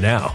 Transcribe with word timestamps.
now. 0.00 0.34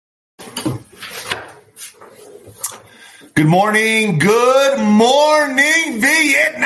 Good 3.33 3.47
morning. 3.47 4.19
Good 4.19 4.79
morning, 4.79 6.01
Vietnam. 6.01 6.65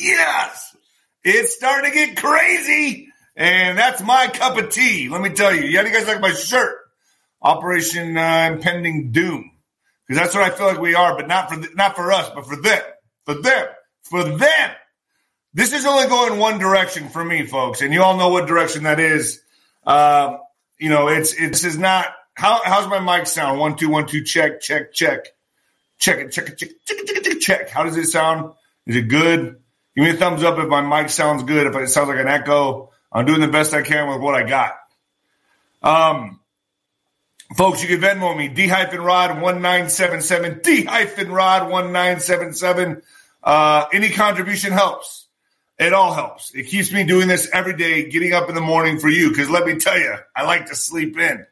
yes. 0.00 0.76
It's 1.24 1.56
starting 1.56 1.90
to 1.90 1.94
get 1.94 2.16
crazy. 2.16 3.08
And 3.34 3.76
that's 3.76 4.00
my 4.00 4.28
cup 4.28 4.56
of 4.58 4.70
tea. 4.70 5.08
Let 5.08 5.20
me 5.20 5.30
tell 5.30 5.52
you. 5.52 5.62
Do 5.62 5.68
you 5.68 5.82
guys 5.92 6.06
like 6.06 6.20
my 6.20 6.32
shirt? 6.32 6.76
Operation 7.42 8.16
uh, 8.16 8.50
Impending 8.52 9.10
Doom. 9.10 9.50
Because 10.06 10.22
that's 10.22 10.34
what 10.36 10.44
I 10.44 10.50
feel 10.56 10.68
like 10.68 10.80
we 10.80 10.94
are, 10.94 11.16
but 11.16 11.26
not 11.26 11.50
for 11.50 11.56
th- 11.56 11.74
not 11.74 11.96
for 11.96 12.12
us, 12.12 12.30
but 12.34 12.46
for 12.46 12.56
them. 12.56 12.82
For 13.24 13.34
them. 13.34 13.66
For 14.02 14.24
them. 14.24 14.70
This 15.52 15.72
is 15.72 15.84
only 15.84 16.06
going 16.06 16.38
one 16.38 16.58
direction 16.58 17.08
for 17.08 17.24
me, 17.24 17.44
folks. 17.44 17.82
And 17.82 17.92
you 17.92 18.02
all 18.02 18.16
know 18.16 18.28
what 18.28 18.46
direction 18.46 18.84
that 18.84 19.00
is. 19.00 19.40
Uh, 19.84 20.38
you 20.78 20.88
know, 20.88 21.08
it's 21.08 21.34
it's 21.34 21.64
is 21.64 21.78
not 21.78 22.06
how 22.34 22.60
how's 22.64 22.88
my 22.88 23.00
mic 23.00 23.26
sound? 23.26 23.58
One, 23.58 23.76
two, 23.76 23.88
one, 23.88 24.06
two, 24.06 24.22
check, 24.22 24.60
check, 24.60 24.92
check. 24.92 25.26
Check 25.98 26.18
it, 26.18 26.30
check 26.30 26.48
it, 26.48 26.58
check, 26.58 26.70
check, 26.86 26.98
check, 27.06 27.22
check, 27.24 27.40
check. 27.40 27.68
How 27.70 27.82
does 27.82 27.96
it 27.96 28.06
sound? 28.06 28.52
Is 28.86 28.96
it 28.96 29.08
good? 29.08 29.60
Give 29.96 30.04
me 30.04 30.10
a 30.10 30.14
thumbs 30.14 30.44
up 30.44 30.58
if 30.58 30.68
my 30.68 30.80
mic 30.80 31.10
sounds 31.10 31.42
good. 31.42 31.66
If 31.66 31.74
it 31.74 31.88
sounds 31.88 32.08
like 32.08 32.20
an 32.20 32.28
echo, 32.28 32.92
I'm 33.10 33.26
doing 33.26 33.40
the 33.40 33.48
best 33.48 33.74
I 33.74 33.82
can 33.82 34.08
with 34.08 34.20
what 34.20 34.34
I 34.34 34.44
got. 34.44 34.74
Um, 35.82 36.40
folks, 37.56 37.82
you 37.82 37.88
can 37.88 38.00
Venmo 38.00 38.36
me 38.36 38.48
D 38.48 38.68
hyphen 38.68 39.00
Rod 39.00 39.40
one 39.40 39.60
nine 39.60 39.88
seven 39.88 40.20
seven 40.20 40.60
D 40.62 40.84
hyphen 40.84 41.30
Rod 41.30 41.68
one 41.68 41.92
nine 41.92 42.20
seven 42.20 42.52
seven. 42.52 43.02
Uh, 43.42 43.86
any 43.92 44.10
contribution 44.10 44.72
helps. 44.72 45.27
It 45.78 45.92
all 45.92 46.12
helps. 46.12 46.52
It 46.54 46.64
keeps 46.64 46.92
me 46.92 47.04
doing 47.04 47.28
this 47.28 47.48
every 47.52 47.76
day, 47.76 48.08
getting 48.08 48.32
up 48.32 48.48
in 48.48 48.54
the 48.54 48.60
morning 48.60 48.98
for 48.98 49.08
you. 49.08 49.28
Because 49.30 49.48
let 49.48 49.64
me 49.64 49.76
tell 49.76 49.98
you, 49.98 50.14
I 50.34 50.44
like 50.44 50.66
to 50.66 50.74
sleep 50.74 51.16
in. 51.18 51.46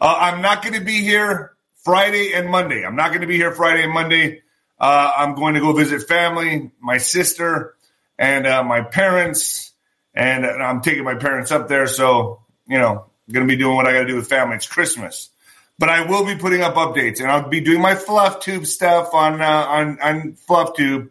Uh, 0.00 0.16
I'm 0.18 0.42
not 0.42 0.62
going 0.62 0.74
to 0.74 0.84
be 0.84 1.00
here 1.02 1.56
Friday 1.82 2.32
and 2.32 2.48
Monday. 2.48 2.84
I'm 2.84 2.96
not 2.96 3.08
going 3.08 3.22
to 3.22 3.26
be 3.26 3.36
here 3.36 3.52
Friday 3.52 3.82
and 3.82 3.92
Monday. 3.92 4.42
Uh, 4.78 5.10
I'm 5.16 5.34
going 5.34 5.54
to 5.54 5.60
go 5.60 5.72
visit 5.72 6.06
family, 6.06 6.70
my 6.80 6.98
sister, 6.98 7.76
and 8.18 8.46
uh, 8.46 8.62
my 8.62 8.82
parents, 8.82 9.72
and 10.14 10.44
I'm 10.44 10.80
taking 10.80 11.04
my 11.04 11.14
parents 11.14 11.50
up 11.50 11.68
there. 11.68 11.86
So 11.86 12.40
you 12.68 12.78
know, 12.78 13.06
I'm 13.28 13.32
going 13.34 13.46
to 13.46 13.50
be 13.50 13.58
doing 13.58 13.76
what 13.76 13.86
I 13.86 13.92
got 13.92 14.00
to 14.00 14.06
do 14.06 14.16
with 14.16 14.28
family. 14.28 14.56
It's 14.56 14.66
Christmas, 14.66 15.30
but 15.78 15.88
I 15.88 16.06
will 16.06 16.26
be 16.26 16.36
putting 16.36 16.62
up 16.62 16.74
updates, 16.74 17.20
and 17.20 17.30
I'll 17.30 17.48
be 17.48 17.60
doing 17.60 17.80
my 17.80 17.94
fluff 17.94 18.40
tube 18.40 18.66
stuff 18.66 19.14
on 19.14 19.40
uh, 19.40 19.46
on 19.46 20.00
on 20.00 20.32
fluff 20.34 20.76
tube. 20.76 21.10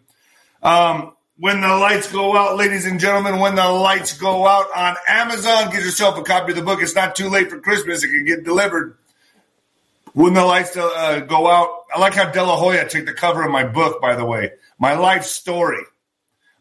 Um, 0.61 1.14
when 1.37 1.59
the 1.61 1.67
lights 1.67 2.11
go 2.11 2.35
out, 2.35 2.55
ladies 2.55 2.85
and 2.85 2.99
gentlemen, 2.99 3.39
when 3.39 3.55
the 3.55 3.67
lights 3.67 4.17
go 4.17 4.47
out 4.47 4.67
on 4.75 4.95
Amazon, 5.07 5.69
get 5.71 5.83
yourself 5.83 6.17
a 6.17 6.23
copy 6.23 6.51
of 6.51 6.57
the 6.57 6.63
book. 6.63 6.81
It's 6.81 6.95
not 6.95 7.15
too 7.15 7.29
late 7.29 7.49
for 7.49 7.59
Christmas. 7.59 8.03
It 8.03 8.09
can 8.09 8.25
get 8.25 8.45
delivered. 8.45 8.97
When 10.13 10.33
the 10.33 10.45
lights 10.45 10.77
uh, 10.77 11.19
go 11.27 11.47
out, 11.47 11.83
I 11.93 11.99
like 11.99 12.13
how 12.13 12.31
De 12.31 12.41
La 12.41 12.55
Hoya 12.55 12.87
took 12.87 13.05
the 13.05 13.13
cover 13.13 13.43
of 13.43 13.51
my 13.51 13.65
book, 13.65 14.01
by 14.01 14.15
the 14.15 14.23
way. 14.23 14.51
My 14.79 14.93
life 14.93 15.25
story. 15.25 15.83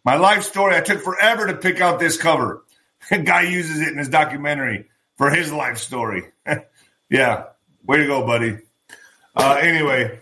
My 0.04 0.16
life 0.16 0.42
story. 0.42 0.74
I 0.74 0.80
took 0.80 1.02
forever 1.02 1.46
to 1.46 1.54
pick 1.54 1.80
out 1.80 2.00
this 2.00 2.16
cover. 2.16 2.64
The 3.10 3.18
guy 3.24 3.42
uses 3.42 3.80
it 3.80 3.88
in 3.88 3.98
his 3.98 4.08
documentary 4.08 4.86
for 5.16 5.30
his 5.30 5.52
life 5.52 5.78
story. 5.78 6.24
yeah. 7.08 7.44
Way 7.86 7.98
to 7.98 8.06
go, 8.08 8.26
buddy. 8.26 8.58
Uh, 9.36 9.58
anyway, 9.60 10.18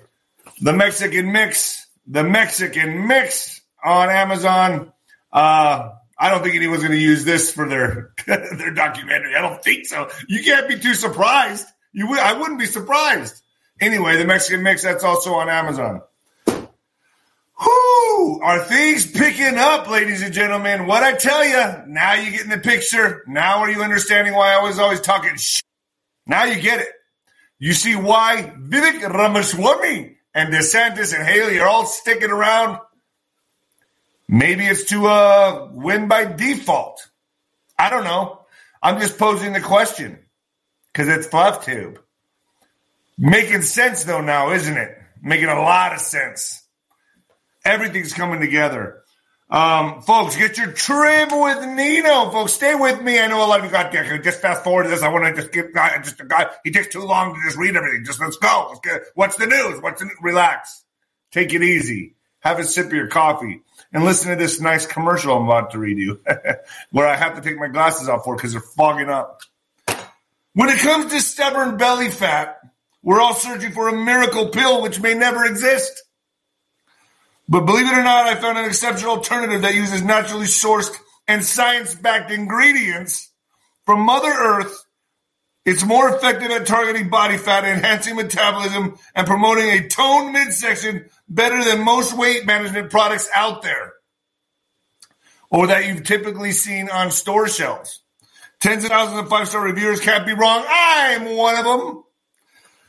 the 0.60 0.74
Mexican 0.74 1.32
mix. 1.32 1.86
The 2.06 2.24
Mexican 2.24 3.06
mix 3.06 3.61
on 3.82 4.10
Amazon. 4.10 4.92
Uh, 5.32 5.90
I 6.18 6.30
don't 6.30 6.42
think 6.42 6.54
anyone's 6.54 6.82
going 6.82 6.92
to 6.92 6.98
use 6.98 7.24
this 7.24 7.52
for 7.52 7.68
their 7.68 8.12
their 8.26 8.72
documentary. 8.72 9.34
I 9.34 9.40
don't 9.40 9.62
think 9.62 9.86
so. 9.86 10.08
You 10.28 10.42
can't 10.42 10.68
be 10.68 10.78
too 10.78 10.94
surprised. 10.94 11.66
You 11.92 12.08
would, 12.08 12.18
I 12.18 12.38
wouldn't 12.38 12.58
be 12.58 12.66
surprised. 12.66 13.42
Anyway, 13.80 14.16
the 14.16 14.24
Mexican 14.24 14.62
mix 14.62 14.82
that's 14.82 15.04
also 15.04 15.34
on 15.34 15.48
Amazon. 15.48 16.02
Whoo! 16.46 18.40
Are 18.40 18.60
things 18.64 19.10
picking 19.10 19.56
up, 19.58 19.88
ladies 19.88 20.22
and 20.22 20.32
gentlemen? 20.32 20.86
What 20.86 21.02
I 21.02 21.12
tell 21.12 21.44
you, 21.44 21.84
now 21.88 22.14
you 22.14 22.30
get 22.30 22.42
in 22.42 22.50
the 22.50 22.58
picture. 22.58 23.22
Now 23.26 23.58
are 23.58 23.70
you 23.70 23.82
understanding 23.82 24.34
why 24.34 24.54
I 24.54 24.62
was 24.62 24.78
always 24.78 25.00
talking? 25.00 25.36
Now 26.26 26.44
you 26.44 26.60
get 26.60 26.80
it. 26.80 26.88
You 27.58 27.72
see 27.72 27.94
why 27.94 28.52
Vivek 28.58 29.08
Ramaswamy 29.08 30.16
and 30.34 30.52
DeSantis 30.52 31.14
and 31.14 31.26
Haley 31.26 31.60
are 31.60 31.68
all 31.68 31.86
sticking 31.86 32.30
around 32.30 32.78
Maybe 34.32 34.64
it's 34.64 34.84
to 34.84 35.04
uh, 35.08 35.68
win 35.72 36.08
by 36.08 36.24
default. 36.24 37.06
I 37.78 37.90
don't 37.90 38.04
know. 38.04 38.40
I'm 38.82 38.98
just 38.98 39.18
posing 39.18 39.52
the 39.52 39.60
question 39.60 40.18
because 40.90 41.08
it's 41.14 41.26
Fluff 41.26 41.66
Tube. 41.66 42.00
Making 43.18 43.60
sense 43.60 44.04
though 44.04 44.22
now, 44.22 44.52
isn't 44.52 44.74
it? 44.74 44.96
Making 45.20 45.48
a 45.48 45.60
lot 45.60 45.92
of 45.92 46.00
sense. 46.00 46.62
Everything's 47.62 48.14
coming 48.14 48.40
together. 48.40 49.02
Um, 49.50 50.00
folks, 50.00 50.34
get 50.34 50.56
your 50.56 50.72
trim 50.72 51.28
with 51.38 51.66
Nino. 51.66 52.30
Folks, 52.30 52.54
stay 52.54 52.74
with 52.74 53.02
me. 53.02 53.20
I 53.20 53.26
know 53.26 53.44
a 53.44 53.46
lot 53.46 53.58
of 53.58 53.66
you 53.66 53.70
got 53.70 53.92
there. 53.92 54.16
Just 54.16 54.40
fast 54.40 54.64
forward 54.64 54.84
to 54.84 54.88
this. 54.88 55.02
I 55.02 55.08
want 55.08 55.26
to 55.26 55.42
just 55.42 55.52
get 55.52 55.74
just 56.02 56.20
a 56.20 56.24
guy. 56.24 56.48
He 56.64 56.70
takes 56.70 56.88
too 56.88 57.02
long 57.02 57.34
to 57.34 57.40
just 57.44 57.58
read 57.58 57.76
everything. 57.76 58.06
Just 58.06 58.18
let's 58.18 58.38
go. 58.38 58.68
Let's 58.70 58.80
get 58.80 59.02
what's 59.14 59.36
the 59.36 59.46
news? 59.46 59.82
What's 59.82 60.00
the 60.00 60.08
relax. 60.22 60.84
Take 61.32 61.52
it 61.52 61.62
easy. 61.62 62.14
Have 62.40 62.58
a 62.58 62.64
sip 62.64 62.86
of 62.86 62.92
your 62.94 63.08
coffee 63.08 63.60
and 63.92 64.04
listen 64.04 64.30
to 64.30 64.36
this 64.36 64.60
nice 64.60 64.86
commercial 64.86 65.36
I'm 65.36 65.44
about 65.44 65.72
to 65.72 65.78
read 65.78 65.98
you, 65.98 66.20
where 66.90 67.06
I 67.06 67.16
have 67.16 67.36
to 67.36 67.42
take 67.42 67.58
my 67.58 67.68
glasses 67.68 68.08
off 68.08 68.24
for 68.24 68.36
because 68.36 68.52
they're 68.52 68.60
fogging 68.60 69.10
up. 69.10 69.42
When 70.54 70.68
it 70.68 70.78
comes 70.78 71.12
to 71.12 71.20
stubborn 71.20 71.76
belly 71.76 72.10
fat, 72.10 72.58
we're 73.02 73.20
all 73.20 73.34
searching 73.34 73.72
for 73.72 73.88
a 73.88 73.92
miracle 73.92 74.48
pill 74.48 74.82
which 74.82 75.00
may 75.00 75.14
never 75.14 75.44
exist. 75.44 76.02
But 77.48 77.66
believe 77.66 77.86
it 77.86 77.98
or 77.98 78.02
not, 78.02 78.26
I 78.26 78.34
found 78.36 78.58
an 78.58 78.64
exceptional 78.64 79.16
alternative 79.16 79.62
that 79.62 79.74
uses 79.74 80.02
naturally 80.02 80.46
sourced 80.46 80.94
and 81.26 81.44
science 81.44 81.94
backed 81.94 82.30
ingredients 82.30 83.30
from 83.84 84.00
Mother 84.00 84.30
Earth. 84.30 84.84
It's 85.64 85.84
more 85.84 86.08
effective 86.08 86.50
at 86.50 86.66
targeting 86.66 87.08
body 87.08 87.38
fat, 87.38 87.64
enhancing 87.64 88.16
metabolism, 88.16 88.96
and 89.14 89.26
promoting 89.26 89.68
a 89.70 89.88
toned 89.88 90.32
midsection 90.32 91.06
better 91.28 91.62
than 91.62 91.84
most 91.84 92.16
weight 92.16 92.44
management 92.46 92.90
products 92.90 93.28
out 93.32 93.62
there 93.62 93.92
or 95.52 95.66
that 95.66 95.86
you've 95.86 96.02
typically 96.02 96.50
seen 96.50 96.88
on 96.88 97.10
store 97.10 97.46
shelves. 97.46 98.00
Tens 98.60 98.84
of 98.84 98.90
thousands 98.90 99.20
of 99.20 99.28
five 99.28 99.46
star 99.46 99.62
reviewers 99.62 100.00
can't 100.00 100.26
be 100.26 100.32
wrong. 100.32 100.64
I'm 100.66 101.36
one 101.36 101.56
of 101.56 101.64
them. 101.64 102.04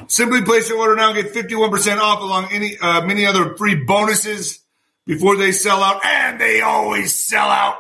Simply 0.08 0.42
place 0.42 0.70
your 0.70 0.80
order 0.80 0.96
now 0.96 1.14
and 1.14 1.22
get 1.22 1.34
51% 1.34 1.98
off 1.98 2.22
along 2.22 2.48
any 2.52 2.78
uh, 2.80 3.06
many 3.06 3.26
other 3.26 3.56
free 3.56 3.76
bonuses 3.76 4.60
before 5.06 5.36
they 5.36 5.52
sell 5.52 5.84
out, 5.84 6.06
and 6.06 6.40
they 6.40 6.62
always 6.62 7.20
sell 7.20 7.50
out. 7.50 7.76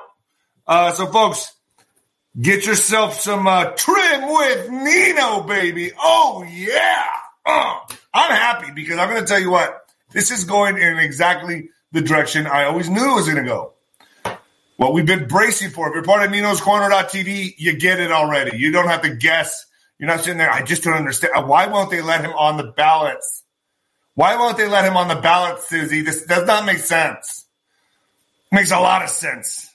Uh, 0.67 0.91
so, 0.91 1.07
folks, 1.07 1.53
get 2.39 2.65
yourself 2.65 3.19
some 3.19 3.47
uh, 3.47 3.65
trim 3.75 4.21
with 4.33 4.69
Nino, 4.69 5.41
baby. 5.41 5.91
Oh 5.97 6.45
yeah, 6.49 7.05
uh, 7.45 7.79
I'm 8.13 8.31
happy 8.31 8.71
because 8.73 8.97
I'm 8.97 9.09
going 9.09 9.21
to 9.21 9.27
tell 9.27 9.39
you 9.39 9.51
what 9.51 9.85
this 10.11 10.31
is 10.31 10.45
going 10.45 10.77
in 10.77 10.99
exactly 10.99 11.69
the 11.91 12.01
direction 12.01 12.47
I 12.47 12.65
always 12.65 12.89
knew 12.89 13.11
it 13.11 13.15
was 13.15 13.25
going 13.27 13.43
to 13.43 13.49
go. 13.49 13.73
What 14.77 14.93
we've 14.93 15.05
been 15.05 15.27
bracing 15.27 15.69
for. 15.69 15.87
If 15.87 15.93
you're 15.93 16.03
part 16.03 16.23
of 16.23 16.31
Nino's 16.31 16.59
Corner.tv, 16.59 17.53
you 17.57 17.77
get 17.77 17.99
it 17.99 18.11
already. 18.11 18.57
You 18.57 18.71
don't 18.71 18.87
have 18.87 19.03
to 19.03 19.15
guess. 19.15 19.65
You're 19.99 20.09
not 20.09 20.21
sitting 20.21 20.39
there. 20.39 20.51
I 20.51 20.63
just 20.63 20.83
don't 20.83 20.95
understand. 20.95 21.47
Why 21.47 21.67
won't 21.67 21.91
they 21.91 22.01
let 22.01 22.21
him 22.21 22.31
on 22.31 22.57
the 22.57 22.63
ballots? 22.63 23.43
Why 24.15 24.35
won't 24.35 24.57
they 24.57 24.67
let 24.67 24.85
him 24.85 24.97
on 24.97 25.07
the 25.07 25.15
ballot, 25.15 25.61
Susie? 25.61 26.01
This 26.01 26.25
does 26.25 26.45
not 26.45 26.65
make 26.65 26.79
sense. 26.79 27.45
Makes 28.51 28.71
a 28.71 28.79
lot 28.79 29.03
of 29.03 29.09
sense. 29.09 29.72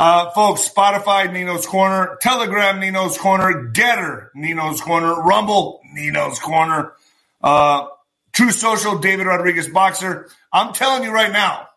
Uh, 0.00 0.30
folks, 0.30 0.66
Spotify, 0.66 1.30
Nino's 1.30 1.66
Corner, 1.66 2.16
Telegram, 2.22 2.80
Nino's 2.80 3.18
Corner, 3.18 3.70
Gettr, 3.70 4.28
Nino's 4.34 4.80
Corner, 4.80 5.14
Rumble, 5.14 5.82
Nino's 5.92 6.38
Corner. 6.38 6.94
Uh, 7.42 7.86
Truth 8.32 8.54
Social, 8.54 8.98
David 8.98 9.26
Rodriguez 9.26 9.68
Boxer. 9.68 10.30
I'm 10.50 10.72
telling 10.72 11.02
you 11.02 11.12
right 11.12 11.30
now, 11.30 11.68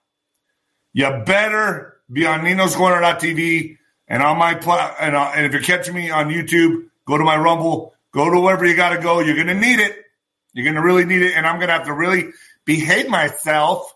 you 0.93 1.09
better 1.25 1.97
be 2.09 2.25
on 2.25 2.45
Nino's 2.45 2.77
Corner 2.77 3.01
TV 3.01 3.77
and 4.07 4.23
on 4.23 4.37
my 4.37 4.53
pla- 4.53 4.95
and, 5.01 5.17
uh, 5.17 5.33
and 5.35 5.45
if 5.45 5.51
you're 5.51 5.61
catching 5.61 5.93
me 5.93 6.09
on 6.09 6.29
YouTube, 6.29 6.85
go 7.05 7.17
to 7.17 7.25
my 7.25 7.35
Rumble, 7.35 7.93
go 8.13 8.29
to 8.29 8.39
wherever 8.39 8.65
you 8.65 8.77
got 8.77 8.95
to 8.95 9.01
go. 9.01 9.19
You're 9.19 9.35
going 9.35 9.47
to 9.47 9.53
need 9.53 9.81
it. 9.81 9.97
You're 10.53 10.63
going 10.63 10.75
to 10.75 10.81
really 10.81 11.03
need 11.03 11.23
it. 11.23 11.33
And 11.35 11.45
I'm 11.45 11.57
going 11.57 11.67
to 11.67 11.73
have 11.73 11.87
to 11.87 11.93
really 11.93 12.29
behave 12.63 13.09
myself 13.09 13.93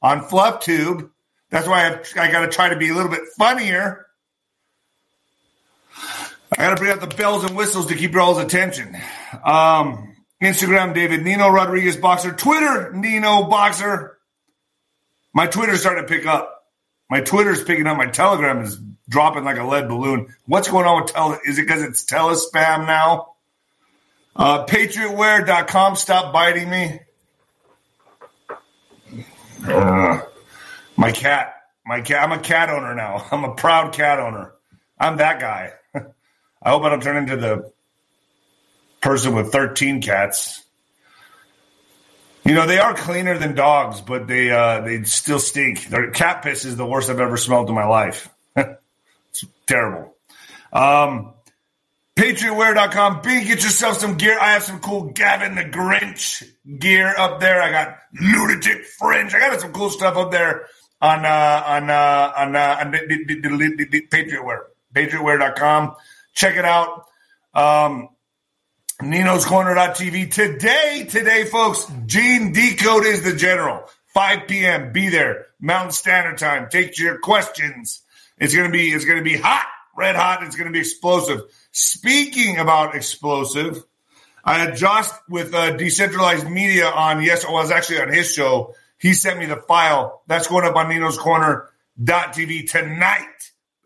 on 0.00 0.20
FluffTube. 0.20 1.10
That's 1.54 1.68
why 1.68 1.86
I've, 1.86 2.18
I 2.18 2.32
got 2.32 2.40
to 2.40 2.48
try 2.48 2.70
to 2.70 2.76
be 2.76 2.88
a 2.88 2.94
little 2.94 3.12
bit 3.12 3.20
funnier. 3.38 4.06
I 5.96 6.56
got 6.56 6.70
to 6.70 6.76
bring 6.76 6.90
out 6.90 7.00
the 7.00 7.06
bells 7.14 7.44
and 7.44 7.56
whistles 7.56 7.86
to 7.86 7.94
keep 7.94 8.10
your 8.10 8.22
all's 8.22 8.38
attention. 8.38 8.96
Um, 9.44 10.16
Instagram, 10.42 10.94
David 10.94 11.22
Nino 11.22 11.48
Rodriguez 11.48 11.96
Boxer. 11.96 12.32
Twitter, 12.32 12.92
Nino 12.92 13.44
Boxer. 13.44 14.18
My 15.32 15.46
Twitter's 15.46 15.78
starting 15.78 16.02
to 16.04 16.08
pick 16.12 16.26
up. 16.26 16.64
My 17.08 17.20
Twitter's 17.20 17.62
picking 17.62 17.86
up. 17.86 17.96
My 17.98 18.08
Telegram 18.08 18.60
is 18.62 18.76
dropping 19.08 19.44
like 19.44 19.58
a 19.58 19.64
lead 19.64 19.88
balloon. 19.88 20.34
What's 20.46 20.66
going 20.66 20.86
on 20.86 21.02
with 21.02 21.12
Tele? 21.12 21.38
Is 21.46 21.60
it 21.60 21.68
because 21.68 21.84
it's 21.84 22.04
telespam 22.04 22.88
now? 22.88 23.34
Uh, 24.34 24.66
PatriotWear.com. 24.66 25.94
Stop 25.94 26.32
biting 26.32 26.68
me. 26.68 26.98
Uh, 29.64 30.20
my 30.96 31.12
cat. 31.12 31.54
My 31.86 32.00
cat. 32.00 32.22
I'm 32.22 32.32
a 32.32 32.42
cat 32.42 32.70
owner 32.70 32.94
now. 32.94 33.26
I'm 33.32 33.44
a 33.44 33.54
proud 33.54 33.92
cat 33.92 34.18
owner. 34.18 34.52
I'm 34.98 35.18
that 35.18 35.40
guy. 35.40 35.72
I 36.62 36.70
hope 36.70 36.82
I 36.82 36.90
don't 36.90 37.02
turn 37.02 37.16
into 37.16 37.36
the 37.36 37.72
person 39.00 39.34
with 39.34 39.52
13 39.52 40.00
cats. 40.00 40.64
You 42.44 42.54
know, 42.54 42.66
they 42.66 42.78
are 42.78 42.94
cleaner 42.94 43.38
than 43.38 43.54
dogs, 43.54 44.02
but 44.02 44.26
they 44.26 44.50
uh, 44.50 44.80
they 44.80 45.02
still 45.04 45.38
stink. 45.38 45.88
Their 45.88 46.10
cat 46.10 46.42
piss 46.42 46.66
is 46.66 46.76
the 46.76 46.84
worst 46.84 47.08
I've 47.08 47.20
ever 47.20 47.38
smelled 47.38 47.68
in 47.70 47.74
my 47.74 47.86
life. 47.86 48.28
it's 48.56 49.46
terrible. 49.66 50.14
Um, 50.70 51.32
PatriotWear.com. 52.16 53.22
B, 53.22 53.44
get 53.44 53.62
yourself 53.62 53.96
some 53.96 54.16
gear. 54.16 54.38
I 54.38 54.52
have 54.52 54.62
some 54.62 54.80
cool 54.80 55.04
Gavin 55.04 55.54
the 55.54 55.64
Grinch 55.64 56.44
gear 56.78 57.14
up 57.16 57.40
there. 57.40 57.62
I 57.62 57.70
got 57.70 57.98
lunatic 58.12 58.84
fringe. 58.84 59.34
I 59.34 59.40
got 59.40 59.60
some 59.60 59.72
cool 59.72 59.90
stuff 59.90 60.16
up 60.16 60.30
there 60.30 60.66
on 61.00 61.24
uh, 61.24 61.62
on 61.66 61.90
uh, 61.90 62.32
on, 62.36 62.56
uh, 62.56 62.76
on 62.80 62.90
the, 62.90 62.98
the, 63.06 63.34
the, 63.40 63.86
the 63.90 64.06
PatriotWear. 64.08 64.60
PatriotWear.com. 64.94 65.96
Check 66.34 66.56
it 66.56 66.64
out. 66.64 67.06
Um, 67.52 68.08
Nino's 69.02 69.44
Corner.tv. 69.44 70.30
Today, 70.32 71.06
today, 71.08 71.44
folks, 71.44 71.86
Gene 72.06 72.52
Decode 72.52 73.04
is 73.04 73.22
the 73.22 73.34
general. 73.34 73.88
5 74.14 74.46
p.m. 74.46 74.92
Be 74.92 75.08
there. 75.08 75.46
Mountain 75.60 75.92
Standard 75.92 76.38
Time. 76.38 76.68
Take 76.70 76.98
your 76.98 77.18
questions. 77.18 78.02
It's 78.38 78.54
gonna 78.54 78.70
be 78.70 78.90
it's 78.90 79.04
gonna 79.04 79.22
be 79.22 79.36
hot, 79.36 79.66
red 79.96 80.16
hot. 80.16 80.42
It's 80.42 80.56
gonna 80.56 80.70
be 80.70 80.80
explosive. 80.80 81.42
Speaking 81.72 82.58
about 82.58 82.94
explosive, 82.94 83.84
I 84.44 84.58
had 84.58 84.76
Josh 84.76 85.08
with 85.28 85.54
uh, 85.54 85.76
decentralized 85.76 86.48
media 86.48 86.86
on. 86.86 87.22
Yes, 87.22 87.44
I 87.44 87.50
was 87.50 87.70
actually 87.70 88.00
on 88.00 88.12
his 88.12 88.32
show. 88.32 88.74
He 88.98 89.14
sent 89.14 89.38
me 89.38 89.46
the 89.46 89.56
file. 89.56 90.22
That's 90.26 90.46
going 90.46 90.64
up 90.64 90.76
on 90.76 90.88
Nino's 90.88 91.18
Corner 91.18 91.68
TV 91.98 92.68
tonight. 92.68 93.28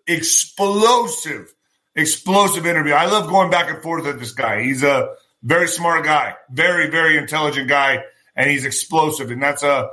Explosive 0.06 1.52
explosive 1.98 2.64
interview. 2.64 2.92
I 2.92 3.06
love 3.06 3.28
going 3.28 3.50
back 3.50 3.70
and 3.70 3.82
forth 3.82 4.06
with 4.06 4.20
this 4.20 4.32
guy. 4.32 4.62
He's 4.62 4.82
a 4.82 5.14
very 5.42 5.68
smart 5.68 6.04
guy, 6.04 6.36
very, 6.50 6.88
very 6.88 7.18
intelligent 7.18 7.68
guy, 7.68 8.04
and 8.36 8.48
he's 8.48 8.64
explosive. 8.64 9.30
And 9.30 9.42
that's 9.42 9.62
a 9.62 9.68
uh, 9.68 9.88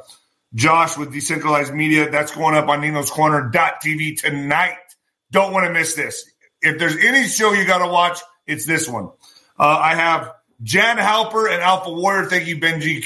Josh 0.54 0.98
with 0.98 1.12
Decentralized 1.12 1.74
Media. 1.74 2.10
That's 2.10 2.34
going 2.34 2.56
up 2.56 2.70
on 2.70 2.82
Nino's 2.82 3.10
Corner 3.10 3.52
TV 3.52 4.18
tonight. 4.18 4.78
Don't 5.32 5.52
want 5.52 5.66
to 5.66 5.74
miss 5.74 5.96
this. 5.96 6.30
If 6.62 6.80
there's 6.80 6.96
any 6.96 7.28
show 7.28 7.52
you 7.52 7.66
got 7.66 7.86
to 7.86 7.92
watch, 7.92 8.20
it's 8.48 8.66
this 8.66 8.88
one. 8.88 9.10
Uh, 9.60 9.80
I 9.82 9.96
have 9.96 10.32
Jan 10.64 10.98
Halper 10.98 11.52
and 11.52 11.62
Alpha 11.62 11.92
Warrior. 11.92 12.30
Thank 12.30 12.48
you, 12.48 12.58
Benji. 12.58 13.06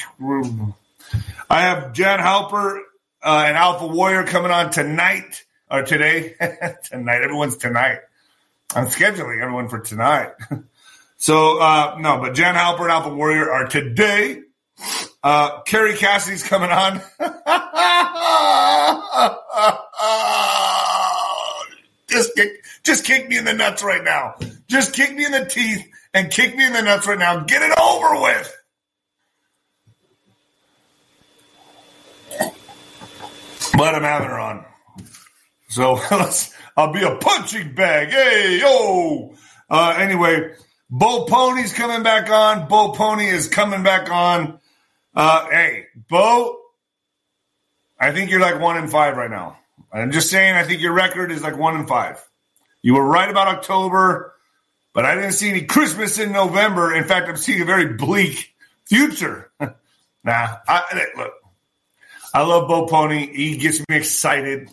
I 1.49 1.61
have 1.61 1.93
Jan 1.93 2.19
Halper 2.19 2.79
uh, 3.23 3.43
and 3.47 3.57
Alpha 3.57 3.87
Warrior 3.87 4.23
coming 4.25 4.51
on 4.51 4.69
tonight 4.69 5.45
or 5.69 5.81
today. 5.81 6.35
tonight. 6.83 7.23
Everyone's 7.23 7.57
tonight. 7.57 7.99
I'm 8.75 8.85
scheduling 8.85 9.41
everyone 9.41 9.67
for 9.67 9.79
tonight. 9.79 10.33
so 11.17 11.59
uh, 11.59 11.97
no, 11.99 12.19
but 12.19 12.35
Jan 12.35 12.53
Halper 12.53 12.81
and 12.81 12.91
Alpha 12.91 13.13
Warrior 13.13 13.51
are 13.51 13.67
today. 13.67 14.43
Uh, 15.23 15.61
Kerry 15.63 15.95
Cassidy's 15.95 16.43
coming 16.43 16.69
on. 16.69 17.01
just 22.07 22.35
kick, 22.35 22.63
just 22.83 23.05
kick 23.05 23.27
me 23.27 23.37
in 23.37 23.45
the 23.45 23.53
nuts 23.53 23.83
right 23.83 24.03
now. 24.03 24.35
Just 24.67 24.93
kick 24.93 25.15
me 25.15 25.25
in 25.25 25.31
the 25.31 25.45
teeth 25.45 25.83
and 26.13 26.31
kick 26.31 26.55
me 26.55 26.65
in 26.65 26.73
the 26.73 26.83
nuts 26.83 27.07
right 27.07 27.17
now. 27.17 27.39
Get 27.41 27.63
it 27.63 27.77
over 27.79 28.21
with. 28.21 28.55
But 33.77 33.95
I'm 33.95 34.03
on. 34.03 34.65
So 35.69 35.99
I'll 36.77 36.93
be 36.93 37.03
a 37.03 37.15
punching 37.15 37.75
bag. 37.75 38.09
Hey, 38.09 38.59
yo. 38.59 39.35
Uh, 39.69 39.95
anyway, 39.97 40.53
Bo 40.89 41.25
Polny's 41.25 41.73
coming 41.73 42.03
back 42.03 42.29
on. 42.29 42.67
Bo 42.67 42.93
Polny 42.93 43.31
is 43.31 43.47
coming 43.47 43.83
back 43.83 44.09
on. 44.09 44.59
Uh, 45.15 45.47
hey, 45.49 45.85
Bo, 46.09 46.59
I 47.99 48.11
think 48.11 48.31
you're 48.31 48.39
like 48.39 48.59
one 48.59 48.77
in 48.77 48.87
five 48.87 49.15
right 49.17 49.29
now. 49.29 49.59
I'm 49.91 50.11
just 50.11 50.29
saying, 50.29 50.55
I 50.55 50.63
think 50.63 50.81
your 50.81 50.93
record 50.93 51.31
is 51.31 51.41
like 51.41 51.57
one 51.57 51.75
in 51.79 51.87
five. 51.87 52.23
You 52.81 52.95
were 52.95 53.05
right 53.05 53.29
about 53.29 53.47
October, 53.47 54.33
but 54.93 55.05
I 55.05 55.15
didn't 55.15 55.33
see 55.33 55.49
any 55.49 55.63
Christmas 55.63 56.17
in 56.17 56.31
November. 56.31 56.93
In 56.93 57.03
fact, 57.03 57.27
I'm 57.27 57.37
seeing 57.37 57.61
a 57.61 57.65
very 57.65 57.93
bleak 57.93 58.55
future. 58.85 59.51
nah, 59.59 59.75
I, 60.23 61.07
look, 61.17 61.33
I 62.33 62.43
love 62.43 62.67
Bo 62.67 62.85
Polny. 62.85 63.33
He 63.33 63.57
gets 63.57 63.79
me 63.79 63.95
excited. 63.95 64.69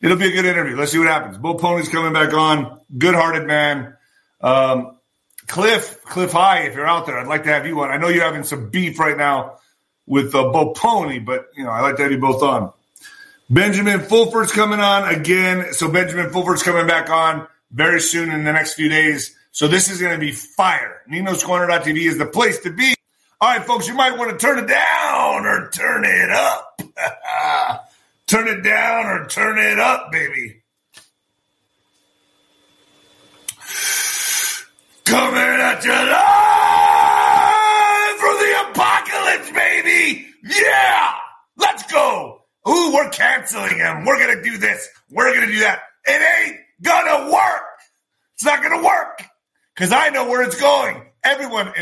It'll 0.00 0.16
be 0.16 0.28
a 0.28 0.32
good 0.32 0.46
interview. 0.46 0.76
Let's 0.76 0.92
see 0.92 0.98
what 0.98 1.08
happens. 1.08 1.38
Bo 1.38 1.54
Polny's 1.54 1.88
coming 1.88 2.12
back 2.12 2.32
on. 2.32 2.80
Good 2.96 3.14
hearted 3.14 3.46
man. 3.46 3.96
Um, 4.40 4.98
Cliff, 5.46 6.02
Cliff 6.04 6.32
High, 6.32 6.60
if 6.60 6.74
you're 6.74 6.86
out 6.86 7.06
there, 7.06 7.18
I'd 7.18 7.26
like 7.26 7.42
to 7.44 7.48
have 7.50 7.66
you 7.66 7.80
on. 7.80 7.90
I 7.90 7.96
know 7.96 8.08
you're 8.08 8.24
having 8.24 8.44
some 8.44 8.70
beef 8.70 8.98
right 8.98 9.16
now 9.16 9.58
with 10.06 10.34
uh, 10.34 10.44
Bo 10.50 10.74
Polny, 10.74 11.24
but 11.24 11.46
you 11.56 11.64
know, 11.64 11.70
I 11.70 11.80
like 11.80 11.96
to 11.96 12.02
have 12.02 12.12
you 12.12 12.18
both 12.18 12.42
on. 12.42 12.72
Benjamin 13.50 14.00
Fulford's 14.00 14.52
coming 14.52 14.78
on 14.78 15.12
again. 15.12 15.72
So 15.72 15.90
Benjamin 15.90 16.30
Fulford's 16.30 16.62
coming 16.62 16.86
back 16.86 17.10
on 17.10 17.48
very 17.72 18.00
soon 18.00 18.30
in 18.30 18.44
the 18.44 18.52
next 18.52 18.74
few 18.74 18.88
days. 18.88 19.36
So 19.50 19.66
this 19.66 19.90
is 19.90 20.00
going 20.00 20.12
to 20.12 20.18
be 20.18 20.32
fire. 20.32 21.02
Nino's 21.08 21.42
Corner.tv 21.42 21.96
is 21.96 22.16
the 22.16 22.26
place 22.26 22.60
to 22.60 22.70
be. 22.70 22.94
All 23.42 23.48
right, 23.48 23.66
folks, 23.66 23.88
you 23.88 23.94
might 23.94 24.18
want 24.18 24.30
to 24.30 24.36
turn 24.36 24.58
it 24.58 24.68
down 24.68 25.46
or 25.46 25.70
turn 25.70 26.04
it 26.04 26.30
up. 26.30 26.76
Turn 28.26 28.46
it 28.46 28.62
down 28.62 29.06
or 29.06 29.26
turn 29.26 29.58
it 29.58 29.80
up, 29.80 30.12
baby. 30.12 30.62
Coming 35.04 35.40
at 35.40 35.82
you 35.84 35.90
live 35.90 36.06
from 38.20 38.36
the 38.38 38.70
apocalypse, 38.70 39.50
baby. 39.50 40.28
Yeah, 40.44 41.14
let's 41.56 41.82
go. 41.90 42.42
Ooh, 42.68 42.92
we're 42.94 43.10
canceling 43.10 43.78
him. 43.78 44.04
We're 44.04 44.24
going 44.24 44.36
to 44.36 44.42
do 44.48 44.58
this. 44.58 44.88
We're 45.10 45.34
going 45.34 45.48
to 45.48 45.52
do 45.52 45.58
that. 45.60 45.80
It 46.06 46.22
ain't 46.46 46.56
going 46.82 47.06
to 47.06 47.32
work. 47.32 47.62
It's 48.34 48.44
not 48.44 48.62
going 48.62 48.78
to 48.80 48.86
work 48.86 49.24
because 49.74 49.90
I 49.92 50.10
know 50.10 50.28
where 50.28 50.42
it's 50.42 50.60
going. 50.60 51.02
Everyone 51.24 51.72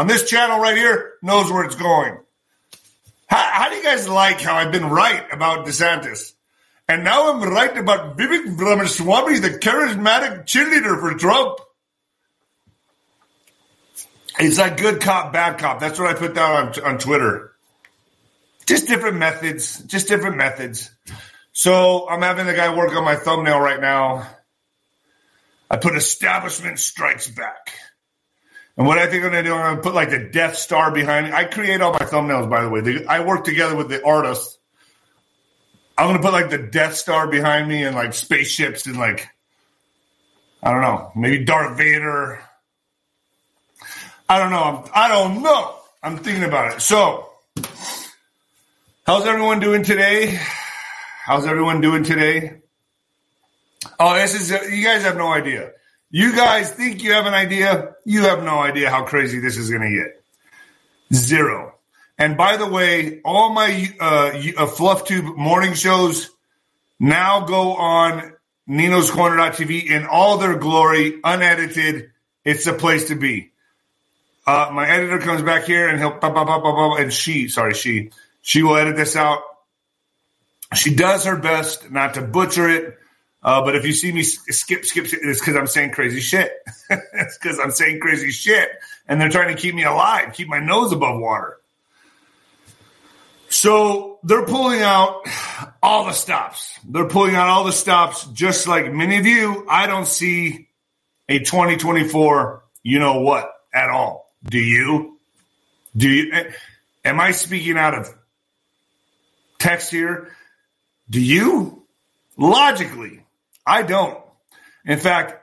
on 0.00 0.06
this 0.06 0.26
channel 0.30 0.58
right 0.58 0.78
here 0.78 1.12
knows 1.20 1.52
where 1.52 1.62
it's 1.62 1.74
going. 1.74 2.16
How, 3.26 3.50
how 3.52 3.68
do 3.68 3.76
you 3.76 3.82
guys 3.82 4.08
like 4.08 4.40
how 4.40 4.54
I've 4.54 4.72
been 4.72 4.88
right 4.88 5.30
about 5.30 5.66
DeSantis? 5.66 6.32
And 6.88 7.04
now 7.04 7.30
I'm 7.30 7.42
right 7.42 7.76
about 7.76 8.16
Vivek 8.16 8.58
Ramaswamy, 8.58 9.40
the 9.40 9.50
charismatic 9.58 10.46
cheerleader 10.46 10.98
for 10.98 11.18
Trump. 11.18 11.58
It's 14.38 14.56
like 14.56 14.78
good 14.78 15.02
cop, 15.02 15.34
bad 15.34 15.58
cop. 15.58 15.80
That's 15.80 15.98
what 15.98 16.08
I 16.08 16.18
put 16.18 16.34
down 16.34 16.68
on, 16.68 16.82
on 16.82 16.98
Twitter. 16.98 17.52
Just 18.64 18.88
different 18.88 19.18
methods, 19.18 19.80
just 19.80 20.08
different 20.08 20.38
methods. 20.38 20.90
So 21.52 22.08
I'm 22.08 22.22
having 22.22 22.46
the 22.46 22.54
guy 22.54 22.74
work 22.74 22.96
on 22.96 23.04
my 23.04 23.16
thumbnail 23.16 23.60
right 23.60 23.82
now. 23.82 24.26
I 25.70 25.76
put 25.76 25.94
establishment 25.94 26.78
strikes 26.78 27.28
back. 27.28 27.74
And 28.80 28.86
what 28.86 28.96
I 28.96 29.08
think 29.08 29.22
I'm 29.22 29.30
going 29.30 29.44
to 29.44 29.50
do, 29.50 29.54
I'm 29.54 29.62
going 29.62 29.76
to 29.76 29.82
put 29.82 29.94
like 29.94 30.08
the 30.08 30.18
Death 30.18 30.56
Star 30.56 30.90
behind 30.90 31.26
it. 31.26 31.34
I 31.34 31.44
create 31.44 31.82
all 31.82 31.92
my 31.92 31.98
thumbnails, 31.98 32.48
by 32.48 32.62
the 32.62 32.70
way. 32.70 33.04
I 33.04 33.20
work 33.20 33.44
together 33.44 33.76
with 33.76 33.90
the 33.90 34.02
artist. 34.02 34.58
I'm 35.98 36.06
going 36.06 36.16
to 36.16 36.22
put 36.22 36.32
like 36.32 36.48
the 36.48 36.56
Death 36.56 36.96
Star 36.96 37.26
behind 37.26 37.68
me 37.68 37.84
and 37.84 37.94
like 37.94 38.14
spaceships 38.14 38.86
and 38.86 38.96
like, 38.96 39.28
I 40.62 40.72
don't 40.72 40.80
know, 40.80 41.12
maybe 41.14 41.44
Darth 41.44 41.76
Vader. 41.76 42.42
I 44.26 44.38
don't 44.38 44.50
know. 44.50 44.88
I 44.94 45.08
don't 45.08 45.42
know. 45.42 45.76
I'm 46.02 46.16
thinking 46.16 46.44
about 46.44 46.72
it. 46.72 46.80
So, 46.80 47.28
how's 49.04 49.26
everyone 49.26 49.60
doing 49.60 49.82
today? 49.82 50.40
How's 51.22 51.44
everyone 51.44 51.82
doing 51.82 52.02
today? 52.02 52.62
Oh, 53.98 54.14
this 54.14 54.40
is, 54.40 54.50
you 54.74 54.82
guys 54.82 55.02
have 55.02 55.18
no 55.18 55.30
idea. 55.30 55.72
You 56.10 56.34
guys 56.34 56.72
think 56.72 57.02
you 57.04 57.12
have 57.12 57.26
an 57.26 57.34
idea? 57.34 57.94
You 58.04 58.22
have 58.22 58.42
no 58.42 58.58
idea 58.58 58.90
how 58.90 59.04
crazy 59.04 59.38
this 59.38 59.56
is 59.56 59.70
going 59.70 59.82
to 59.82 59.96
get. 59.96 60.24
Zero. 61.12 61.74
And 62.18 62.36
by 62.36 62.56
the 62.56 62.66
way, 62.66 63.20
all 63.24 63.52
my 63.52 63.94
uh, 64.00 64.32
uh, 64.56 64.66
Fluff 64.66 65.04
Tube 65.04 65.36
morning 65.36 65.74
shows 65.74 66.30
now 66.98 67.46
go 67.46 67.74
on 67.74 68.34
Nino's 68.66 69.10
Corner.tv 69.10 69.86
in 69.86 70.04
all 70.06 70.38
their 70.38 70.56
glory, 70.56 71.20
unedited. 71.24 72.10
It's 72.44 72.64
the 72.64 72.72
place 72.72 73.08
to 73.08 73.14
be. 73.14 73.52
Uh, 74.46 74.70
my 74.72 74.88
editor 74.88 75.18
comes 75.18 75.42
back 75.42 75.64
here 75.64 75.88
and 75.88 75.98
he'll, 75.98 76.18
blah, 76.18 76.30
blah, 76.30 76.44
blah, 76.44 76.96
and 76.96 77.12
she, 77.12 77.48
sorry, 77.48 77.74
she, 77.74 78.10
she 78.42 78.62
will 78.62 78.76
edit 78.76 78.96
this 78.96 79.14
out. 79.14 79.42
She 80.74 80.94
does 80.94 81.24
her 81.24 81.36
best 81.36 81.90
not 81.90 82.14
to 82.14 82.22
butcher 82.22 82.68
it. 82.68 82.99
Uh, 83.42 83.62
but 83.62 83.74
if 83.74 83.86
you 83.86 83.92
see 83.92 84.12
me 84.12 84.22
skip, 84.22 84.84
skip, 84.84 85.06
it's 85.10 85.40
because 85.40 85.56
I'm 85.56 85.66
saying 85.66 85.92
crazy 85.92 86.20
shit. 86.20 86.52
it's 86.90 87.38
because 87.38 87.58
I'm 87.58 87.70
saying 87.70 88.00
crazy 88.00 88.30
shit. 88.30 88.70
And 89.08 89.20
they're 89.20 89.30
trying 89.30 89.54
to 89.54 89.60
keep 89.60 89.74
me 89.74 89.84
alive, 89.84 90.34
keep 90.34 90.48
my 90.48 90.60
nose 90.60 90.92
above 90.92 91.18
water. 91.18 91.56
So 93.48 94.20
they're 94.22 94.46
pulling 94.46 94.82
out 94.82 95.26
all 95.82 96.04
the 96.04 96.12
stops. 96.12 96.78
They're 96.88 97.08
pulling 97.08 97.34
out 97.34 97.48
all 97.48 97.64
the 97.64 97.72
stops, 97.72 98.24
just 98.26 98.68
like 98.68 98.92
many 98.92 99.18
of 99.18 99.26
you. 99.26 99.66
I 99.68 99.86
don't 99.86 100.06
see 100.06 100.68
a 101.28 101.40
2024, 101.40 102.62
you 102.82 102.98
know 102.98 103.20
what, 103.20 103.52
at 103.74 103.90
all. 103.90 104.32
Do 104.44 104.58
you? 104.58 105.18
Do 105.96 106.08
you? 106.08 106.32
Am 107.04 107.18
I 107.18 107.32
speaking 107.32 107.76
out 107.76 107.94
of 107.94 108.08
text 109.58 109.90
here? 109.90 110.30
Do 111.08 111.20
you? 111.20 111.84
Logically, 112.36 113.19
I 113.70 113.82
don't. 113.82 114.18
In 114.84 114.98
fact, 114.98 115.40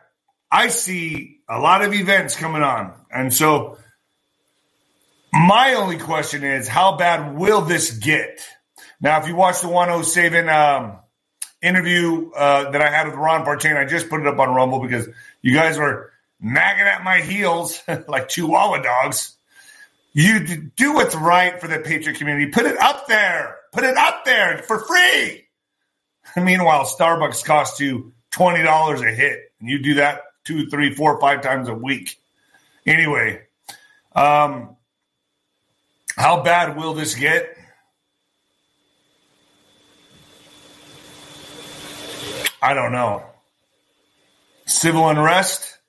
I 0.51 0.67
see 0.67 1.39
a 1.49 1.59
lot 1.59 1.81
of 1.81 1.93
events 1.93 2.35
coming 2.35 2.61
on. 2.61 2.93
And 3.09 3.33
so 3.33 3.77
my 5.31 5.75
only 5.75 5.97
question 5.97 6.43
is 6.43 6.67
how 6.67 6.97
bad 6.97 7.37
will 7.37 7.61
this 7.61 7.91
get? 7.91 8.41
Now, 8.99 9.21
if 9.21 9.29
you 9.29 9.35
watch 9.35 9.61
the 9.61 9.69
107 9.69 10.49
um, 10.49 10.99
interview 11.61 12.29
uh, 12.31 12.71
that 12.71 12.81
I 12.81 12.89
had 12.89 13.07
with 13.07 13.15
Ron 13.15 13.45
Partain, 13.45 13.77
I 13.77 13.85
just 13.85 14.09
put 14.09 14.19
it 14.19 14.27
up 14.27 14.39
on 14.39 14.53
Rumble 14.53 14.81
because 14.81 15.07
you 15.41 15.53
guys 15.53 15.77
were 15.77 16.11
nagging 16.41 16.85
at 16.85 17.05
my 17.05 17.21
heels 17.21 17.81
like 18.09 18.27
Chihuahua 18.27 18.81
dogs. 18.81 19.37
You 20.11 20.69
do 20.75 20.95
what's 20.95 21.15
right 21.15 21.61
for 21.61 21.69
the 21.69 21.79
Patriot 21.79 22.17
community. 22.17 22.51
Put 22.51 22.65
it 22.65 22.77
up 22.77 23.07
there. 23.07 23.55
Put 23.71 23.85
it 23.85 23.95
up 23.95 24.25
there 24.25 24.63
for 24.63 24.79
free. 24.79 25.45
Meanwhile, 26.35 26.85
Starbucks 26.85 27.45
costs 27.45 27.79
you 27.79 28.13
twenty 28.37 28.61
dollars 28.61 29.01
a 29.01 29.09
hit, 29.09 29.51
and 29.59 29.67
you 29.67 29.79
do 29.79 29.95
that 29.95 30.21
two, 30.43 30.69
three, 30.69 30.93
four, 30.93 31.19
five 31.19 31.41
times 31.41 31.67
a 31.67 31.73
week. 31.73 32.19
Anyway, 32.85 33.41
um, 34.15 34.77
how 36.15 36.43
bad 36.43 36.77
will 36.77 36.93
this 36.93 37.15
get? 37.15 37.57
I 42.61 42.75
don't 42.75 42.91
know. 42.91 43.23
Civil 44.67 45.09
unrest 45.09 45.79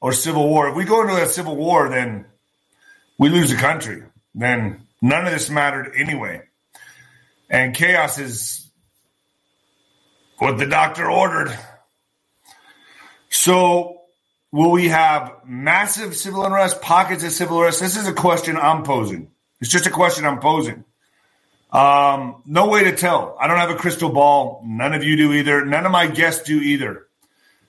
or 0.00 0.12
civil 0.12 0.48
war? 0.48 0.68
If 0.70 0.76
we 0.76 0.84
go 0.84 1.02
into 1.02 1.22
a 1.22 1.26
civil 1.26 1.56
war, 1.56 1.90
then 1.90 2.24
we 3.18 3.28
lose 3.28 3.50
the 3.50 3.56
country. 3.56 4.02
Then 4.34 4.86
none 5.02 5.26
of 5.26 5.32
this 5.32 5.50
mattered 5.50 5.92
anyway. 5.94 6.42
And 7.50 7.74
chaos 7.74 8.18
is 8.18 8.66
what 10.38 10.56
the 10.56 10.66
doctor 10.66 11.10
ordered. 11.10 11.58
So, 13.30 14.02
will 14.52 14.70
we 14.70 14.88
have 14.88 15.34
massive 15.44 16.16
civil 16.16 16.44
unrest, 16.44 16.80
pockets 16.80 17.24
of 17.24 17.32
civil 17.32 17.58
unrest? 17.58 17.80
This 17.80 17.96
is 17.96 18.06
a 18.08 18.12
question 18.12 18.56
I'm 18.56 18.82
posing. 18.82 19.30
It's 19.60 19.70
just 19.70 19.86
a 19.86 19.90
question 19.90 20.24
I'm 20.24 20.40
posing. 20.40 20.84
Um, 21.70 22.42
no 22.46 22.68
way 22.68 22.84
to 22.84 22.96
tell. 22.96 23.36
I 23.38 23.46
don't 23.46 23.58
have 23.58 23.70
a 23.70 23.74
crystal 23.74 24.10
ball. 24.10 24.62
None 24.64 24.94
of 24.94 25.04
you 25.04 25.16
do 25.16 25.32
either. 25.34 25.64
None 25.64 25.84
of 25.84 25.92
my 25.92 26.06
guests 26.06 26.44
do 26.44 26.60
either. 26.60 27.06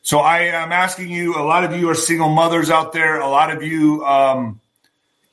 So 0.01 0.20
I 0.20 0.44
am 0.44 0.72
asking 0.72 1.10
you. 1.10 1.36
A 1.36 1.44
lot 1.44 1.63
of 1.63 1.78
you 1.78 1.89
are 1.89 1.96
single 1.96 2.30
mothers 2.30 2.70
out 2.70 2.94
there. 2.94 3.20
A 3.20 3.28
lot 3.28 3.51
of 3.51 3.63
you 3.63 4.06
um, 4.06 4.62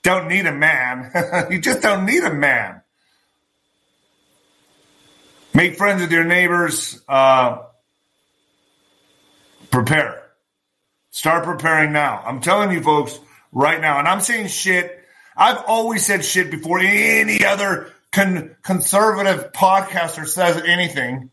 don't 0.02 0.28
need 0.28 0.46
a 0.46 0.52
man. 0.52 1.12
you 1.50 1.60
just 1.60 1.80
don't 1.80 2.04
need 2.04 2.24
a 2.24 2.32
man. 2.32 2.82
Make 5.54 5.76
friends 5.76 6.02
with 6.02 6.12
your 6.12 6.24
neighbors. 6.24 7.00
Uh, 7.08 7.62
prepare. 9.70 10.22
Start 11.10 11.44
preparing 11.44 11.92
now. 11.92 12.22
I'm 12.24 12.40
telling 12.40 12.72
you, 12.72 12.82
folks, 12.82 13.18
right 13.52 13.80
now. 13.80 13.98
And 13.98 14.08
I'm 14.08 14.20
saying 14.20 14.48
shit. 14.48 15.00
I've 15.36 15.62
always 15.66 16.04
said 16.04 16.24
shit 16.24 16.50
before 16.50 16.78
any 16.78 17.44
other 17.44 17.92
con- 18.12 18.56
conservative 18.62 19.52
podcaster 19.52 20.26
says 20.26 20.62
anything. 20.66 21.30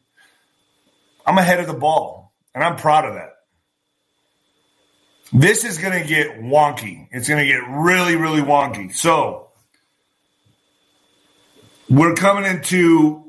I'm 1.26 1.38
ahead 1.38 1.60
of 1.60 1.68
the 1.68 1.74
ball, 1.74 2.34
and 2.54 2.64
I'm 2.64 2.76
proud 2.76 3.06
of 3.06 3.16
that. 3.16 3.30
This 5.32 5.64
is 5.64 5.78
going 5.78 6.00
to 6.00 6.08
get 6.08 6.42
wonky. 6.42 7.08
It's 7.12 7.28
going 7.28 7.40
to 7.40 7.46
get 7.46 7.68
really, 7.68 8.16
really 8.16 8.42
wonky. 8.42 8.94
So, 8.94 9.50
we're 11.90 12.14
coming 12.14 12.46
into 12.46 13.24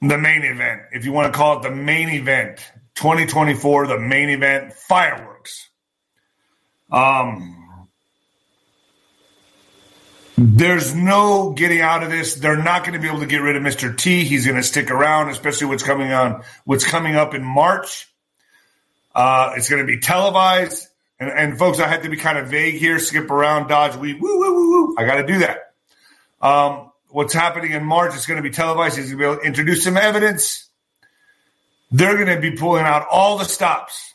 the 0.00 0.18
main 0.18 0.42
event, 0.42 0.82
if 0.92 1.04
you 1.04 1.12
want 1.12 1.32
to 1.32 1.36
call 1.36 1.58
it 1.58 1.62
the 1.62 1.70
main 1.70 2.08
event. 2.10 2.60
2024, 2.94 3.86
the 3.88 3.98
main 3.98 4.30
event, 4.30 4.72
fireworks. 4.72 5.68
Um, 6.90 7.88
there's 10.36 10.94
no 10.94 11.52
getting 11.52 11.80
out 11.80 12.02
of 12.02 12.10
this. 12.10 12.34
They're 12.34 12.56
not 12.56 12.82
going 12.82 12.94
to 12.94 12.98
be 12.98 13.08
able 13.08 13.20
to 13.20 13.26
get 13.26 13.38
rid 13.38 13.56
of 13.56 13.62
Mr. 13.62 13.96
T. 13.96 14.24
He's 14.24 14.46
going 14.46 14.56
to 14.56 14.62
stick 14.62 14.90
around, 14.90 15.30
especially 15.30 15.68
what's 15.68 15.82
coming 15.82 16.12
on, 16.12 16.42
what's 16.64 16.84
coming 16.84 17.14
up 17.14 17.34
in 17.34 17.44
March. 17.44 18.08
Uh, 19.14 19.52
it's 19.56 19.68
going 19.68 19.80
to 19.80 19.86
be 19.86 20.00
televised. 20.00 20.88
And, 21.20 21.30
and, 21.30 21.58
folks, 21.58 21.78
I 21.78 21.86
had 21.86 22.02
to 22.02 22.08
be 22.08 22.16
kind 22.16 22.36
of 22.38 22.48
vague 22.48 22.74
here, 22.74 22.98
skip 22.98 23.30
around, 23.30 23.68
dodge, 23.68 23.96
we 23.96 24.14
woo, 24.14 24.40
woo, 24.40 24.54
woo, 24.54 24.70
woo. 24.70 24.94
I 24.98 25.04
got 25.04 25.16
to 25.16 25.26
do 25.26 25.38
that. 25.38 25.72
Um, 26.42 26.90
what's 27.08 27.32
happening 27.32 27.72
in 27.72 27.84
March 27.84 28.16
is 28.16 28.26
going 28.26 28.36
to 28.36 28.42
be 28.42 28.50
televised. 28.50 28.96
He's 28.96 29.12
going 29.12 29.18
to 29.18 29.22
be 29.22 29.24
able 29.24 29.36
to 29.36 29.46
introduce 29.46 29.84
some 29.84 29.96
evidence 29.96 30.68
they're 31.90 32.16
going 32.16 32.34
to 32.34 32.40
be 32.40 32.56
pulling 32.56 32.84
out 32.84 33.06
all 33.10 33.38
the 33.38 33.44
stops. 33.44 34.14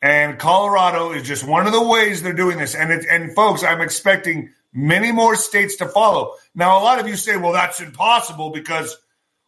And 0.00 0.38
Colorado 0.38 1.12
is 1.12 1.22
just 1.22 1.44
one 1.44 1.66
of 1.66 1.72
the 1.72 1.86
ways 1.86 2.22
they're 2.22 2.32
doing 2.32 2.58
this. 2.58 2.74
And 2.74 2.90
it, 2.90 3.06
and 3.08 3.34
folks, 3.34 3.62
I'm 3.62 3.80
expecting 3.80 4.50
many 4.72 5.12
more 5.12 5.36
states 5.36 5.76
to 5.76 5.88
follow. 5.88 6.34
Now, 6.54 6.78
a 6.78 6.82
lot 6.82 6.98
of 6.98 7.06
you 7.06 7.16
say, 7.16 7.36
well, 7.36 7.52
that's 7.52 7.80
impossible 7.80 8.50
because, 8.50 8.96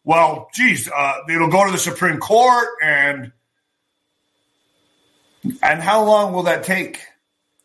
well, 0.03 0.47
geez, 0.53 0.89
uh, 0.89 1.17
it'll 1.29 1.49
go 1.49 1.65
to 1.65 1.71
the 1.71 1.77
Supreme 1.77 2.19
Court 2.19 2.69
and 2.81 3.31
and 5.61 5.81
how 5.81 6.03
long 6.03 6.33
will 6.33 6.43
that 6.43 6.63
take? 6.63 7.01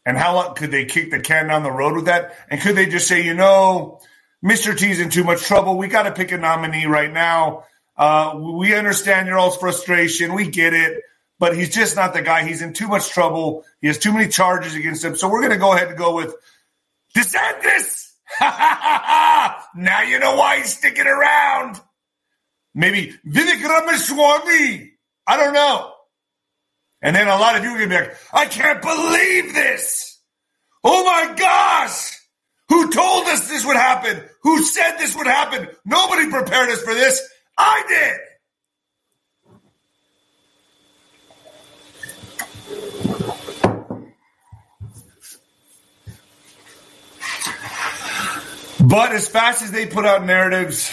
And 0.04 0.16
how 0.16 0.34
long 0.34 0.54
could 0.54 0.70
they 0.70 0.86
kick 0.86 1.10
the 1.10 1.20
can 1.20 1.48
down 1.48 1.62
the 1.62 1.70
road 1.70 1.94
with 1.94 2.06
that? 2.06 2.36
And 2.50 2.60
could 2.60 2.76
they 2.76 2.86
just 2.86 3.06
say, 3.06 3.24
you 3.24 3.34
know, 3.34 4.00
Mr. 4.44 4.76
T's 4.76 4.98
in 4.98 5.10
too 5.10 5.24
much 5.24 5.42
trouble. 5.42 5.76
We 5.76 5.88
got 5.88 6.04
to 6.04 6.12
pick 6.12 6.32
a 6.32 6.38
nominee 6.38 6.86
right 6.86 7.12
now. 7.12 7.64
Uh, 8.00 8.34
we 8.56 8.74
understand 8.74 9.28
your 9.28 9.38
all's 9.38 9.58
frustration. 9.58 10.32
We 10.32 10.48
get 10.48 10.72
it. 10.72 11.02
But 11.38 11.54
he's 11.54 11.68
just 11.68 11.96
not 11.96 12.14
the 12.14 12.22
guy. 12.22 12.46
He's 12.46 12.62
in 12.62 12.72
too 12.72 12.88
much 12.88 13.10
trouble. 13.10 13.64
He 13.82 13.88
has 13.88 13.98
too 13.98 14.12
many 14.12 14.28
charges 14.28 14.74
against 14.74 15.04
him. 15.04 15.16
So 15.16 15.28
we're 15.28 15.40
going 15.40 15.52
to 15.52 15.58
go 15.58 15.74
ahead 15.74 15.88
and 15.88 15.98
go 15.98 16.16
with 16.16 16.34
DeSantis. 17.14 18.12
now 18.40 20.02
you 20.02 20.18
know 20.18 20.36
why 20.36 20.58
he's 20.58 20.76
sticking 20.76 21.06
around. 21.06 21.78
Maybe 22.74 23.14
Vivek 23.26 23.62
Ramaswamy. 23.62 24.92
I 25.26 25.36
don't 25.36 25.52
know. 25.52 25.92
And 27.02 27.14
then 27.14 27.28
a 27.28 27.36
lot 27.36 27.56
of 27.56 27.64
you 27.64 27.70
are 27.70 27.78
going 27.78 27.90
to 27.90 27.96
be 27.96 28.02
like, 28.02 28.16
I 28.32 28.46
can't 28.46 28.80
believe 28.80 29.52
this. 29.54 30.18
Oh 30.84 31.04
my 31.04 31.34
gosh. 31.34 32.18
Who 32.70 32.90
told 32.90 33.26
us 33.26 33.48
this 33.48 33.66
would 33.66 33.76
happen? 33.76 34.22
Who 34.42 34.62
said 34.62 34.96
this 34.96 35.16
would 35.16 35.26
happen? 35.26 35.68
Nobody 35.84 36.30
prepared 36.30 36.70
us 36.70 36.82
for 36.82 36.94
this. 36.94 37.20
I 37.58 37.84
did. 37.88 38.20
But 48.90 49.12
as 49.12 49.28
fast 49.28 49.62
as 49.62 49.70
they 49.70 49.86
put 49.86 50.04
out 50.04 50.24
narratives, 50.24 50.90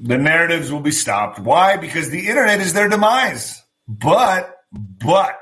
the 0.00 0.18
narratives 0.18 0.72
will 0.72 0.80
be 0.80 0.90
stopped. 0.90 1.38
Why? 1.38 1.76
Because 1.76 2.10
the 2.10 2.28
internet 2.28 2.60
is 2.60 2.72
their 2.72 2.88
demise. 2.88 3.62
But, 3.86 4.56
but, 4.72 5.38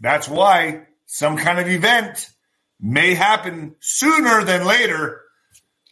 that's 0.00 0.28
why 0.28 0.86
some 1.06 1.36
kind 1.36 1.58
of 1.58 1.68
event 1.68 2.30
may 2.80 3.14
happen 3.14 3.74
sooner 3.80 4.44
than 4.44 4.66
later 4.66 5.22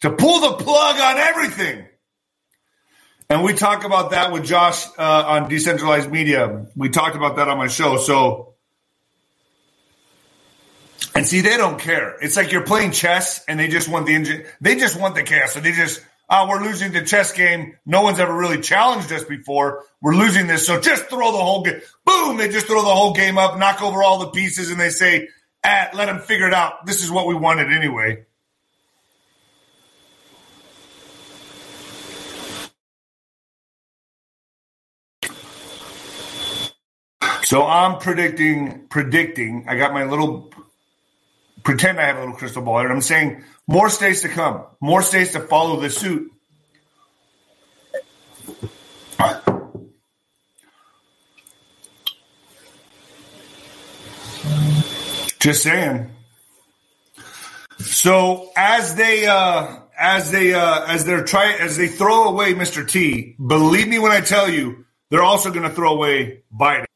to 0.01 0.11
pull 0.11 0.39
the 0.39 0.63
plug 0.63 0.99
on 0.99 1.17
everything. 1.17 1.85
And 3.29 3.43
we 3.43 3.53
talk 3.53 3.83
about 3.83 4.11
that 4.11 4.31
with 4.31 4.45
Josh 4.45 4.85
uh, 4.97 5.23
on 5.27 5.49
decentralized 5.49 6.09
media. 6.09 6.67
We 6.75 6.89
talked 6.89 7.15
about 7.15 7.35
that 7.35 7.49
on 7.49 7.57
my 7.57 7.67
show. 7.67 7.97
So 7.97 8.55
And 11.17 11.25
see, 11.25 11.41
they 11.41 11.57
don't 11.57 11.79
care. 11.79 12.15
It's 12.21 12.37
like 12.37 12.51
you're 12.51 12.63
playing 12.63 12.91
chess 12.91 13.43
and 13.47 13.59
they 13.59 13.67
just 13.69 13.89
want 13.89 14.05
the 14.05 14.13
engine. 14.13 14.45
They 14.61 14.75
just 14.75 14.99
want 14.99 15.15
the 15.15 15.23
chaos. 15.23 15.51
So 15.51 15.59
they 15.59 15.71
just, 15.71 15.99
oh, 16.29 16.47
we're 16.47 16.61
losing 16.61 16.91
the 16.91 17.01
chess 17.01 17.31
game. 17.31 17.75
No 17.87 18.03
one's 18.03 18.19
ever 18.19 18.37
really 18.37 18.61
challenged 18.61 19.11
us 19.11 19.23
before. 19.23 19.83
We're 19.99 20.13
losing 20.13 20.45
this. 20.45 20.67
So 20.67 20.79
just 20.79 21.09
throw 21.09 21.31
the 21.31 21.39
whole 21.39 21.63
game. 21.63 21.81
Boom. 22.05 22.37
They 22.37 22.49
just 22.49 22.67
throw 22.67 22.83
the 22.83 22.93
whole 22.93 23.13
game 23.13 23.39
up, 23.39 23.57
knock 23.57 23.81
over 23.81 24.03
all 24.03 24.19
the 24.19 24.29
pieces 24.29 24.69
and 24.69 24.79
they 24.79 24.89
say, 24.91 25.29
ah, 25.65 25.89
let 25.95 26.05
them 26.05 26.19
figure 26.19 26.47
it 26.47 26.53
out. 26.53 26.85
This 26.85 27.03
is 27.03 27.09
what 27.09 27.25
we 27.25 27.33
wanted 27.33 27.71
anyway. 27.71 28.25
So 37.47 37.65
I'm 37.65 37.99
predicting, 37.99 38.87
predicting. 38.89 39.67
I 39.69 39.77
got 39.77 39.93
my 39.93 40.03
little 40.03 40.51
pretend 41.63 41.97
I 41.97 42.07
have 42.07 42.17
a 42.17 42.19
little 42.19 42.35
crystal 42.35 42.61
ball 42.61 42.79
here. 42.79 42.89
I'm 42.89 42.99
saying 42.99 43.41
more 43.67 43.89
states 43.89 44.19
to 44.23 44.27
come, 44.27 44.65
more 44.81 45.01
states 45.01 45.31
to 45.31 45.39
follow 45.39 45.79
the 45.79 45.89
suit. 45.89 46.29
Just 55.39 55.63
saying. 55.63 56.09
So 57.79 58.51
as 58.57 58.95
they 58.95 59.25
uh 59.25 59.73
as 59.97 60.31
they 60.31 60.53
uh 60.53 60.83
as 60.85 61.05
they're 61.05 61.23
try 61.23 61.53
as 61.53 61.77
they 61.77 61.87
throw 61.87 62.27
away 62.27 62.55
Mr. 62.55 62.85
T, 62.85 63.37
believe 63.39 63.87
me 63.87 63.99
when 63.99 64.11
I 64.11 64.19
tell 64.19 64.49
you, 64.49 64.83
they're 65.09 65.23
also 65.23 65.49
going 65.49 65.63
to 65.63 65.73
throw 65.73 65.93
away 65.93 66.43
Biden. 66.53 66.87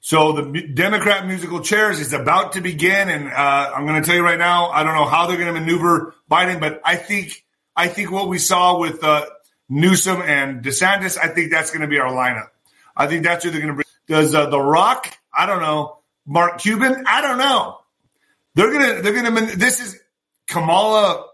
So 0.00 0.32
the 0.32 0.62
Democrat 0.74 1.26
musical 1.26 1.60
chairs 1.60 2.00
is 2.00 2.14
about 2.14 2.52
to 2.52 2.62
begin, 2.62 3.10
and 3.10 3.28
uh, 3.28 3.72
I'm 3.74 3.86
going 3.86 4.00
to 4.00 4.06
tell 4.06 4.16
you 4.16 4.24
right 4.24 4.38
now, 4.38 4.70
I 4.70 4.82
don't 4.82 4.94
know 4.94 5.04
how 5.04 5.26
they're 5.26 5.36
going 5.36 5.52
to 5.52 5.60
maneuver 5.60 6.14
Biden, 6.30 6.58
but 6.58 6.80
I 6.84 6.96
think 6.96 7.44
I 7.76 7.88
think 7.88 8.10
what 8.10 8.28
we 8.28 8.38
saw 8.38 8.78
with 8.78 9.04
uh, 9.04 9.26
Newsom 9.68 10.22
and 10.22 10.64
DeSantis, 10.64 11.18
I 11.22 11.28
think 11.28 11.50
that's 11.50 11.70
going 11.70 11.82
to 11.82 11.86
be 11.86 11.98
our 11.98 12.10
lineup. 12.10 12.48
I 12.96 13.06
think 13.06 13.24
that's 13.24 13.44
who 13.44 13.50
they're 13.50 13.60
going 13.60 13.74
to 13.76 13.76
bring. 13.76 13.84
Does 14.06 14.34
uh, 14.34 14.46
The 14.46 14.60
Rock? 14.60 15.16
I 15.32 15.46
don't 15.46 15.60
know. 15.60 15.98
Mark 16.26 16.58
Cuban? 16.58 17.04
I 17.06 17.20
don't 17.20 17.38
know. 17.38 17.78
They're 18.54 18.72
gonna 18.72 19.02
they're 19.02 19.14
gonna. 19.14 19.56
This 19.56 19.80
is 19.80 20.00
Kamala. 20.48 21.26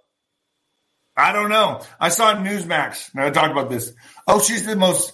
I 1.16 1.32
don't 1.32 1.48
know. 1.48 1.82
I 1.98 2.10
saw 2.10 2.34
Newsmax. 2.34 3.14
Now 3.14 3.26
I 3.26 3.30
talked 3.30 3.52
about 3.52 3.70
this. 3.70 3.92
Oh, 4.26 4.40
she's 4.40 4.66
the 4.66 4.76
most. 4.76 5.12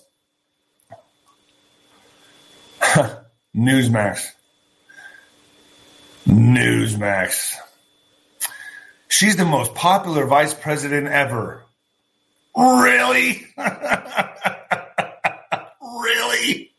Newsmax. 3.56 4.30
Newsmax. 6.26 7.54
She's 9.08 9.36
the 9.36 9.44
most 9.44 9.74
popular 9.74 10.26
vice 10.26 10.54
president 10.54 11.08
ever. 11.08 11.64
Really? 12.56 13.46
really? 15.82 16.72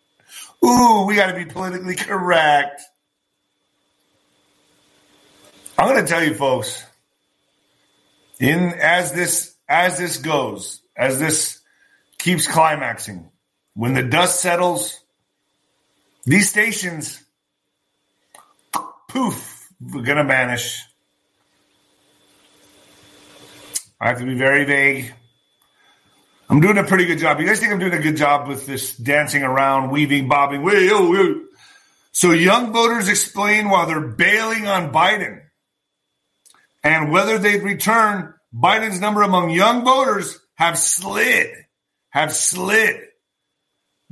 Ooh, 0.66 1.06
we 1.06 1.16
got 1.16 1.28
to 1.28 1.36
be 1.36 1.46
politically 1.46 1.96
correct. 1.96 2.82
I'm 5.78 5.90
going 5.90 6.04
to 6.04 6.10
tell 6.10 6.24
you 6.24 6.34
folks, 6.34 6.84
in 8.40 8.74
as 8.80 9.12
this 9.12 9.56
as 9.68 9.98
this 9.98 10.18
goes, 10.18 10.82
as 10.96 11.20
this 11.20 11.60
keeps 12.18 12.48
climaxing, 12.48 13.30
when 13.74 13.94
the 13.94 14.04
dust 14.04 14.40
settles, 14.40 15.03
these 16.26 16.50
stations, 16.50 17.22
poof, 19.10 19.68
we're 19.82 20.04
going 20.04 20.18
to 20.18 20.24
vanish. 20.24 20.82
I 24.00 24.10
have 24.10 24.20
to 24.20 24.26
be 24.26 24.36
very 24.36 24.66
vague. 24.66 25.14
I'm 26.50 26.62
doing 26.62 26.78
a 26.78 26.84
pretty 26.84 27.06
good 27.06 27.20
job. 27.20 27.40
You 27.40 27.48
guys 27.48 27.60
think 27.60 27.72
I'm 27.72 27.80
doing 27.80 27.94
a 27.94 28.02
good 28.02 28.18
job 28.18 28.48
with 28.48 28.66
this 28.66 28.96
dancing 28.96 29.44
around, 29.44 29.92
weaving, 29.92 30.28
bobbing? 30.28 30.62
Wait, 30.62 30.90
oh. 30.92 31.46
So 32.12 32.32
young 32.32 32.72
voters 32.72 33.08
explain 33.10 33.70
why 33.70 33.86
they're 33.86 34.08
bailing 34.08 34.68
on 34.68 34.94
Biden 34.94 35.42
and 36.84 37.12
whether 37.12 37.38
they'd 37.38 37.64
return. 37.64 38.34
Biden's 38.54 39.00
number 39.00 39.24
among 39.24 39.50
young 39.50 39.84
voters 39.84 40.38
have 40.56 40.78
slid, 40.78 41.50
have 42.10 42.34
slid 42.34 43.02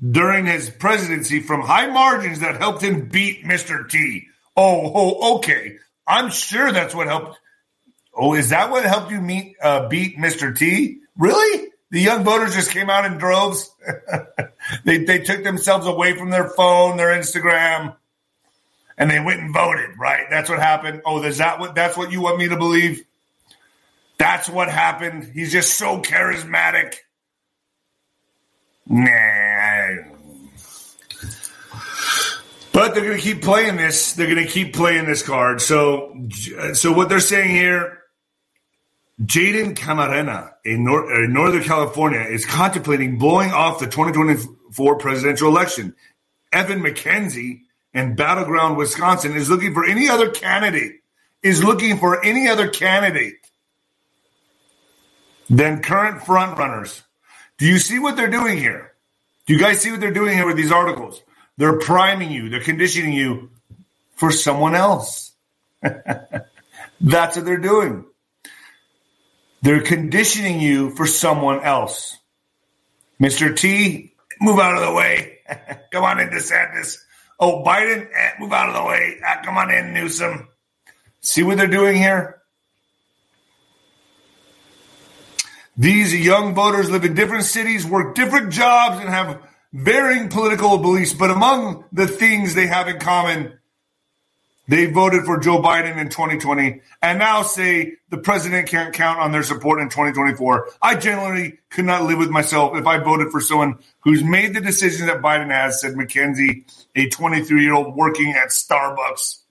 during 0.09 0.45
his 0.45 0.69
presidency 0.69 1.41
from 1.41 1.61
high 1.61 1.87
margins 1.87 2.39
that 2.39 2.57
helped 2.57 2.81
him 2.81 3.07
beat 3.07 3.43
Mr. 3.43 3.87
T. 3.87 4.27
Oh, 4.55 4.91
oh, 4.93 5.35
okay. 5.37 5.77
I'm 6.07 6.29
sure 6.29 6.71
that's 6.71 6.95
what 6.95 7.07
helped. 7.07 7.39
Oh, 8.13 8.33
is 8.33 8.49
that 8.49 8.71
what 8.71 8.83
helped 8.83 9.11
you 9.11 9.21
meet 9.21 9.55
uh, 9.61 9.87
beat 9.87 10.17
Mr. 10.17 10.57
T? 10.57 10.99
Really? 11.17 11.69
The 11.91 12.01
young 12.01 12.23
voters 12.23 12.55
just 12.55 12.71
came 12.71 12.89
out 12.89 13.05
in 13.05 13.17
droves. 13.17 13.69
they 14.85 14.99
they 14.99 15.19
took 15.19 15.43
themselves 15.43 15.85
away 15.85 16.17
from 16.17 16.29
their 16.29 16.49
phone, 16.49 16.97
their 16.97 17.17
Instagram, 17.17 17.95
and 18.97 19.11
they 19.11 19.19
went 19.19 19.41
and 19.41 19.53
voted. 19.53 19.91
Right? 19.99 20.25
That's 20.29 20.49
what 20.49 20.59
happened. 20.59 21.01
Oh, 21.05 21.21
is 21.23 21.37
that 21.37 21.59
what? 21.59 21.75
That's 21.75 21.97
what 21.97 22.11
you 22.11 22.21
want 22.21 22.37
me 22.37 22.49
to 22.49 22.57
believe? 22.57 23.03
That's 24.17 24.49
what 24.49 24.69
happened. 24.69 25.31
He's 25.33 25.51
just 25.51 25.77
so 25.77 26.01
charismatic. 26.01 26.95
Nah. 28.87 29.60
But 32.73 32.93
they're 32.93 33.03
going 33.03 33.17
to 33.17 33.23
keep 33.23 33.41
playing 33.41 33.77
this. 33.77 34.13
They're 34.13 34.33
going 34.33 34.45
to 34.45 34.51
keep 34.51 34.73
playing 34.73 35.05
this 35.05 35.21
card. 35.23 35.61
So, 35.61 36.15
uh, 36.57 36.73
so 36.73 36.91
what 36.93 37.09
they're 37.09 37.19
saying 37.19 37.49
here, 37.49 37.99
Jaden 39.21 39.75
Camarena 39.75 40.53
in, 40.63 40.85
Nor- 40.85 41.23
in 41.23 41.33
Northern 41.33 41.63
California 41.63 42.21
is 42.21 42.45
contemplating 42.45 43.17
blowing 43.17 43.51
off 43.51 43.79
the 43.79 43.87
2024 43.87 44.97
presidential 44.97 45.49
election. 45.49 45.95
Evan 46.51 46.81
McKenzie 46.81 47.61
in 47.93 48.15
Battleground, 48.15 48.77
Wisconsin 48.77 49.35
is 49.35 49.49
looking 49.49 49.73
for 49.73 49.85
any 49.85 50.09
other 50.09 50.29
candidate, 50.29 51.01
is 51.43 51.63
looking 51.63 51.97
for 51.97 52.23
any 52.23 52.47
other 52.47 52.69
candidate 52.69 53.35
than 55.49 55.81
current 55.81 56.21
frontrunners 56.21 57.03
do 57.61 57.67
you 57.67 57.77
see 57.77 57.99
what 57.99 58.15
they're 58.15 58.27
doing 58.27 58.57
here? 58.57 58.93
Do 59.45 59.53
you 59.53 59.59
guys 59.59 59.79
see 59.79 59.91
what 59.91 59.99
they're 59.99 60.09
doing 60.09 60.35
here 60.35 60.47
with 60.47 60.57
these 60.57 60.71
articles? 60.71 61.21
They're 61.61 61.77
priming 61.77 62.31
you, 62.31 62.49
they're 62.49 62.59
conditioning 62.59 63.13
you 63.13 63.51
for 64.15 64.31
someone 64.31 64.73
else. 64.73 65.31
That's 66.99 67.35
what 67.35 67.45
they're 67.45 67.57
doing. 67.57 68.05
They're 69.61 69.83
conditioning 69.83 70.59
you 70.59 70.95
for 70.95 71.05
someone 71.05 71.61
else. 71.61 72.17
Mr. 73.21 73.55
T, 73.55 74.15
move 74.39 74.57
out 74.57 74.75
of 74.75 74.81
the 74.81 74.91
way. 74.91 75.37
come 75.91 76.03
on 76.03 76.19
in, 76.19 76.29
DeSantis. 76.29 76.97
Oh, 77.39 77.63
Biden, 77.63 78.07
eh, 78.11 78.31
move 78.39 78.53
out 78.53 78.69
of 78.69 78.73
the 78.73 78.83
way. 78.83 79.17
Ah, 79.23 79.41
come 79.45 79.55
on 79.55 79.69
in, 79.69 79.93
Newsom. 79.93 80.47
See 81.19 81.43
what 81.43 81.57
they're 81.59 81.67
doing 81.67 81.95
here? 81.95 82.41
These 85.77 86.15
young 86.25 86.55
voters 86.55 86.89
live 86.89 87.05
in 87.05 87.13
different 87.13 87.43
cities, 87.43 87.85
work 87.85 88.15
different 88.15 88.51
jobs, 88.51 88.99
and 88.99 89.09
have 89.09 89.39
varying 89.73 90.29
political 90.29 90.77
beliefs. 90.77 91.13
But 91.13 91.31
among 91.31 91.85
the 91.91 92.07
things 92.07 92.55
they 92.55 92.67
have 92.67 92.87
in 92.87 92.99
common, 92.99 93.57
they 94.67 94.85
voted 94.85 95.25
for 95.25 95.39
Joe 95.39 95.61
Biden 95.61 95.97
in 95.97 96.09
2020 96.09 96.81
and 97.01 97.19
now 97.19 97.41
say 97.41 97.93
the 98.09 98.17
president 98.17 98.69
can't 98.69 98.93
count 98.93 99.19
on 99.19 99.31
their 99.31 99.43
support 99.43 99.81
in 99.81 99.89
2024. 99.89 100.69
I 100.81 100.95
generally 100.95 101.59
could 101.69 101.85
not 101.85 102.03
live 102.03 102.19
with 102.19 102.29
myself 102.29 102.77
if 102.77 102.87
I 102.87 102.97
voted 102.97 103.31
for 103.31 103.41
someone 103.41 103.79
who's 104.01 104.23
made 104.23 104.53
the 104.53 104.61
decisions 104.61 105.07
that 105.07 105.21
Biden 105.21 105.49
has, 105.49 105.81
said 105.81 105.95
McKenzie, 105.95 106.63
a 106.95 107.09
23 107.09 107.63
year 107.63 107.73
old 107.73 107.95
working 107.95 108.31
at 108.31 108.49
Starbucks 108.49 109.41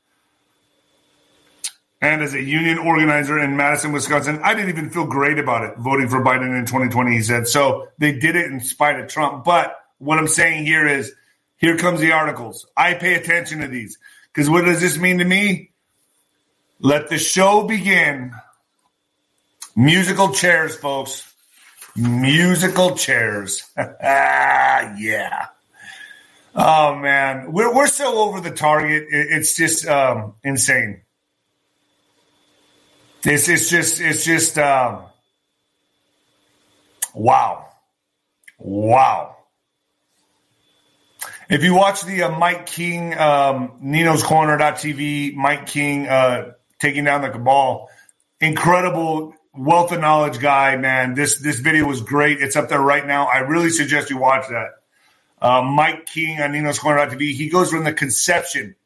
and 2.02 2.22
as 2.22 2.34
a 2.34 2.42
union 2.42 2.78
organizer 2.78 3.38
in 3.38 3.56
Madison, 3.56 3.92
Wisconsin, 3.92 4.40
I 4.42 4.54
didn't 4.54 4.70
even 4.70 4.90
feel 4.90 5.06
great 5.06 5.38
about 5.38 5.64
it 5.64 5.76
voting 5.76 6.08
for 6.08 6.24
Biden 6.24 6.58
in 6.58 6.64
2020, 6.64 7.12
he 7.12 7.22
said. 7.22 7.46
So 7.46 7.88
they 7.98 8.12
did 8.12 8.36
it 8.36 8.46
in 8.46 8.60
spite 8.60 8.98
of 8.98 9.08
Trump. 9.08 9.44
But 9.44 9.76
what 10.00 10.18
I'm 10.18 10.26
saying 10.28 10.66
here 10.66 10.86
is 10.86 11.12
here 11.58 11.76
comes 11.76 12.00
the 12.00 12.12
articles. 12.12 12.66
I 12.76 12.94
pay 12.94 13.14
attention 13.14 13.60
to 13.60 13.68
these 13.68 13.98
because 14.32 14.50
what 14.50 14.64
does 14.64 14.80
this 14.80 14.98
mean 14.98 15.18
to 15.18 15.24
me? 15.24 15.70
Let 16.80 17.08
the 17.10 17.18
show 17.18 17.64
begin. 17.64 18.32
Musical 19.76 20.32
chairs, 20.32 20.74
folks. 20.76 21.32
Musical 21.94 22.96
chairs. 22.96 23.70
yeah. 23.76 25.46
Oh 26.54 26.96
man, 26.96 27.52
we're 27.52 27.72
we're 27.74 27.86
so 27.86 28.18
over 28.18 28.40
the 28.40 28.50
target. 28.50 29.06
It's 29.10 29.54
just 29.54 29.86
um, 29.86 30.34
insane. 30.42 31.02
It's 33.24 33.48
it's 33.48 33.68
just 33.68 34.00
it's 34.00 34.24
just 34.24 34.58
um, 34.58 35.02
wow, 37.14 37.68
wow. 38.58 39.36
If 41.50 41.64
you 41.64 41.74
watch 41.74 42.04
the 42.04 42.22
uh, 42.22 42.38
Mike 42.38 42.66
King 42.66 43.18
um, 43.18 43.72
Nino's 43.80 44.22
Corner 44.22 44.56
TV, 44.56 45.34
Mike 45.34 45.66
King 45.66 46.06
uh, 46.06 46.52
taking 46.78 47.02
down 47.02 47.22
the 47.22 47.30
cabal. 47.30 47.90
Incredible 48.40 49.34
wealth 49.52 49.90
of 49.90 49.98
knowledge 49.98 50.38
guy, 50.38 50.76
man. 50.76 51.14
This 51.14 51.40
this 51.40 51.58
video 51.58 51.88
was 51.88 52.02
great. 52.02 52.40
It's 52.40 52.54
up 52.54 52.68
there 52.68 52.80
right 52.80 53.04
now. 53.04 53.26
I 53.26 53.38
really 53.38 53.70
suggest 53.70 54.10
you 54.10 54.18
watch 54.18 54.46
that. 54.48 54.68
Uh, 55.42 55.62
Mike 55.62 56.06
King 56.06 56.40
on 56.40 56.52
Nino's 56.52 56.78
Corner 56.78 57.04
TV. 57.06 57.32
He 57.32 57.48
goes 57.48 57.72
from 57.72 57.82
the 57.82 57.92
conception, 57.92 58.76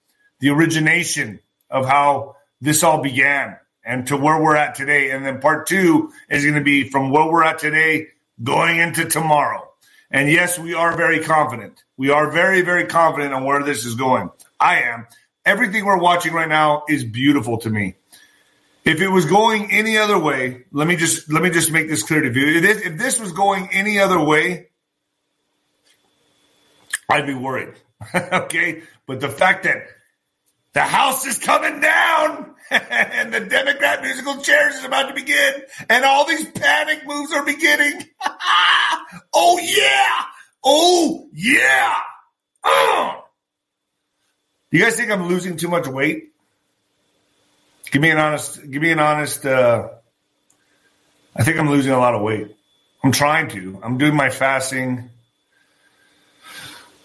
the 0.40 0.48
origination 0.48 1.40
of 1.68 1.84
how 1.84 2.36
this 2.62 2.82
all 2.82 3.02
began, 3.02 3.58
and 3.84 4.06
to 4.06 4.16
where 4.16 4.42
we're 4.42 4.56
at 4.56 4.74
today. 4.74 5.10
And 5.10 5.26
then 5.26 5.38
part 5.38 5.66
two 5.66 6.12
is 6.30 6.44
going 6.44 6.56
to 6.56 6.64
be 6.64 6.88
from 6.88 7.10
where 7.10 7.30
we're 7.30 7.44
at 7.44 7.58
today 7.58 8.06
going 8.42 8.78
into 8.78 9.04
tomorrow. 9.04 9.73
And 10.14 10.30
yes, 10.30 10.60
we 10.60 10.74
are 10.74 10.96
very 10.96 11.18
confident. 11.18 11.82
We 11.96 12.10
are 12.10 12.30
very, 12.30 12.60
very 12.62 12.86
confident 12.86 13.34
on 13.34 13.42
where 13.42 13.64
this 13.64 13.84
is 13.84 13.96
going. 13.96 14.30
I 14.60 14.82
am. 14.82 15.08
Everything 15.44 15.84
we're 15.84 15.98
watching 15.98 16.32
right 16.32 16.48
now 16.48 16.84
is 16.88 17.02
beautiful 17.02 17.58
to 17.58 17.68
me. 17.68 17.96
If 18.84 19.00
it 19.00 19.08
was 19.08 19.24
going 19.24 19.72
any 19.72 19.98
other 19.98 20.16
way, 20.16 20.66
let 20.70 20.86
me 20.86 20.94
just 20.94 21.32
let 21.32 21.42
me 21.42 21.50
just 21.50 21.72
make 21.72 21.88
this 21.88 22.04
clear 22.04 22.20
to 22.20 22.32
you. 22.32 22.58
If 22.58 22.62
this, 22.62 22.86
if 22.86 22.96
this 22.96 23.18
was 23.18 23.32
going 23.32 23.68
any 23.72 23.98
other 23.98 24.22
way, 24.22 24.68
I'd 27.10 27.26
be 27.26 27.34
worried. 27.34 27.74
okay, 28.14 28.84
but 29.06 29.18
the 29.18 29.28
fact 29.28 29.64
that 29.64 29.78
the 30.74 30.82
house 30.82 31.24
is 31.24 31.38
coming 31.38 31.80
down 31.80 32.54
and 32.70 33.32
the 33.32 33.40
Democrat 33.40 34.02
musical 34.02 34.42
chairs 34.42 34.74
is 34.74 34.84
about 34.84 35.08
to 35.08 35.14
begin 35.14 35.62
and 35.88 36.04
all 36.04 36.26
these 36.26 36.50
panic 36.50 37.06
moves 37.06 37.32
are 37.32 37.44
beginning. 37.44 38.02
oh 39.32 39.58
yeah! 39.62 40.24
Oh 40.64 41.28
yeah! 41.32 41.94
Oh. 42.64 43.24
You 44.70 44.80
guys 44.80 44.96
think 44.96 45.10
I'm 45.10 45.28
losing 45.28 45.56
too 45.56 45.68
much 45.68 45.86
weight? 45.86 46.32
Give 47.90 48.02
me 48.02 48.10
an 48.10 48.18
honest. 48.18 48.68
Give 48.68 48.82
me 48.82 48.90
an 48.90 48.98
honest. 48.98 49.46
Uh, 49.46 49.88
I 51.36 51.44
think 51.44 51.58
I'm 51.58 51.70
losing 51.70 51.92
a 51.92 51.98
lot 51.98 52.14
of 52.14 52.22
weight. 52.22 52.56
I'm 53.04 53.12
trying 53.12 53.48
to. 53.50 53.78
I'm 53.82 53.98
doing 53.98 54.16
my 54.16 54.30
fasting. 54.30 55.10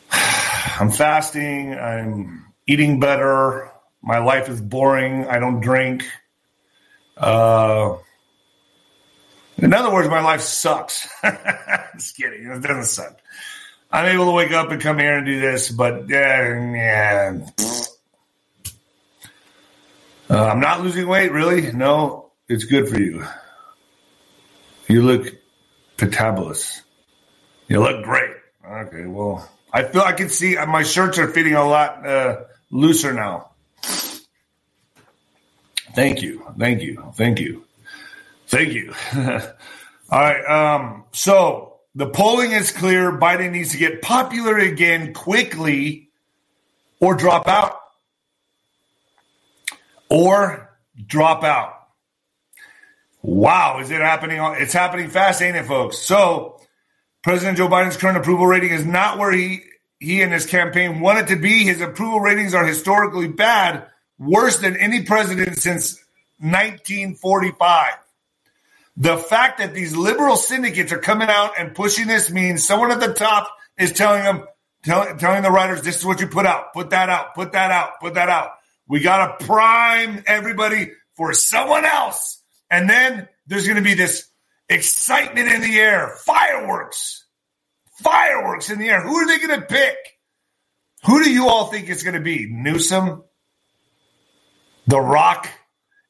I'm 0.11 0.89
fasting. 0.89 1.75
I'm 1.75 2.48
eating 2.69 2.99
better. 2.99 3.71
My 4.01 4.19
life 4.19 4.47
is 4.47 4.61
boring. 4.61 5.25
I 5.25 5.39
don't 5.39 5.59
drink. 5.59 6.05
Uh, 7.17 7.97
in 9.57 9.73
other 9.73 9.91
words, 9.91 10.07
my 10.07 10.21
life 10.21 10.41
sucks. 10.41 11.07
Just 11.95 12.15
kidding. 12.15 12.45
It 12.45 12.61
doesn't 12.61 12.85
suck. 12.85 13.17
I'm 13.91 14.05
able 14.05 14.25
to 14.25 14.31
wake 14.31 14.51
up 14.51 14.69
and 14.69 14.79
come 14.79 14.99
here 14.99 15.17
and 15.17 15.25
do 15.25 15.41
this, 15.41 15.71
but 15.71 16.03
uh, 16.03 16.05
yeah. 16.05 17.39
Uh, 20.29 20.45
I'm 20.45 20.59
not 20.59 20.81
losing 20.81 21.07
weight, 21.07 21.31
really. 21.31 21.71
No, 21.71 22.29
it's 22.47 22.65
good 22.65 22.87
for 22.87 23.01
you. 23.01 23.25
You 24.87 25.01
look 25.01 25.33
fantabulous. 25.97 26.81
You 27.67 27.79
look 27.79 28.03
great. 28.03 28.35
Okay, 28.63 29.07
well, 29.07 29.49
I 29.73 29.83
feel 29.83 30.03
I 30.03 30.13
can 30.13 30.29
see 30.29 30.55
my 30.67 30.83
shirts 30.83 31.17
are 31.17 31.27
fitting 31.27 31.55
a 31.55 31.67
lot 31.67 32.05
uh, 32.05 32.41
looser 32.71 33.13
now. 33.13 33.51
Thank 35.93 36.21
you, 36.21 36.45
thank 36.57 36.81
you, 36.81 37.11
thank 37.15 37.39
you, 37.39 37.65
thank 38.47 38.73
you. 38.73 38.93
All 40.11 40.19
right. 40.19 40.45
Um, 40.45 41.05
so 41.11 41.77
the 41.95 42.09
polling 42.09 42.51
is 42.51 42.71
clear. 42.71 43.11
Biden 43.11 43.51
needs 43.51 43.71
to 43.71 43.77
get 43.77 44.01
popular 44.01 44.57
again 44.57 45.13
quickly, 45.13 46.09
or 46.99 47.15
drop 47.15 47.47
out 47.47 47.79
or 50.09 50.69
drop 51.05 51.43
out. 51.43 51.75
Wow, 53.21 53.79
is 53.79 53.91
it 53.91 54.01
happening? 54.01 54.39
It's 54.57 54.73
happening 54.73 55.09
fast, 55.09 55.41
ain't 55.41 55.55
it, 55.55 55.65
folks? 55.65 55.99
So, 55.99 56.59
President 57.21 57.57
Joe 57.57 57.67
Biden's 57.67 57.97
current 57.97 58.17
approval 58.17 58.47
rating 58.47 58.71
is 58.71 58.85
not 58.85 59.17
where 59.17 59.31
he 59.31 59.63
he 59.99 60.21
and 60.21 60.31
his 60.31 60.45
campaign 60.45 61.01
wanted 61.01 61.27
to 61.27 61.35
be. 61.35 61.65
His 61.65 61.81
approval 61.81 62.21
ratings 62.21 62.53
are 62.53 62.65
historically 62.65 63.27
bad, 63.27 63.87
worse 64.17 64.59
than 64.59 64.77
any 64.77 65.03
president 65.03 65.57
since 65.57 65.95
1945. 66.39 67.93
The 68.97 69.17
fact 69.17 69.59
that 69.59 69.73
these 69.73 69.95
liberal 69.95 70.35
syndicates 70.35 70.91
are 70.91 70.99
coming 70.99 71.29
out 71.29 71.53
and 71.57 71.75
pushing 71.75 72.07
this 72.07 72.31
means 72.31 72.65
someone 72.65 72.91
at 72.91 72.99
the 72.99 73.13
top 73.13 73.49
is 73.77 73.93
telling 73.93 74.23
them, 74.23 74.45
tell, 74.83 75.15
telling 75.17 75.43
the 75.43 75.51
writers, 75.51 75.81
this 75.81 75.97
is 75.97 76.05
what 76.05 76.19
you 76.19 76.27
put 76.27 76.45
out, 76.45 76.73
put 76.73 76.89
that 76.89 77.09
out, 77.09 77.35
put 77.35 77.53
that 77.53 77.71
out, 77.71 77.99
put 78.01 78.15
that 78.15 78.29
out. 78.29 78.51
We 78.87 79.01
got 79.01 79.39
to 79.39 79.45
prime 79.45 80.23
everybody 80.25 80.91
for 81.13 81.33
someone 81.33 81.85
else. 81.85 82.41
And 82.71 82.89
then 82.89 83.27
there's 83.47 83.65
going 83.65 83.77
to 83.77 83.83
be 83.83 83.93
this 83.93 84.27
excitement 84.67 85.49
in 85.49 85.61
the 85.61 85.77
air, 85.79 86.15
fireworks, 86.25 87.25
fireworks 88.01 88.69
in 88.69 88.79
the 88.79 88.89
air. 88.89 89.01
Who 89.01 89.15
are 89.17 89.27
they 89.27 89.45
going 89.45 89.59
to 89.59 89.65
pick? 89.65 89.95
Who 91.05 91.23
do 91.23 91.31
you 91.31 91.47
all 91.47 91.67
think 91.67 91.89
it's 91.89 92.03
going 92.03 92.15
to 92.15 92.21
be? 92.21 92.47
Newsom? 92.49 93.23
The 94.87 94.99
Rock? 94.99 95.49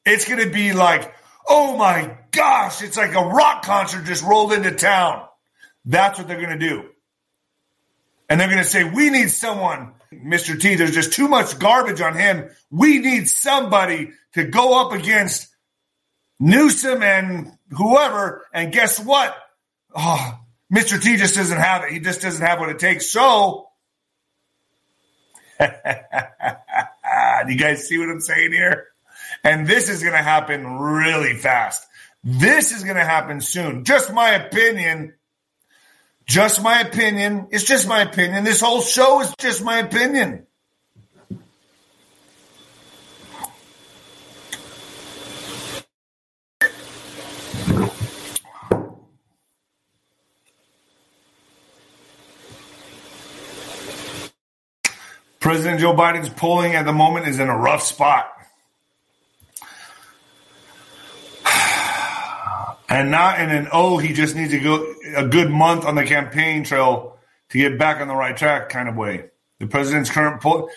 It's 0.04 0.26
going 0.26 0.42
to 0.42 0.50
be 0.50 0.72
like, 0.72 1.14
oh 1.48 1.76
my 1.76 2.16
gosh, 2.30 2.82
it's 2.82 2.96
like 2.96 3.14
a 3.14 3.24
rock 3.24 3.64
concert 3.64 4.04
just 4.04 4.24
rolled 4.24 4.52
into 4.52 4.72
town. 4.72 5.26
That's 5.84 6.18
what 6.18 6.26
they're 6.26 6.40
going 6.40 6.58
to 6.58 6.68
do. 6.68 6.88
And 8.28 8.40
they're 8.40 8.48
going 8.48 8.62
to 8.62 8.64
say, 8.64 8.84
we 8.84 9.10
need 9.10 9.30
someone 9.30 9.92
Mr. 10.12 10.60
T, 10.60 10.74
there's 10.74 10.94
just 10.94 11.12
too 11.12 11.28
much 11.28 11.58
garbage 11.58 12.00
on 12.00 12.16
him. 12.16 12.50
We 12.70 12.98
need 12.98 13.28
somebody 13.28 14.10
to 14.34 14.44
go 14.44 14.80
up 14.80 14.92
against 14.92 15.48
Newsom 16.40 17.02
and 17.02 17.52
whoever. 17.70 18.46
And 18.52 18.72
guess 18.72 18.98
what? 18.98 19.36
Oh, 19.94 20.39
Mr. 20.72 21.02
T 21.02 21.16
just 21.16 21.34
doesn't 21.34 21.58
have 21.58 21.84
it. 21.84 21.92
He 21.92 22.00
just 22.00 22.20
doesn't 22.20 22.44
have 22.44 22.60
what 22.60 22.68
it 22.68 22.78
takes. 22.78 23.10
So, 23.10 23.68
do 25.58 25.66
you 27.48 27.56
guys 27.56 27.88
see 27.88 27.98
what 27.98 28.08
I'm 28.08 28.20
saying 28.20 28.52
here? 28.52 28.86
And 29.42 29.66
this 29.66 29.88
is 29.88 30.02
going 30.02 30.14
to 30.14 30.22
happen 30.22 30.78
really 30.78 31.34
fast. 31.34 31.86
This 32.22 32.72
is 32.72 32.84
going 32.84 32.96
to 32.96 33.04
happen 33.04 33.40
soon. 33.40 33.84
Just 33.84 34.12
my 34.12 34.30
opinion. 34.30 35.14
Just 36.26 36.62
my 36.62 36.80
opinion. 36.80 37.48
It's 37.50 37.64
just 37.64 37.88
my 37.88 38.02
opinion. 38.02 38.44
This 38.44 38.60
whole 38.60 38.82
show 38.82 39.20
is 39.20 39.34
just 39.38 39.64
my 39.64 39.78
opinion. 39.78 40.46
President 55.50 55.80
Joe 55.80 55.94
Biden's 55.94 56.28
polling 56.28 56.76
at 56.76 56.84
the 56.84 56.92
moment 56.92 57.26
is 57.26 57.40
in 57.40 57.48
a 57.48 57.58
rough 57.58 57.82
spot. 57.82 58.30
and 62.88 63.10
not 63.10 63.40
in 63.40 63.50
an 63.50 63.66
oh 63.72 63.98
he 63.98 64.12
just 64.12 64.36
needs 64.36 64.52
to 64.52 64.60
go 64.60 64.94
a 65.16 65.26
good 65.26 65.50
month 65.50 65.84
on 65.84 65.96
the 65.96 66.04
campaign 66.04 66.62
trail 66.62 67.18
to 67.48 67.58
get 67.58 67.80
back 67.80 68.00
on 68.00 68.06
the 68.06 68.14
right 68.14 68.36
track 68.36 68.68
kind 68.68 68.88
of 68.88 68.94
way. 68.94 69.24
The 69.58 69.66
president's 69.66 70.08
current 70.08 70.40
poll, 70.40 70.70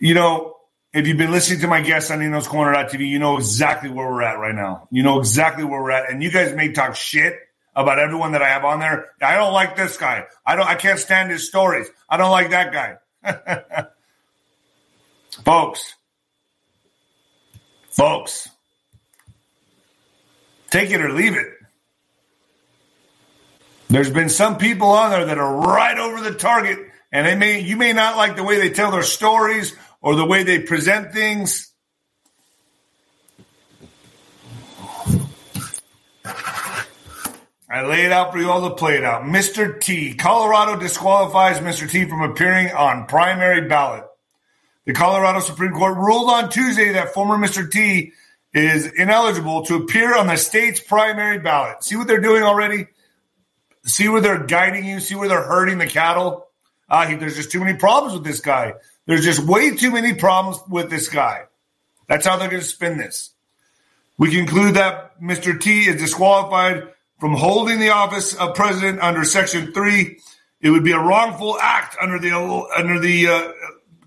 you 0.00 0.14
know, 0.14 0.56
if 0.92 1.06
you've 1.06 1.16
been 1.16 1.30
listening 1.30 1.60
to 1.60 1.68
my 1.68 1.80
guests 1.80 2.10
on 2.10 2.18
Nino's 2.18 2.48
Corner 2.48 2.74
TV, 2.86 3.06
you 3.06 3.20
know 3.20 3.36
exactly 3.36 3.88
where 3.88 4.08
we're 4.08 4.22
at 4.22 4.40
right 4.40 4.52
now. 4.52 4.88
You 4.90 5.04
know 5.04 5.20
exactly 5.20 5.62
where 5.62 5.80
we're 5.80 5.92
at, 5.92 6.10
and 6.10 6.24
you 6.24 6.32
guys 6.32 6.52
may 6.56 6.72
talk 6.72 6.96
shit 6.96 7.38
about 7.76 8.00
everyone 8.00 8.32
that 8.32 8.42
I 8.42 8.48
have 8.48 8.64
on 8.64 8.80
there. 8.80 9.10
I 9.22 9.36
don't 9.36 9.52
like 9.52 9.76
this 9.76 9.96
guy. 9.96 10.24
I 10.44 10.56
don't. 10.56 10.66
I 10.66 10.74
can't 10.74 10.98
stand 10.98 11.30
his 11.30 11.46
stories. 11.46 11.88
I 12.08 12.16
don't 12.16 12.32
like 12.32 12.50
that 12.50 12.72
guy, 12.72 12.96
folks. 15.44 15.94
Folks, 17.90 18.48
Take 20.70 20.90
it 20.90 21.00
or 21.00 21.12
leave 21.12 21.36
it. 21.36 21.46
There's 23.88 24.10
been 24.10 24.28
some 24.28 24.58
people 24.58 24.88
on 24.90 25.10
there 25.10 25.24
that 25.26 25.38
are 25.38 25.56
right 25.56 25.98
over 25.98 26.20
the 26.20 26.34
target, 26.36 26.78
and 27.10 27.26
they 27.26 27.34
may 27.34 27.60
you 27.60 27.76
may 27.76 27.94
not 27.94 28.16
like 28.16 28.36
the 28.36 28.44
way 28.44 28.58
they 28.58 28.68
tell 28.70 28.90
their 28.90 29.02
stories 29.02 29.74
or 30.02 30.14
the 30.14 30.26
way 30.26 30.42
they 30.42 30.60
present 30.60 31.12
things. 31.14 31.72
I 37.70 37.82
lay 37.82 38.04
it 38.04 38.12
out 38.12 38.32
for 38.32 38.38
you 38.38 38.50
all 38.50 38.68
to 38.68 38.74
play 38.74 38.96
it 38.96 39.04
out. 39.04 39.24
Mr. 39.24 39.78
T. 39.80 40.14
Colorado 40.14 40.78
disqualifies 40.78 41.58
Mr. 41.60 41.90
T 41.90 42.06
from 42.06 42.22
appearing 42.22 42.70
on 42.72 43.06
primary 43.06 43.68
ballot. 43.68 44.04
The 44.88 44.94
Colorado 44.94 45.40
Supreme 45.40 45.72
Court 45.72 45.98
ruled 45.98 46.30
on 46.30 46.48
Tuesday 46.48 46.92
that 46.92 47.12
former 47.12 47.36
Mr. 47.36 47.70
T 47.70 48.14
is 48.54 48.86
ineligible 48.86 49.66
to 49.66 49.74
appear 49.74 50.16
on 50.16 50.28
the 50.28 50.36
state's 50.36 50.80
primary 50.80 51.38
ballot. 51.38 51.84
See 51.84 51.94
what 51.94 52.06
they're 52.06 52.22
doing 52.22 52.42
already? 52.42 52.86
See 53.84 54.08
where 54.08 54.22
they're 54.22 54.44
guiding 54.44 54.86
you? 54.86 55.00
See 55.00 55.14
where 55.14 55.28
they're 55.28 55.42
hurting 55.42 55.76
the 55.76 55.86
cattle? 55.86 56.48
Uh, 56.88 57.06
he, 57.06 57.16
there's 57.16 57.36
just 57.36 57.52
too 57.52 57.60
many 57.60 57.76
problems 57.76 58.14
with 58.14 58.24
this 58.24 58.40
guy. 58.40 58.76
There's 59.04 59.22
just 59.22 59.40
way 59.40 59.76
too 59.76 59.90
many 59.90 60.14
problems 60.14 60.58
with 60.70 60.88
this 60.88 61.08
guy. 61.08 61.42
That's 62.06 62.26
how 62.26 62.38
they're 62.38 62.48
going 62.48 62.62
to 62.62 62.66
spin 62.66 62.96
this. 62.96 63.32
We 64.16 64.34
conclude 64.34 64.76
that 64.76 65.20
Mr. 65.20 65.60
T 65.60 65.86
is 65.86 66.00
disqualified 66.00 66.84
from 67.20 67.34
holding 67.34 67.78
the 67.78 67.90
office 67.90 68.34
of 68.34 68.54
president 68.54 69.00
under 69.00 69.24
Section 69.24 69.74
3. 69.74 70.18
It 70.62 70.70
would 70.70 70.82
be 70.82 70.92
a 70.92 70.98
wrongful 70.98 71.58
act 71.60 71.94
under 72.00 72.18
the 72.18 72.32
under 72.74 72.98
the 72.98 73.26
uh, 73.26 73.52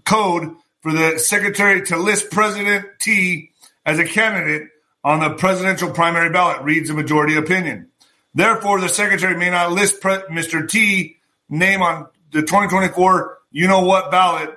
code 0.06 0.56
for 0.82 0.92
the 0.92 1.20
secretary 1.20 1.86
to 1.88 1.98
list 1.98 2.32
President 2.32 2.86
T 3.00 3.52
as 3.86 4.00
a 4.00 4.06
candidate 4.06 4.70
on 5.04 5.20
the 5.20 5.36
presidential 5.36 5.92
primary 5.92 6.30
ballot, 6.30 6.62
reads 6.62 6.90
the 6.90 6.96
majority 6.96 7.36
opinion. 7.36 7.88
Therefore, 8.34 8.80
the 8.80 8.90
secretary 8.90 9.36
may 9.36 9.50
not 9.50 9.72
list 9.72 10.00
Pre- 10.02 10.24
Mr. 10.30 10.68
T 10.68 11.18
name 11.50 11.82
on 11.82 12.08
the 12.32 12.42
2024 12.42 13.40
you 13.52 13.68
know 13.68 13.82
what 13.82 14.12
ballot, 14.12 14.56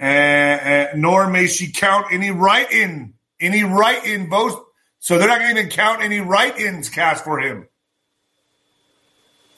uh, 0.00 0.04
uh, 0.04 0.86
nor 0.94 1.28
may 1.28 1.46
she 1.46 1.72
count 1.72 2.06
any 2.12 2.30
write 2.30 2.70
in, 2.70 3.14
any 3.40 3.64
write 3.64 4.04
in 4.04 4.28
votes. 4.28 4.56
So 4.98 5.18
they're 5.18 5.28
not 5.28 5.38
going 5.38 5.54
to 5.54 5.60
even 5.60 5.70
count 5.70 6.02
any 6.02 6.20
write 6.20 6.58
ins 6.58 6.90
cast 6.90 7.24
for 7.24 7.40
him. 7.40 7.68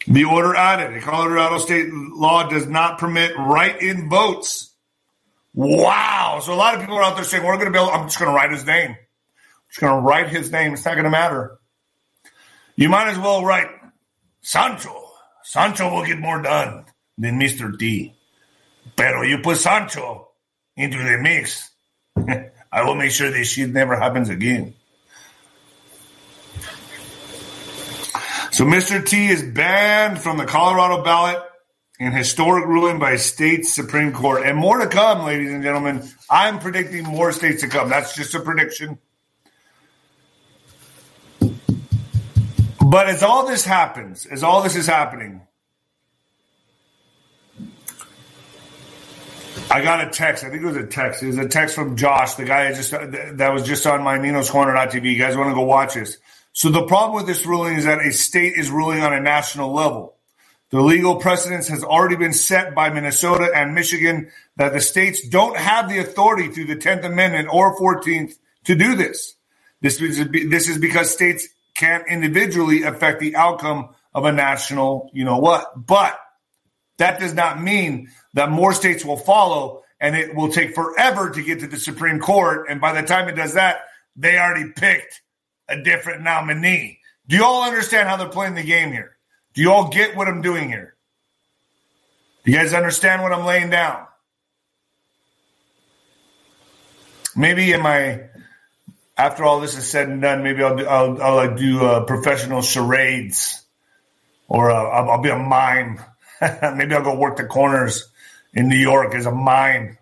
The 0.07 0.25
order 0.25 0.55
added, 0.55 0.95
the 0.95 1.05
Colorado 1.05 1.59
state 1.59 1.93
law 1.93 2.49
does 2.49 2.67
not 2.67 2.99
permit 2.99 3.37
write 3.37 3.83
in 3.83 4.09
votes. 4.09 4.68
Wow. 5.59 6.41
So 6.41 6.55
a 6.55 6.55
lot 6.55 6.77
of 6.77 6.81
people 6.81 6.95
are 6.99 7.03
out 7.03 7.17
there 7.17 7.25
saying, 7.25 7.45
we're 7.45 7.57
going 7.59 7.73
to 7.73 7.77
able, 7.77 7.91
I'm 7.91 8.07
just 8.07 8.17
going 8.17 8.31
to 8.31 8.35
write 8.35 8.53
his 8.53 8.65
name. 8.65 8.91
I'm 8.91 8.97
just 9.69 9.81
going 9.81 9.93
to 9.93 10.07
write 10.07 10.29
his 10.29 10.53
name. 10.53 10.73
It's 10.73 10.85
not 10.85 10.95
going 10.95 11.03
to 11.03 11.11
matter. 11.11 11.59
You 12.77 12.89
might 12.89 13.09
as 13.09 13.19
well 13.19 13.45
write 13.45 13.67
Sancho. 14.41 14.95
Sancho 15.43 15.93
will 15.93 16.07
get 16.07 16.21
more 16.21 16.41
done 16.41 16.85
than 17.19 17.41
Mr. 17.41 17.77
D. 17.77 18.15
Pero 18.95 19.23
you 19.23 19.39
put 19.39 19.57
Sancho 19.57 20.29
into 20.77 20.99
the 20.99 21.19
mix. 21.19 21.73
I 22.71 22.85
will 22.85 22.95
make 22.95 23.11
sure 23.11 23.29
this 23.29 23.49
shit 23.49 23.71
never 23.71 23.97
happens 23.99 24.29
again. 24.29 24.75
So 28.53 28.65
Mr. 28.65 29.05
T 29.05 29.27
is 29.27 29.43
banned 29.43 30.21
from 30.21 30.39
the 30.39 30.47
Colorado 30.47 31.03
ballot 31.03 31.43
in 31.99 32.13
historic 32.13 32.65
ruling 32.67 32.99
by 32.99 33.17
state 33.17 33.67
Supreme 33.67 34.13
Court. 34.13 34.47
And 34.47 34.57
more 34.57 34.79
to 34.79 34.87
come, 34.87 35.25
ladies 35.25 35.53
and 35.53 35.63
gentlemen. 35.63 36.09
I'm 36.31 36.59
predicting 36.59 37.05
more 37.05 37.33
states 37.33 37.63
to 37.63 37.69
come. 37.69 37.89
That's 37.89 38.15
just 38.15 38.35
a 38.35 38.41
prediction. 38.41 38.99
But 42.81 43.09
as 43.09 43.23
all 43.23 43.47
this 43.47 43.65
happens, 43.65 44.25
as 44.27 44.43
all 44.43 44.63
this 44.63 44.77
is 44.77 44.87
happening, 44.87 45.43
I 49.71 49.83
got 49.83 50.07
a 50.07 50.11
text. 50.11 50.45
I 50.45 50.51
think 50.51 50.63
it 50.63 50.67
was 50.67 50.77
a 50.77 50.87
text. 50.87 51.23
It 51.23 51.27
was 51.27 51.39
a 51.39 51.49
text 51.49 51.75
from 51.75 51.97
Josh, 51.97 52.35
the 52.37 52.45
guy 52.45 52.73
just 52.73 52.93
that 52.93 53.53
was 53.53 53.65
just 53.65 53.87
on 53.87 54.03
my 54.03 54.17
Nino's 54.17 54.49
Corner.tv. 54.49 55.13
You 55.13 55.19
guys 55.19 55.37
want 55.37 55.51
to 55.51 55.55
go 55.55 55.63
watch 55.63 55.95
this? 55.95 56.17
So 56.53 56.71
the 56.71 56.87
problem 56.87 57.17
with 57.17 57.27
this 57.27 57.45
ruling 57.45 57.77
is 57.77 57.85
that 57.85 58.01
a 58.01 58.11
state 58.11 58.55
is 58.57 58.71
ruling 58.71 59.03
on 59.03 59.13
a 59.13 59.21
national 59.21 59.73
level. 59.73 60.18
The 60.71 60.83
legal 60.83 61.17
precedence 61.17 61.69
has 61.69 61.83
already 61.83 62.17
been 62.17 62.35
set 62.35 62.75
by 62.75 62.91
Minnesota 62.91 63.51
and 63.55 63.75
Michigan 63.75 64.31
that 64.57 64.75
the 64.75 64.81
states 64.81 65.27
don't 65.27 65.57
have 65.57 65.89
the 65.89 65.99
authority 65.99 66.49
through 66.49 66.67
the 66.67 66.77
10th 66.77 67.05
Amendment 67.05 67.49
or 67.51 67.77
14th 67.79 68.35
to 68.65 68.75
do 68.75 68.95
this. 68.95 69.35
This 69.81 70.01
is, 70.03 70.29
this 70.29 70.69
is 70.69 70.77
because 70.79 71.11
states 71.11 71.49
can't 71.75 72.07
individually 72.07 72.83
affect 72.83 73.21
the 73.21 73.37
outcome 73.37 73.91
of 74.13 74.25
a 74.25 74.33
national, 74.33 75.11
you 75.15 75.25
know 75.25 75.39
what. 75.39 75.87
But 75.87 76.19
that 76.99 77.19
does 77.19 77.33
not 77.33 77.63
mean 77.63 78.11
that 78.35 78.51
more 78.51 78.75
states 78.75 79.05
will 79.05 79.17
follow 79.17 79.85
and 80.01 80.17
it 80.17 80.35
will 80.35 80.51
take 80.51 80.75
forever 80.75 81.31
to 81.31 81.43
get 81.43 81.61
to 81.61 81.67
the 81.67 81.79
Supreme 81.79 82.21
Court. 82.21 82.67
And 82.69 82.81
by 82.81 83.01
the 83.01 83.07
time 83.07 83.29
it 83.29 83.37
does 83.37 83.55
that, 83.55 83.83
they 84.17 84.39
already 84.39 84.71
picked 84.73 85.23
a 85.69 85.81
different 85.81 86.23
nominee. 86.23 86.99
Do 87.27 87.37
you 87.37 87.45
all 87.45 87.65
understand 87.65 88.09
how 88.09 88.17
they're 88.17 88.29
playing 88.29 88.55
the 88.55 88.63
game 88.63 88.93
here? 88.93 89.18
Do 89.59 89.63
you 89.63 89.73
all 89.73 89.89
get 89.89 90.15
what 90.15 90.29
I'm 90.29 90.41
doing 90.41 90.69
here? 90.69 90.95
Do 92.45 92.53
you 92.53 92.57
guys 92.57 92.73
understand 92.73 93.23
what 93.23 93.33
I'm 93.33 93.45
laying 93.45 93.71
down? 93.71 94.07
Maybe 97.35 97.73
in 97.73 97.83
my 97.83 98.21
after 99.17 99.43
all 99.43 99.59
this 99.59 99.77
is 99.77 99.85
said 99.85 100.09
and 100.09 100.23
done, 100.23 100.45
maybe 100.45 100.63
I'll 100.63 100.77
do, 100.77 100.87
I'll, 100.87 101.21
I'll 101.21 101.57
do 101.57 101.85
uh, 101.85 102.05
professional 102.05 102.63
charades, 102.63 103.67
or 104.47 104.71
uh, 104.71 104.81
I'll, 104.81 105.11
I'll 105.11 105.23
be 105.23 105.31
a 105.31 105.37
mime. 105.37 106.05
maybe 106.77 106.95
I'll 106.95 107.03
go 107.03 107.19
work 107.19 107.37
the 107.37 107.45
corners 107.45 108.09
in 108.55 108.69
New 108.69 108.79
York 108.79 109.13
as 109.17 109.27
a 109.27 109.33
mime, 109.33 109.99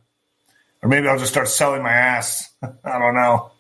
or 0.83 0.91
maybe 0.91 1.09
I'll 1.09 1.19
just 1.19 1.33
start 1.33 1.49
selling 1.49 1.83
my 1.83 1.93
ass. 1.93 2.51
I 2.63 2.99
don't 2.99 3.15
know. 3.15 3.53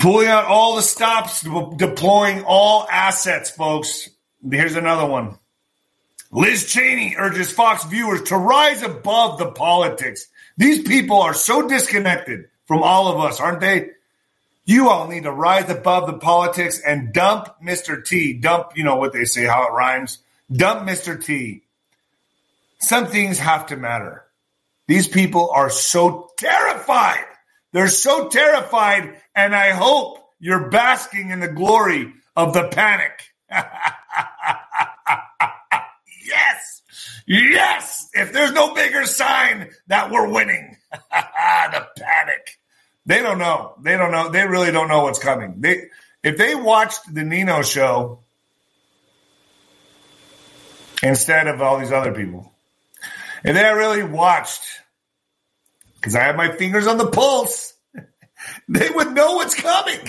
Pulling 0.00 0.28
out 0.28 0.46
all 0.46 0.76
the 0.76 0.82
stops, 0.82 1.42
deploying 1.76 2.44
all 2.44 2.86
assets, 2.90 3.50
folks. 3.50 4.08
Here's 4.48 4.74
another 4.74 5.06
one. 5.06 5.36
Liz 6.30 6.70
Cheney 6.72 7.14
urges 7.18 7.52
Fox 7.52 7.84
viewers 7.84 8.22
to 8.22 8.36
rise 8.36 8.82
above 8.82 9.38
the 9.38 9.52
politics. 9.52 10.26
These 10.56 10.82
people 10.82 11.20
are 11.20 11.34
so 11.34 11.68
disconnected 11.68 12.46
from 12.66 12.82
all 12.82 13.08
of 13.08 13.20
us, 13.20 13.38
aren't 13.38 13.60
they? 13.60 13.90
You 14.64 14.88
all 14.88 15.08
need 15.08 15.24
to 15.24 15.32
rise 15.32 15.68
above 15.68 16.06
the 16.06 16.18
politics 16.18 16.80
and 16.80 17.12
dump 17.12 17.48
Mr. 17.62 18.04
T. 18.04 18.32
Dump, 18.32 18.72
you 18.76 18.84
know 18.84 18.96
what 18.96 19.12
they 19.12 19.24
say, 19.24 19.44
how 19.44 19.68
it 19.68 19.72
rhymes. 19.72 20.18
Dump 20.50 20.88
Mr. 20.88 21.22
T. 21.22 21.62
Some 22.78 23.06
things 23.06 23.38
have 23.38 23.66
to 23.66 23.76
matter. 23.76 24.24
These 24.86 25.08
people 25.08 25.50
are 25.54 25.70
so 25.70 26.30
terrified 26.36 27.24
they're 27.72 27.88
so 27.88 28.28
terrified, 28.28 29.16
and 29.34 29.54
I 29.54 29.70
hope 29.70 30.18
you're 30.38 30.68
basking 30.68 31.30
in 31.30 31.40
the 31.40 31.48
glory 31.48 32.12
of 32.36 32.52
the 32.52 32.68
panic. 32.68 33.22
yes, 36.26 36.82
yes. 37.26 38.08
If 38.12 38.32
there's 38.32 38.52
no 38.52 38.74
bigger 38.74 39.06
sign 39.06 39.70
that 39.86 40.10
we're 40.10 40.28
winning, 40.28 40.76
the 40.90 41.86
panic. 41.98 42.58
They 43.06 43.20
don't 43.20 43.38
know. 43.38 43.74
They 43.80 43.96
don't 43.96 44.12
know. 44.12 44.28
They 44.28 44.46
really 44.46 44.70
don't 44.70 44.88
know 44.88 45.04
what's 45.04 45.18
coming. 45.18 45.56
They, 45.58 45.88
if 46.22 46.36
they 46.36 46.54
watched 46.54 47.12
the 47.12 47.24
Nino 47.24 47.62
show 47.62 48.20
instead 51.02 51.48
of 51.48 51.60
all 51.60 51.78
these 51.78 51.90
other 51.90 52.12
people, 52.12 52.52
if 53.44 53.54
they 53.54 53.72
really 53.72 54.04
watched 54.04 54.62
because 56.02 56.16
I 56.16 56.24
have 56.24 56.34
my 56.34 56.50
fingers 56.56 56.88
on 56.88 56.98
the 56.98 57.06
pulse, 57.06 57.74
they 58.68 58.90
would 58.90 59.12
know 59.12 59.36
what's 59.36 59.54
coming. 59.54 60.00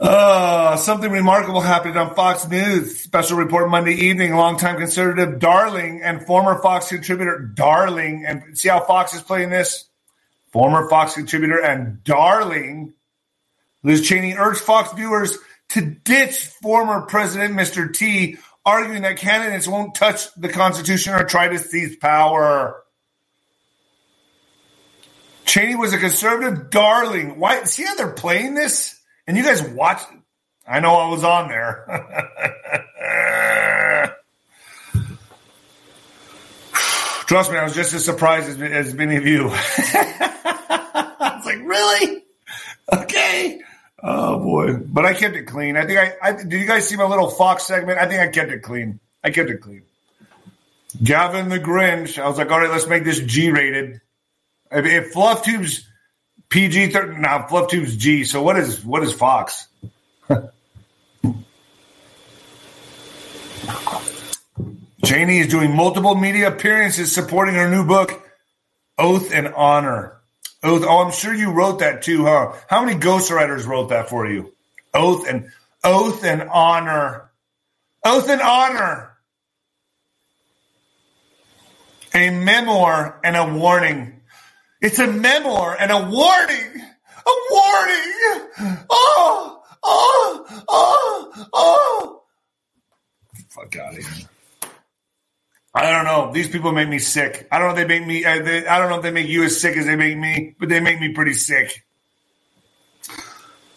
Uh, 0.00 0.76
something 0.76 1.12
remarkable 1.12 1.60
happened 1.60 1.96
on 1.96 2.16
Fox 2.16 2.48
News. 2.48 2.98
Special 2.98 3.36
report 3.38 3.70
Monday 3.70 3.94
evening. 3.94 4.34
Longtime 4.34 4.78
conservative 4.78 5.38
Darling 5.38 6.02
and 6.02 6.26
former 6.26 6.60
Fox 6.60 6.88
contributor 6.88 7.38
Darling. 7.38 8.24
And 8.26 8.58
see 8.58 8.68
how 8.68 8.80
Fox 8.80 9.14
is 9.14 9.22
playing 9.22 9.50
this? 9.50 9.84
Former 10.50 10.88
Fox 10.88 11.14
contributor 11.14 11.62
and 11.62 12.02
Darling. 12.02 12.94
Liz 13.84 14.02
Cheney 14.02 14.34
urged 14.34 14.62
Fox 14.62 14.92
viewers 14.94 15.38
to 15.70 15.80
ditch 15.80 16.46
former 16.60 17.02
President 17.02 17.54
Mr. 17.54 17.94
T 17.94 18.36
arguing 18.64 19.02
that 19.02 19.16
candidates 19.16 19.66
won't 19.66 19.94
touch 19.94 20.32
the 20.34 20.48
Constitution 20.48 21.14
or 21.14 21.24
try 21.24 21.48
to 21.48 21.58
seize 21.58 21.96
power. 21.96 22.82
Cheney 25.44 25.74
was 25.74 25.92
a 25.92 25.98
conservative 25.98 26.70
darling. 26.70 27.38
Why? 27.38 27.64
See 27.64 27.84
how 27.84 27.94
they're 27.94 28.12
playing 28.12 28.54
this? 28.54 28.98
And 29.26 29.36
you 29.36 29.42
guys 29.42 29.62
watch. 29.62 30.00
I 30.66 30.80
know 30.80 30.94
I 30.94 31.08
was 31.08 31.24
on 31.24 31.48
there. 31.48 31.86
Trust 37.26 37.52
me, 37.52 37.58
I 37.58 37.64
was 37.64 37.74
just 37.74 37.94
as 37.94 38.04
surprised 38.04 38.48
as, 38.48 38.60
as 38.60 38.94
many 38.94 39.16
of 39.16 39.26
you. 39.26 39.48
I 39.52 41.32
was 41.36 41.46
like, 41.46 41.60
really? 41.64 42.22
Okay. 42.92 43.60
Oh 44.02 44.38
boy! 44.38 44.74
But 44.76 45.04
I 45.04 45.14
kept 45.14 45.36
it 45.36 45.44
clean. 45.44 45.76
I 45.76 45.84
think 45.86 45.98
I, 45.98 46.14
I 46.22 46.32
did. 46.32 46.52
You 46.52 46.66
guys 46.66 46.88
see 46.88 46.96
my 46.96 47.04
little 47.04 47.28
Fox 47.28 47.66
segment? 47.66 47.98
I 47.98 48.06
think 48.06 48.20
I 48.20 48.28
kept 48.28 48.50
it 48.50 48.60
clean. 48.62 48.98
I 49.22 49.30
kept 49.30 49.50
it 49.50 49.58
clean. 49.58 49.82
Gavin 51.02 51.48
the 51.48 51.60
Grinch. 51.60 52.18
I 52.20 52.26
was 52.28 52.38
like, 52.38 52.50
all 52.50 52.60
right, 52.60 52.70
let's 52.70 52.86
make 52.86 53.04
this 53.04 53.20
G 53.20 53.50
rated. 53.50 54.00
If, 54.72 54.86
if 54.86 55.12
Fluff 55.12 55.44
Tube's 55.44 55.86
PG 56.48 56.92
thirteen, 56.92 57.20
now 57.20 57.46
Fluff 57.46 57.70
Tube's 57.70 57.96
G. 57.96 58.24
So 58.24 58.42
what 58.42 58.56
is 58.58 58.82
what 58.84 59.02
is 59.02 59.12
Fox? 59.12 59.66
Cheney 65.04 65.38
is 65.40 65.48
doing 65.48 65.74
multiple 65.74 66.14
media 66.14 66.48
appearances 66.48 67.12
supporting 67.12 67.54
her 67.54 67.68
new 67.68 67.84
book, 67.84 68.22
Oath 68.96 69.32
and 69.32 69.48
Honor. 69.48 70.19
Oath. 70.62 70.84
Oh, 70.86 71.04
I'm 71.04 71.12
sure 71.12 71.34
you 71.34 71.52
wrote 71.52 71.80
that 71.80 72.02
too, 72.02 72.24
huh? 72.24 72.52
How 72.68 72.84
many 72.84 72.98
ghostwriters 72.98 73.66
wrote 73.66 73.90
that 73.90 74.08
for 74.08 74.26
you? 74.30 74.54
Oath 74.94 75.28
and 75.28 75.50
oath 75.84 76.24
and 76.24 76.42
honor. 76.42 77.30
Oath 78.04 78.28
and 78.28 78.40
honor. 78.40 79.10
a 82.14 82.30
memoir 82.30 83.20
and 83.22 83.36
a 83.36 83.54
warning. 83.54 84.20
It's 84.80 84.98
a 84.98 85.06
memoir 85.06 85.76
and 85.78 85.90
a 85.90 85.98
warning. 85.98 86.82
A 87.26 87.32
warning. 87.50 88.48
Oh, 88.90 89.62
oh, 89.82 90.62
oh, 90.68 91.48
oh. 91.52 92.22
Fuck 93.50 93.76
out 93.76 93.98
of 93.98 94.04
here. 94.04 94.28
I 95.72 95.90
don't 95.92 96.04
know. 96.04 96.32
These 96.32 96.48
people 96.48 96.72
make 96.72 96.88
me 96.88 96.98
sick. 96.98 97.46
I 97.50 97.58
don't 97.58 97.68
know 97.68 97.80
if 97.80 97.88
they 97.88 97.98
make 97.98 98.06
me. 98.06 98.24
I, 98.24 98.40
they, 98.40 98.66
I 98.66 98.78
don't 98.78 98.90
know 98.90 98.96
if 98.96 99.02
they 99.02 99.12
make 99.12 99.28
you 99.28 99.44
as 99.44 99.60
sick 99.60 99.76
as 99.76 99.86
they 99.86 99.96
make 99.96 100.18
me, 100.18 100.56
but 100.58 100.68
they 100.68 100.80
make 100.80 101.00
me 101.00 101.12
pretty 101.12 101.34
sick. 101.34 101.84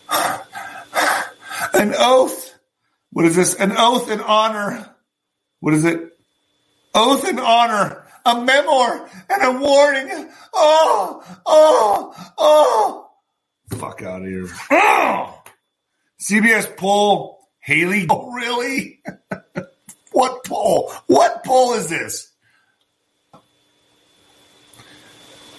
An 1.73 1.93
oath. 1.97 2.57
What 3.11 3.25
is 3.25 3.35
this? 3.35 3.53
An 3.55 3.73
oath 3.77 4.09
and 4.09 4.21
honor. 4.21 4.89
What 5.59 5.75
is 5.75 5.85
it? 5.85 6.17
Oath 6.95 7.27
and 7.27 7.39
honor. 7.39 7.99
A 8.25 8.41
memoir 8.41 9.09
and 9.29 9.43
a 9.43 9.51
warning. 9.59 10.29
Oh, 10.53 11.23
oh, 11.45 12.33
oh. 12.37 13.09
Fuck 13.77 14.01
out 14.01 14.21
of 14.21 14.27
here. 14.27 14.47
Ah! 14.71 15.35
Oh. 15.35 15.51
CBS 16.19 16.75
poll. 16.77 17.39
Haley. 17.59 18.07
Oh, 18.09 18.31
really? 18.31 19.01
what 20.13 20.43
poll? 20.45 20.91
What 21.07 21.43
poll 21.43 21.73
is 21.73 21.89
this? 21.89 22.29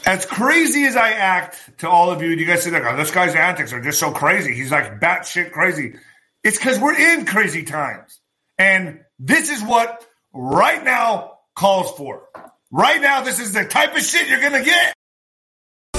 As 0.07 0.27
crazy 0.27 0.85
as 0.85 0.97
I 0.97 1.11
act 1.11 1.79
to 1.79 1.89
all 1.89 2.11
of 2.11 2.21
you, 2.23 2.35
do 2.35 2.43
you 2.43 2.47
guys 2.47 2.63
say 2.63 2.71
like, 2.71 2.85
oh, 2.85 2.97
this 2.97 3.11
guy's 3.11 3.35
antics 3.35 3.73
are 3.73 3.81
just 3.81 3.99
so 3.99 4.11
crazy. 4.11 4.55
He's 4.55 4.71
like 4.71 5.01
batshit 5.01 5.53
crazy. 5.53 5.95
It's 6.43 6.59
because 6.59 6.79
we're 6.79 6.99
in 6.99 7.25
crazy 7.25 7.65
times. 7.65 8.21
And 8.59 9.01
this 9.19 9.51
is 9.51 9.63
what 9.63 10.07
right 10.33 10.85
now 10.85 11.39
calls 11.55 11.93
for. 11.93 12.29
Right 12.71 13.01
now, 13.01 13.23
this 13.23 13.41
is 13.41 13.53
the 13.53 13.65
type 13.65 13.97
of 13.97 14.03
shit 14.03 14.29
you're 14.29 14.41
going 14.41 14.53
to 14.53 14.65
get. 14.65 14.95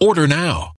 Order 0.00 0.26
now. 0.26 0.75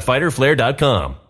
www.fighterflare.com. 0.00 1.29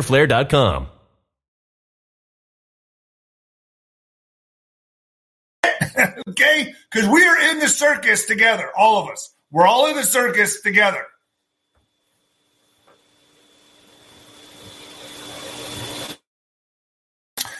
fighterflare.com. 0.01 0.87
okay? 6.29 6.73
Because 6.91 7.07
we 7.09 7.25
are 7.25 7.51
in 7.51 7.59
the 7.59 7.67
circus 7.67 8.25
together, 8.25 8.69
all 8.77 9.03
of 9.03 9.09
us. 9.09 9.33
We're 9.51 9.67
all 9.67 9.87
in 9.87 9.95
the 9.95 10.03
circus 10.03 10.61
together. 10.61 11.05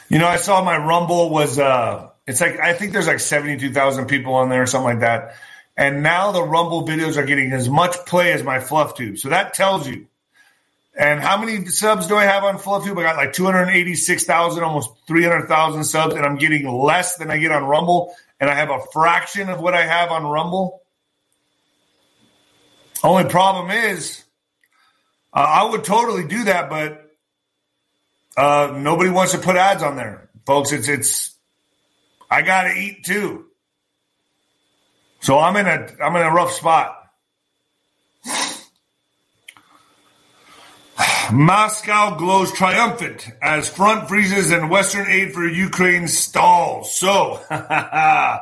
You 0.10 0.20
know, 0.20 0.28
I 0.28 0.36
saw 0.36 0.62
my 0.62 0.78
Rumble 0.78 1.30
was 1.30 1.58
uh 1.58 2.10
it's 2.28 2.42
like 2.42 2.60
I 2.60 2.74
think 2.74 2.92
there's 2.92 3.08
like 3.08 3.22
72,000 3.22 4.08
people 4.08 4.34
on 4.36 4.50
there 4.50 4.62
or 4.62 4.66
something 4.66 5.00
like 5.00 5.00
that. 5.00 5.36
And 5.78 6.04
now 6.04 6.34
the 6.34 6.44
Rumble 6.44 6.86
videos 6.86 7.16
are 7.16 7.26
getting 7.26 7.54
as 7.54 7.70
much 7.70 7.96
play 8.06 8.34
as 8.34 8.44
my 8.44 8.60
fluff 8.60 8.96
tube. 8.96 9.18
So 9.18 9.30
that 9.30 9.54
tells 9.54 9.88
you 9.88 10.08
and 10.98 11.22
how 11.22 11.38
many 11.38 11.66
subs 11.68 12.08
do 12.08 12.16
I 12.16 12.26
have 12.26 12.44
on 12.44 12.58
FluffTube? 12.58 12.98
I 13.00 13.04
got 13.04 13.16
like 13.16 13.34
286,000, 13.34 14.64
almost 14.64 14.89
300,000 15.08 15.84
subs, 15.84 16.16
and 16.16 16.26
I'm 16.26 16.36
getting 16.36 16.68
less 16.70 17.16
than 17.16 17.32
I 17.32 17.38
get 17.38 17.52
on 17.52 17.64
Rumble. 17.64 18.14
And 18.39 18.50
I 18.50 18.56
have 18.56 18.70
a 18.70 18.80
fraction 18.92 19.50
of 19.50 19.62
what 19.62 19.74
I 19.74 19.86
have 19.86 20.12
on 20.12 20.26
Rumble. 20.26 20.82
Only 23.04 23.26
problem 23.26 23.72
is, 23.72 24.24
uh, 25.34 25.46
I 25.48 25.64
would 25.70 25.84
totally 25.84 26.28
do 26.28 26.44
that, 26.46 26.70
but 26.70 27.12
uh, 28.36 28.76
nobody 28.78 29.10
wants 29.10 29.32
to 29.32 29.38
put 29.38 29.56
ads 29.56 29.82
on 29.84 29.96
there, 29.96 30.30
folks. 30.46 30.72
It's 30.72 30.88
it's. 30.88 31.36
I 32.30 32.42
got 32.42 32.64
to 32.64 32.74
eat 32.74 33.04
too. 33.06 33.46
So 35.22 35.38
I'm 35.39 35.56
in 35.56 35.68
a 35.68 35.88
I'm 36.04 36.16
in 36.16 36.22
a 36.22 36.32
rough 36.32 36.52
spot. 36.52 37.01
Moscow 41.32 42.18
glows 42.18 42.52
triumphant 42.52 43.30
as 43.42 43.70
front 43.70 44.08
freezes 44.08 44.52
and 44.52 44.70
Western 44.70 45.08
aid 45.10 45.34
for 45.34 45.48
Ukraine 45.48 46.08
stalls. 46.08 46.94
So, 46.98 47.40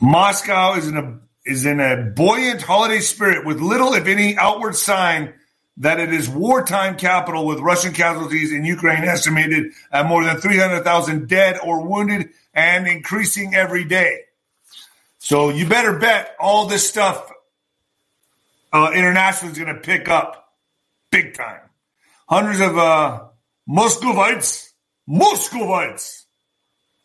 Moscow 0.00 0.74
is 0.74 0.88
in 0.88 0.96
a 0.96 1.18
is 1.44 1.66
in 1.66 1.80
a 1.80 1.96
buoyant 1.96 2.62
holiday 2.62 3.00
spirit 3.00 3.44
with 3.44 3.60
little, 3.60 3.94
if 3.94 4.06
any, 4.06 4.36
outward 4.36 4.76
sign 4.76 5.34
that 5.78 5.98
it 5.98 6.12
is 6.12 6.28
wartime 6.28 6.96
capital 6.96 7.46
with 7.46 7.58
Russian 7.58 7.92
casualties 7.92 8.52
in 8.52 8.64
Ukraine 8.64 9.04
estimated 9.04 9.72
at 9.90 10.06
more 10.06 10.24
than 10.24 10.36
300,000 10.36 11.28
dead 11.28 11.58
or 11.62 11.84
wounded 11.84 12.30
and 12.54 12.86
increasing 12.86 13.54
every 13.54 13.84
day. 13.84 14.20
So 15.18 15.50
you 15.50 15.66
better 15.66 15.98
bet 15.98 16.36
all 16.38 16.66
this 16.66 16.88
stuff 16.88 17.32
uh, 18.72 18.92
international 18.94 19.52
is 19.52 19.58
going 19.58 19.74
to 19.74 19.80
pick 19.80 20.08
up 20.08 20.41
big 21.12 21.34
time. 21.34 21.60
Hundreds 22.28 22.60
of 22.60 22.76
uh, 22.76 23.24
Muscovites, 23.68 24.72
Muscovites, 25.06 26.24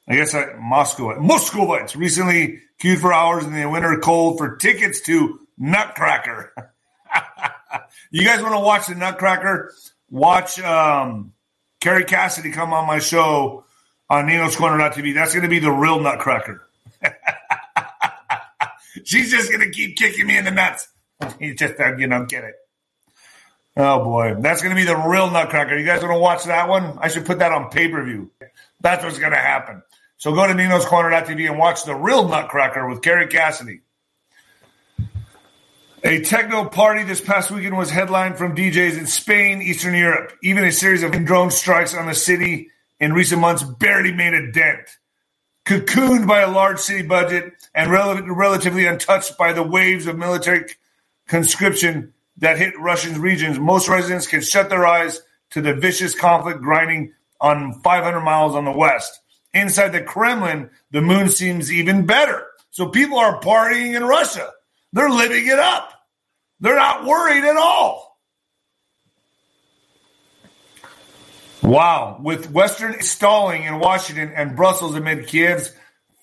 I 0.08 0.16
guess 0.16 0.34
I, 0.34 0.54
Moscowite, 0.54 1.20
Muscovites 1.20 1.96
recently 1.96 2.62
queued 2.80 3.00
for 3.00 3.14
hours 3.14 3.46
in 3.46 3.54
the 3.54 3.70
winter 3.70 4.00
cold 4.00 4.38
for 4.38 4.56
tickets 4.56 5.02
to 5.02 5.40
Nutcracker. 5.58 6.54
you 8.12 8.24
guys 8.24 8.42
want 8.42 8.54
to 8.54 8.60
watch 8.60 8.88
the 8.88 8.96
Nutcracker? 8.96 9.74
Watch 10.10 10.60
um, 10.62 11.34
Kerry 11.82 12.06
Cassidy 12.06 12.52
come 12.52 12.72
on 12.72 12.88
my 12.88 13.00
show 13.00 13.66
on 14.10 14.28
Nino's 14.28 14.56
Corner.tv. 14.56 15.14
That's 15.14 15.34
going 15.34 15.44
to 15.44 15.50
be 15.50 15.60
the 15.60 15.72
real 15.72 16.00
Nutcracker. 16.00 16.66
She's 19.04 19.30
just 19.30 19.52
going 19.52 19.62
to 19.62 19.70
keep 19.70 19.98
kicking 19.98 20.26
me 20.26 20.38
in 20.38 20.46
the 20.46 20.52
nuts. 20.52 20.88
You 21.40 21.56
just, 21.56 21.74
you 21.98 22.06
know, 22.06 22.26
get 22.26 22.44
it. 22.44 22.54
Oh 23.80 24.04
boy, 24.04 24.36
that's 24.40 24.64
going 24.64 24.76
to 24.76 24.82
be 24.82 24.88
the 24.88 24.98
real 24.98 25.30
Nutcracker. 25.30 25.78
You 25.78 25.86
guys 25.86 26.02
want 26.02 26.16
to 26.16 26.20
watch 26.20 26.46
that 26.46 26.68
one? 26.68 26.98
I 27.00 27.10
should 27.10 27.28
put 27.28 27.38
that 27.40 27.52
on 27.52 27.70
pay 27.70 27.88
per 27.88 28.04
view. 28.04 28.32
That's 28.82 29.04
what's 29.04 29.20
going 29.20 29.34
to 29.34 29.38
happen. 29.38 29.84
So 30.18 30.34
go 30.34 30.48
to 30.48 30.54
Nino's 30.56 30.86
Corner.tv 30.86 31.48
and 31.48 31.60
watch 31.60 31.84
the 31.84 31.94
real 31.94 32.28
Nutcracker 32.28 32.90
with 32.90 33.04
Kerry 33.04 33.28
Cassidy. 33.28 33.82
A 36.04 36.22
techno 36.22 36.66
party 36.66 37.04
this 37.04 37.22
past 37.22 37.52
weekend 37.52 37.78
was 37.78 37.92
headlined 37.92 38.40
from 38.40 38.56
DJs 38.56 38.98
in 38.98 39.06
Spain, 39.06 39.62
Eastern 39.62 39.94
Europe. 39.94 40.32
Even 40.42 40.64
a 40.64 40.72
series 40.72 41.04
of 41.04 41.12
drone 41.26 41.52
strikes 41.52 41.94
on 41.94 42.08
the 42.08 42.16
city 42.16 42.70
in 43.00 43.14
recent 43.14 43.42
months 43.42 43.62
barely 43.62 44.12
made 44.12 44.34
a 44.34 44.52
dent. 44.52 44.90
Cocooned 45.66 46.28
by 46.28 46.42
a 46.42 46.50
large 46.50 46.80
city 46.80 47.06
budget 47.06 47.54
and 47.76 47.92
rel- 47.92 48.24
relatively 48.24 48.88
untouched 48.88 49.38
by 49.38 49.54
the 49.54 49.62
waves 49.62 50.08
of 50.08 50.18
military 50.18 50.66
conscription 51.28 52.14
that 52.38 52.58
hit 52.58 52.80
Russian 52.80 53.20
regions, 53.22 53.60
most 53.60 53.88
residents 53.88 54.28
can 54.28 54.42
shut 54.42 54.70
their 54.70 54.86
eyes 54.86 55.22
to 55.52 55.62
the 55.62 55.74
vicious 55.74 56.14
conflict 56.14 56.62
grinding 56.62 57.14
on 57.40 57.80
500 57.82 58.22
miles 58.22 58.56
on 58.56 58.66
the 58.66 58.72
west. 58.72 59.20
Inside 59.54 59.90
the 59.90 60.02
Kremlin, 60.02 60.70
the 60.92 61.02
moon 61.02 61.30
seems 61.30 61.72
even 61.72 62.06
better. 62.06 62.46
So 62.72 62.90
people 62.90 63.18
are 63.18 63.42
partying 63.42 63.96
in 63.96 64.04
Russia. 64.04 64.52
They're 64.94 65.10
living 65.10 65.48
it 65.48 65.60
up. 65.60 65.92
They're 66.60 66.76
not 66.76 67.06
worried 67.06 67.44
at 67.44 67.58
all. 67.58 68.20
Wow. 71.64 72.20
With 72.22 72.52
Western 72.52 73.02
stalling 73.02 73.64
in 73.64 73.80
Washington 73.80 74.32
and 74.36 74.56
Brussels 74.56 74.96
amid 74.96 75.28
Kiev's 75.28 75.74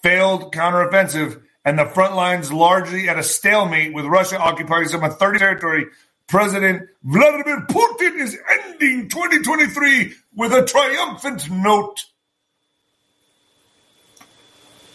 failed 0.02 0.52
counteroffensive, 0.52 1.42
and 1.64 1.78
the 1.78 1.86
front 1.86 2.14
lines 2.14 2.52
largely 2.52 3.08
at 3.08 3.18
a 3.18 3.22
stalemate 3.22 3.94
with 3.94 4.04
Russia 4.04 4.38
occupying 4.38 4.88
some 4.88 5.02
of 5.02 5.18
30 5.18 5.38
territory, 5.38 5.86
President 6.26 6.88
Vladimir 7.02 7.66
Putin 7.68 8.20
is 8.20 8.38
ending 8.50 9.08
2023 9.08 10.14
with 10.34 10.52
a 10.52 10.64
triumphant 10.64 11.50
note. 11.50 12.04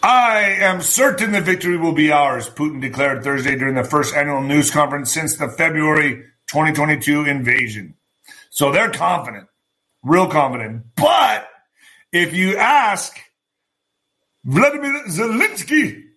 I 0.02 0.56
am 0.60 0.80
certain 0.80 1.32
the 1.32 1.40
victory 1.40 1.76
will 1.76 1.92
be 1.92 2.10
ours, 2.10 2.48
Putin 2.48 2.80
declared 2.80 3.22
Thursday 3.22 3.56
during 3.56 3.74
the 3.74 3.84
first 3.84 4.14
annual 4.14 4.40
news 4.40 4.70
conference 4.70 5.12
since 5.12 5.36
the 5.36 5.48
February 5.48 6.24
2022 6.46 7.26
invasion. 7.26 7.94
So 8.48 8.72
they're 8.72 8.90
confident, 8.90 9.48
real 10.02 10.26
confident. 10.26 10.86
But 10.96 11.48
if 12.12 12.34
you 12.34 12.56
ask 12.56 13.20
Vladimir 14.44 15.04
Zelensky, 15.08 16.09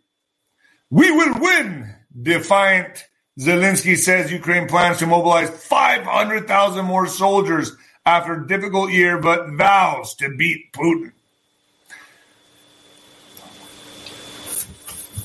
we 0.93 1.09
will 1.09 1.33
win. 1.39 1.95
Defiant 2.21 3.07
Zelensky 3.39 3.97
says 3.97 4.31
Ukraine 4.31 4.67
plans 4.67 4.99
to 4.99 5.07
mobilize 5.07 5.49
500,000 5.49 6.85
more 6.85 7.07
soldiers 7.07 7.71
after 8.05 8.33
a 8.33 8.47
difficult 8.47 8.91
year, 8.91 9.17
but 9.19 9.49
vows 9.53 10.13
to 10.17 10.29
beat 10.37 10.71
Putin. 10.71 11.11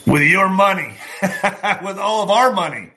With 0.06 0.22
your 0.22 0.48
money, 0.48 0.94
with 1.82 1.98
all 1.98 2.22
of 2.22 2.30
our 2.30 2.50
money. 2.50 2.92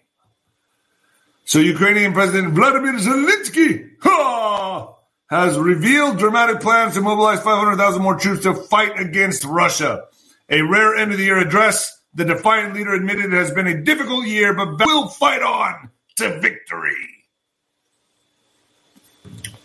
So, 1.43 1.59
Ukrainian 1.59 2.13
President 2.13 2.53
Vladimir 2.53 2.93
Zelensky 2.93 3.89
ha, 4.01 4.95
has 5.29 5.57
revealed 5.59 6.19
dramatic 6.19 6.61
plans 6.61 6.93
to 6.93 7.01
mobilize 7.01 7.41
500,000 7.41 8.01
more 8.01 8.15
troops 8.15 8.43
to 8.43 8.53
fight 8.53 8.97
against 8.97 9.43
Russia. 9.43 10.05
A 10.49 10.61
rare 10.61 10.95
end 10.95 11.11
of 11.11 11.17
the 11.17 11.25
year 11.25 11.37
address 11.37 12.00
the 12.13 12.25
defiant 12.25 12.73
leader 12.73 12.93
admitted 12.93 13.25
it 13.25 13.37
has 13.37 13.51
been 13.51 13.67
a 13.67 13.81
difficult 13.83 14.25
year, 14.25 14.53
but 14.53 14.77
we'll 14.77 15.07
fight 15.07 15.41
on 15.41 15.89
to 16.17 16.39
victory. 16.39 16.95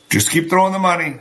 Just 0.08 0.30
keep 0.30 0.48
throwing 0.48 0.72
the 0.72 0.78
money. 0.78 1.18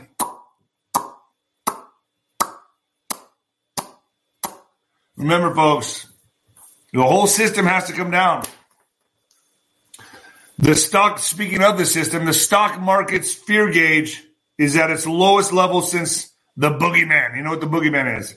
Remember, 5.16 5.54
folks, 5.54 6.06
the 6.92 7.02
whole 7.02 7.26
system 7.26 7.66
has 7.66 7.86
to 7.86 7.92
come 7.92 8.10
down. 8.10 8.44
The 10.58 10.74
stock, 10.74 11.18
speaking 11.18 11.62
of 11.62 11.76
the 11.76 11.84
system, 11.86 12.24
the 12.24 12.32
stock 12.32 12.80
market's 12.80 13.34
fear 13.34 13.70
gauge 13.70 14.22
is 14.58 14.76
at 14.76 14.90
its 14.90 15.06
lowest 15.06 15.52
level 15.52 15.82
since 15.82 16.32
the 16.56 16.70
boogeyman. 16.70 17.36
You 17.36 17.42
know 17.42 17.50
what 17.50 17.60
the 17.60 17.66
boogeyman 17.66 18.20
is? 18.20 18.36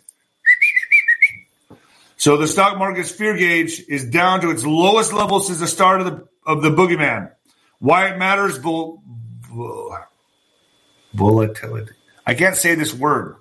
So 2.19 2.35
the 2.35 2.47
stock 2.47 2.77
market's 2.77 3.09
fear 3.09 3.37
gauge 3.37 3.81
is 3.87 4.03
down 4.03 4.41
to 4.41 4.49
its 4.49 4.65
lowest 4.65 5.13
level 5.13 5.39
since 5.39 5.59
the 5.59 5.67
start 5.67 6.01
of 6.01 6.07
the 6.07 6.27
of 6.45 6.61
the 6.61 6.69
boogeyman. 6.69 7.31
Why 7.79 8.09
it 8.09 8.17
matters? 8.17 8.57
Vol, 8.57 9.01
vol, 9.47 9.97
volatility. 11.13 11.93
I 12.27 12.33
can't 12.33 12.57
say 12.57 12.75
this 12.75 12.93
word. 12.93 13.37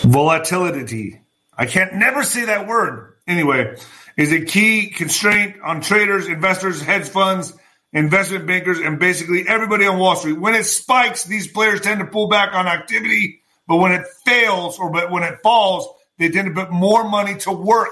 Volatility. 0.00 1.20
I 1.56 1.66
can't 1.66 1.94
never 1.94 2.24
say 2.24 2.46
that 2.46 2.66
word. 2.66 3.14
Anyway, 3.28 3.76
is 4.16 4.32
a 4.32 4.44
key 4.44 4.88
constraint 4.88 5.62
on 5.62 5.80
traders, 5.80 6.26
investors, 6.26 6.82
hedge 6.82 7.08
funds, 7.08 7.52
investment 7.92 8.48
bankers, 8.48 8.80
and 8.80 8.98
basically 8.98 9.46
everybody 9.46 9.86
on 9.86 10.00
Wall 10.00 10.16
Street. 10.16 10.40
When 10.40 10.56
it 10.56 10.64
spikes, 10.64 11.22
these 11.22 11.46
players 11.46 11.80
tend 11.82 12.00
to 12.00 12.06
pull 12.06 12.26
back 12.26 12.52
on 12.52 12.66
activity 12.66 13.41
but 13.66 13.76
when 13.76 13.92
it 13.92 14.06
fails 14.24 14.78
or 14.78 14.90
but 14.90 15.10
when 15.10 15.22
it 15.22 15.38
falls, 15.42 15.88
they 16.18 16.28
tend 16.28 16.48
to 16.48 16.54
put 16.54 16.70
more 16.72 17.08
money 17.08 17.36
to 17.38 17.52
work. 17.52 17.90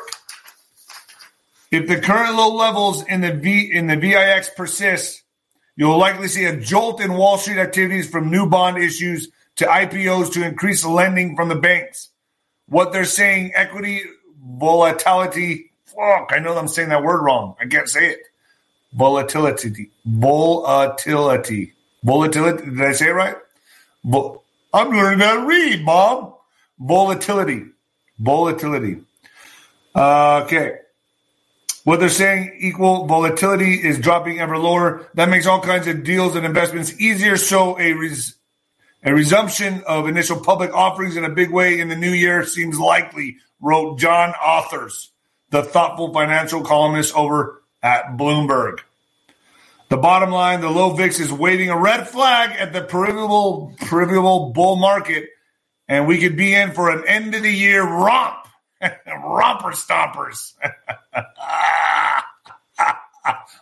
If 1.71 1.87
the 1.87 2.01
current 2.01 2.35
low 2.35 2.55
levels 2.55 3.05
in 3.07 3.21
the 3.21 3.33
V 3.33 3.71
in 3.73 3.87
the 3.87 3.97
VIX 3.97 4.49
persist, 4.57 5.23
you'll 5.77 5.99
likely 5.99 6.29
see 6.29 6.45
a 6.45 6.57
jolt 6.57 7.01
in 7.01 7.15
Wall 7.15 7.39
Street 7.39 7.59
activities 7.59 8.09
from 8.09 8.31
new 8.31 8.47
bond 8.47 8.79
issues 8.79 9.29
to 9.57 9.67
IPOs 9.67 10.33
to 10.33 10.45
increase 10.45 10.85
lending 10.85 11.37
from 11.37 11.49
the 11.49 11.55
banks. 11.55 12.11
What 12.67 12.93
they're 12.93 13.05
saying, 13.05 13.53
equity 13.55 14.03
volatility. 14.43 15.73
Fuck, 15.85 16.31
I 16.33 16.39
know 16.39 16.57
I'm 16.57 16.69
saying 16.69 16.89
that 16.91 17.03
word 17.03 17.23
wrong. 17.23 17.57
I 17.61 17.67
can't 17.67 17.89
say 17.89 18.11
it. 18.11 18.21
Volatility. 18.95 19.91
Volatility. 20.05 21.73
Volatility. 22.03 22.65
Did 22.65 22.81
I 22.81 22.93
say 22.93 23.09
it 23.09 23.13
right? 23.13 23.37
I'm 24.73 24.91
learning 24.91 25.21
how 25.21 25.41
to 25.41 25.47
read, 25.47 25.85
Mom. 25.85 26.35
Volatility. 26.79 27.67
Volatility. 28.19 29.03
Uh, 29.95 30.43
okay. 30.45 30.77
What 31.85 32.01
they're 32.01 32.09
saying 32.09 32.57
equal 32.61 33.07
volatility 33.07 33.75
is 33.75 33.99
dropping 33.99 34.39
ever 34.39 34.59
lower. 34.59 35.09
That 35.15 35.29
makes 35.29 35.47
all 35.47 35.61
kinds 35.61 35.87
of 35.87 36.05
deals 36.05 36.37
and 36.37 36.45
investments 36.45 37.01
easier. 37.01 37.37
So 37.37 37.79
a 37.79 37.95
res- 37.95 38.37
a 39.03 39.15
resumption 39.15 39.83
of 39.87 40.07
initial 40.07 40.39
public 40.39 40.75
offerings 40.75 41.17
in 41.17 41.25
a 41.25 41.31
big 41.31 41.51
way 41.51 41.81
in 41.81 41.89
the 41.89 41.97
new 41.97 42.13
year 42.13 42.45
seems 42.45 42.79
likely, 42.79 43.39
wrote 43.59 43.99
John 43.99 44.35
Authers, 44.35 45.09
the 45.49 45.63
thoughtful 45.63 46.13
financial 46.13 46.63
columnist 46.63 47.17
over 47.17 47.63
at 47.83 48.19
Bloomberg. 48.19 48.81
The 49.91 49.97
bottom 49.97 50.31
line, 50.31 50.61
the 50.61 50.71
low 50.71 50.95
VIX 50.95 51.19
is 51.19 51.33
waving 51.33 51.69
a 51.69 51.77
red 51.77 52.07
flag 52.07 52.57
at 52.57 52.73
the 52.73 52.81
peripheral, 52.81 53.75
peripheral 53.77 54.53
bull 54.53 54.77
market, 54.77 55.29
and 55.89 56.07
we 56.07 56.19
could 56.19 56.37
be 56.37 56.55
in 56.55 56.71
for 56.71 56.91
an 56.91 57.03
end 57.09 57.35
of 57.35 57.43
the 57.43 57.51
year 57.51 57.83
romp. 57.83 58.47
Romper 58.81 59.73
stompers. 59.73 60.55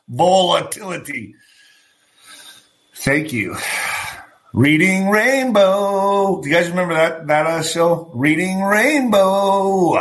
Volatility. 0.08 1.34
Thank 2.94 3.32
you. 3.32 3.56
Reading 4.52 5.08
Rainbow. 5.08 6.42
Do 6.42 6.48
you 6.48 6.54
guys 6.54 6.68
remember 6.68 6.92
that 6.92 7.26
that 7.28 7.46
uh, 7.46 7.62
show? 7.62 8.10
Reading 8.12 8.60
Rainbow. 8.60 9.94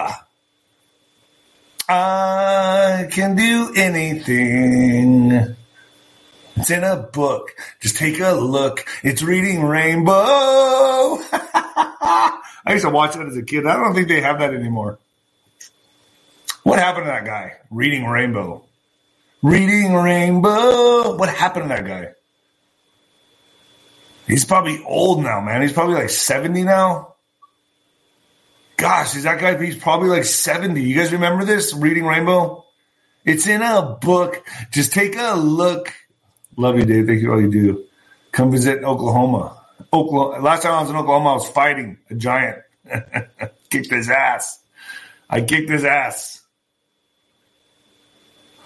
I 1.88 3.07
can 3.11 3.38
do 3.38 3.71
anything. 3.78 5.55
It's 6.58 6.72
in 6.72 6.84
a 6.84 6.95
book. 6.97 7.55
Just 7.80 7.97
take 7.97 8.20
a 8.20 8.32
look. 8.32 8.84
It's 9.03 9.22
Reading 9.22 9.64
Rainbow. 9.64 10.12
I 11.32 12.41
used 12.70 12.84
to 12.84 12.89
watch 12.89 13.16
that 13.16 13.28
as 13.28 13.38
a 13.38 13.43
kid. 13.43 13.68
I 13.68 13.76
don't 13.76 13.93
think 13.93 14.08
they 14.08 14.22
have 14.22 14.39
that 14.39 14.53
anymore. 14.53 14.97
What 16.64 16.80
happened 16.80 17.05
to 17.05 17.12
that 17.12 17.26
guy? 17.26 17.53
Reading 17.70 18.05
Rainbow. 18.05 18.66
Reading 19.43 19.93
Rainbow. 19.93 21.16
What 21.16 21.30
happened 21.30 21.66
to 21.66 21.70
that 21.70 21.86
guy? 21.86 22.14
He's 24.26 24.43
probably 24.43 24.84
old 24.84 25.24
now, 25.24 25.39
man. 25.39 25.62
He's 25.62 25.72
probably 25.72 25.95
like 25.95 26.10
70 26.10 26.64
now. 26.64 27.14
Gosh, 28.78 29.16
is 29.16 29.24
that 29.24 29.39
guy? 29.39 29.64
He's 29.64 29.78
probably 29.78 30.10
like 30.10 30.26
70. 30.26 30.82
You 30.82 30.95
guys 30.95 31.14
remember 31.14 31.45
this? 31.45 31.74
Reading 31.74 32.05
Rainbow? 32.05 32.66
It's 33.26 33.45
in 33.45 33.62
a 33.62 33.97
book. 34.01 34.43
Just 34.72 34.91
take 34.91 35.16
a 35.18 35.36
look. 35.36 35.93
Love 36.58 36.78
you, 36.78 36.86
Dave. 36.86 37.05
Thank 37.05 37.22
you 37.22 37.28
for 37.28 37.36
all 37.36 37.41
you 37.41 37.51
do. 37.51 37.86
Come 38.32 38.51
visit 38.51 38.84
Oklahoma. 38.84 39.55
Oklahoma. 39.93 40.43
Last 40.43 40.64
time 40.64 40.74
I 40.74 40.82
was 40.82 40.89
in 40.89 40.95
Oklahoma, 40.95 41.30
I 41.30 41.34
was 41.34 41.47
fighting 41.49 41.99
a 42.10 42.16
giant. 42.16 42.58
kicked 43.70 43.91
his 43.91 44.10
ass. 44.10 44.60
I 45.30 45.41
kicked 45.41 45.70
his 45.70 45.84
ass. 45.84 46.43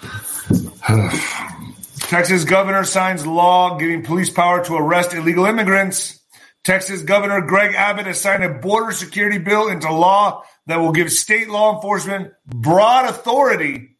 Texas 2.00 2.46
governor 2.46 2.86
signs 2.86 3.26
law 3.26 3.78
giving 3.78 4.04
police 4.04 4.30
power 4.30 4.64
to 4.66 4.76
arrest 4.76 5.14
illegal 5.14 5.46
immigrants. 5.46 6.22
Texas 6.64 7.02
Governor 7.02 7.42
Greg 7.42 7.74
Abbott 7.74 8.06
has 8.06 8.22
signed 8.22 8.44
a 8.44 8.54
border 8.54 8.92
security 8.92 9.40
bill 9.40 9.68
into 9.68 9.92
law 9.92 10.44
that 10.68 10.78
will 10.78 10.92
give 10.92 11.12
state 11.12 11.50
law 11.50 11.76
enforcement 11.76 12.34
broad 12.46 13.10
authority 13.10 13.98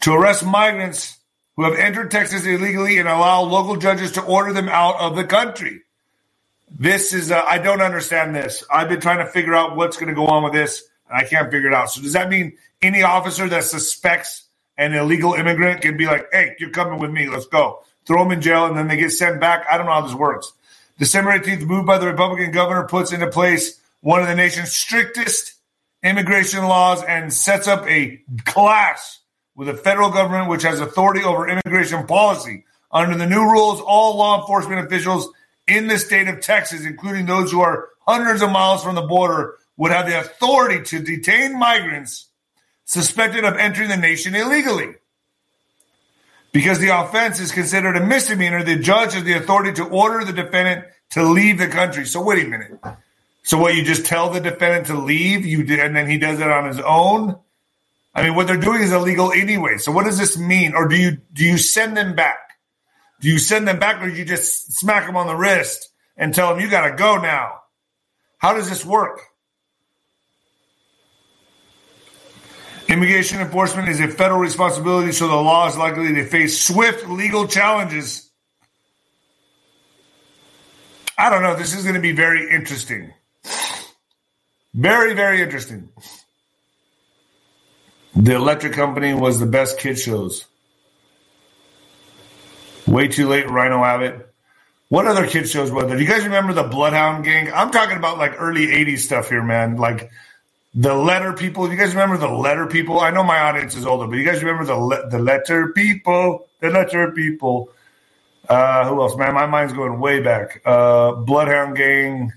to 0.00 0.12
arrest 0.12 0.44
migrants 0.44 1.16
who 1.56 1.64
have 1.64 1.74
entered 1.78 2.10
Texas 2.10 2.44
illegally 2.46 2.98
and 2.98 3.08
allow 3.08 3.42
local 3.42 3.76
judges 3.76 4.12
to 4.12 4.22
order 4.22 4.52
them 4.52 4.68
out 4.68 4.96
of 4.96 5.16
the 5.16 5.24
country. 5.24 5.82
This 6.70 7.12
is, 7.12 7.30
uh, 7.30 7.42
I 7.46 7.58
don't 7.58 7.80
understand 7.80 8.34
this. 8.34 8.64
I've 8.70 8.88
been 8.88 9.00
trying 9.00 9.24
to 9.24 9.30
figure 9.30 9.54
out 9.54 9.76
what's 9.76 9.96
going 9.96 10.08
to 10.08 10.14
go 10.14 10.26
on 10.26 10.42
with 10.42 10.52
this, 10.52 10.82
and 11.08 11.16
I 11.16 11.24
can't 11.28 11.50
figure 11.50 11.68
it 11.68 11.74
out. 11.74 11.90
So, 11.90 12.02
does 12.02 12.14
that 12.14 12.28
mean 12.28 12.56
any 12.82 13.02
officer 13.02 13.48
that 13.48 13.64
suspects 13.64 14.44
an 14.76 14.92
illegal 14.92 15.34
immigrant 15.34 15.82
can 15.82 15.96
be 15.96 16.06
like, 16.06 16.28
hey, 16.32 16.56
you're 16.58 16.70
coming 16.70 16.98
with 16.98 17.10
me. 17.10 17.28
Let's 17.28 17.46
go. 17.46 17.82
Throw 18.06 18.22
them 18.22 18.32
in 18.32 18.40
jail 18.40 18.66
and 18.66 18.76
then 18.76 18.88
they 18.88 18.96
get 18.96 19.10
sent 19.10 19.40
back. 19.40 19.66
I 19.70 19.76
don't 19.76 19.86
know 19.86 19.92
how 19.92 20.02
this 20.02 20.14
works. 20.14 20.52
December 20.98 21.30
18th, 21.38 21.66
move 21.66 21.86
by 21.86 21.98
the 21.98 22.06
Republican 22.06 22.50
governor 22.50 22.86
puts 22.86 23.12
into 23.12 23.28
place 23.28 23.80
one 24.00 24.20
of 24.20 24.28
the 24.28 24.34
nation's 24.34 24.72
strictest 24.72 25.54
immigration 26.02 26.64
laws 26.64 27.02
and 27.02 27.32
sets 27.32 27.66
up 27.66 27.88
a 27.88 28.20
clash 28.44 29.18
with 29.56 29.68
the 29.68 29.74
federal 29.74 30.10
government, 30.10 30.48
which 30.48 30.62
has 30.62 30.80
authority 30.80 31.22
over 31.22 31.48
immigration 31.48 32.06
policy. 32.06 32.64
Under 32.90 33.16
the 33.16 33.26
new 33.26 33.42
rules, 33.42 33.80
all 33.80 34.16
law 34.16 34.40
enforcement 34.40 34.84
officials 34.86 35.28
in 35.66 35.86
the 35.88 35.98
state 35.98 36.28
of 36.28 36.40
Texas, 36.40 36.84
including 36.84 37.26
those 37.26 37.50
who 37.50 37.60
are 37.60 37.88
hundreds 38.00 38.42
of 38.42 38.50
miles 38.50 38.82
from 38.82 38.94
the 38.94 39.02
border, 39.02 39.56
would 39.76 39.90
have 39.90 40.06
the 40.06 40.20
authority 40.20 40.82
to 40.84 41.02
detain 41.02 41.58
migrants 41.58 42.28
suspected 42.84 43.44
of 43.44 43.56
entering 43.56 43.88
the 43.88 43.96
nation 43.96 44.34
illegally. 44.34 44.94
Because 46.52 46.78
the 46.78 46.96
offense 46.96 47.40
is 47.40 47.50
considered 47.50 47.96
a 47.96 48.06
misdemeanor, 48.06 48.62
the 48.62 48.78
judge 48.78 49.14
has 49.14 49.24
the 49.24 49.32
authority 49.32 49.72
to 49.72 49.84
order 49.84 50.24
the 50.24 50.32
defendant 50.32 50.84
to 51.10 51.24
leave 51.24 51.58
the 51.58 51.66
country. 51.66 52.06
So 52.06 52.22
wait 52.22 52.44
a 52.44 52.48
minute. 52.48 52.78
So 53.42 53.58
what 53.58 53.74
you 53.74 53.82
just 53.82 54.06
tell 54.06 54.30
the 54.30 54.40
defendant 54.40 54.86
to 54.86 54.98
leave, 54.98 55.44
you 55.44 55.64
did, 55.64 55.80
and 55.80 55.96
then 55.96 56.08
he 56.08 56.18
does 56.18 56.38
it 56.38 56.48
on 56.48 56.66
his 56.66 56.78
own? 56.78 57.36
I 58.14 58.22
mean, 58.22 58.34
what 58.34 58.46
they're 58.46 58.56
doing 58.56 58.82
is 58.82 58.92
illegal 58.92 59.32
anyway. 59.32 59.78
So 59.78 59.90
what 59.90 60.04
does 60.04 60.18
this 60.18 60.38
mean? 60.38 60.74
Or 60.74 60.86
do 60.86 60.96
you 60.96 61.18
do 61.32 61.44
you 61.44 61.58
send 61.58 61.96
them 61.96 62.14
back? 62.14 62.38
Do 63.20 63.28
you 63.28 63.38
send 63.38 63.66
them 63.66 63.78
back, 63.78 64.02
or 64.02 64.10
do 64.10 64.14
you 64.14 64.24
just 64.24 64.78
smack 64.78 65.06
them 65.06 65.16
on 65.16 65.26
the 65.26 65.34
wrist 65.34 65.88
and 66.16 66.34
tell 66.34 66.50
them 66.50 66.60
you 66.60 66.70
got 66.70 66.88
to 66.88 66.94
go 66.94 67.16
now? 67.16 67.60
How 68.38 68.52
does 68.52 68.68
this 68.68 68.84
work? 68.84 69.20
Immigration 72.88 73.40
enforcement 73.40 73.88
is 73.88 73.98
a 74.00 74.08
federal 74.08 74.40
responsibility, 74.40 75.12
so 75.12 75.26
the 75.26 75.34
law 75.34 75.66
is 75.66 75.76
likely 75.76 76.12
to 76.14 76.26
face 76.26 76.60
swift 76.60 77.08
legal 77.08 77.48
challenges. 77.48 78.30
I 81.16 81.30
don't 81.30 81.42
know. 81.42 81.56
This 81.56 81.74
is 81.74 81.84
going 81.84 81.94
to 81.94 82.02
be 82.02 82.12
very 82.12 82.50
interesting. 82.50 83.14
Very, 84.74 85.14
very 85.14 85.40
interesting. 85.40 85.88
The 88.16 88.36
Electric 88.36 88.72
Company 88.74 89.12
was 89.12 89.40
the 89.40 89.46
best 89.46 89.78
kid 89.78 89.98
shows. 89.98 90.46
Way 92.86 93.08
too 93.08 93.28
late, 93.28 93.50
Rhino 93.50 93.82
Abbott. 93.82 94.32
What 94.88 95.06
other 95.06 95.26
kid 95.26 95.48
shows 95.48 95.72
were 95.72 95.84
there? 95.86 95.96
Do 95.96 96.02
you 96.02 96.08
guys 96.08 96.22
remember 96.24 96.52
the 96.52 96.62
Bloodhound 96.62 97.24
Gang? 97.24 97.52
I'm 97.52 97.72
talking 97.72 97.96
about 97.96 98.18
like 98.18 98.34
early 98.38 98.68
80s 98.68 99.00
stuff 99.00 99.30
here, 99.30 99.42
man. 99.42 99.76
Like 99.76 100.10
the 100.74 100.94
letter 100.94 101.32
people. 101.32 101.68
You 101.70 101.76
guys 101.76 101.90
remember 101.94 102.16
the 102.16 102.28
letter 102.28 102.66
people? 102.66 103.00
I 103.00 103.10
know 103.10 103.24
my 103.24 103.40
audience 103.40 103.74
is 103.74 103.86
older, 103.86 104.06
but 104.06 104.16
you 104.16 104.24
guys 104.24 104.42
remember 104.42 104.64
the 104.64 104.76
le- 104.76 105.08
the 105.08 105.18
letter 105.18 105.72
people, 105.72 106.46
the 106.60 106.70
letter 106.70 107.10
people. 107.10 107.70
Uh, 108.48 108.88
who 108.88 109.00
else? 109.02 109.16
Man, 109.16 109.34
my 109.34 109.46
mind's 109.46 109.72
going 109.72 109.98
way 109.98 110.20
back. 110.20 110.62
Uh, 110.64 111.12
Bloodhound 111.14 111.76
Gang, 111.76 112.32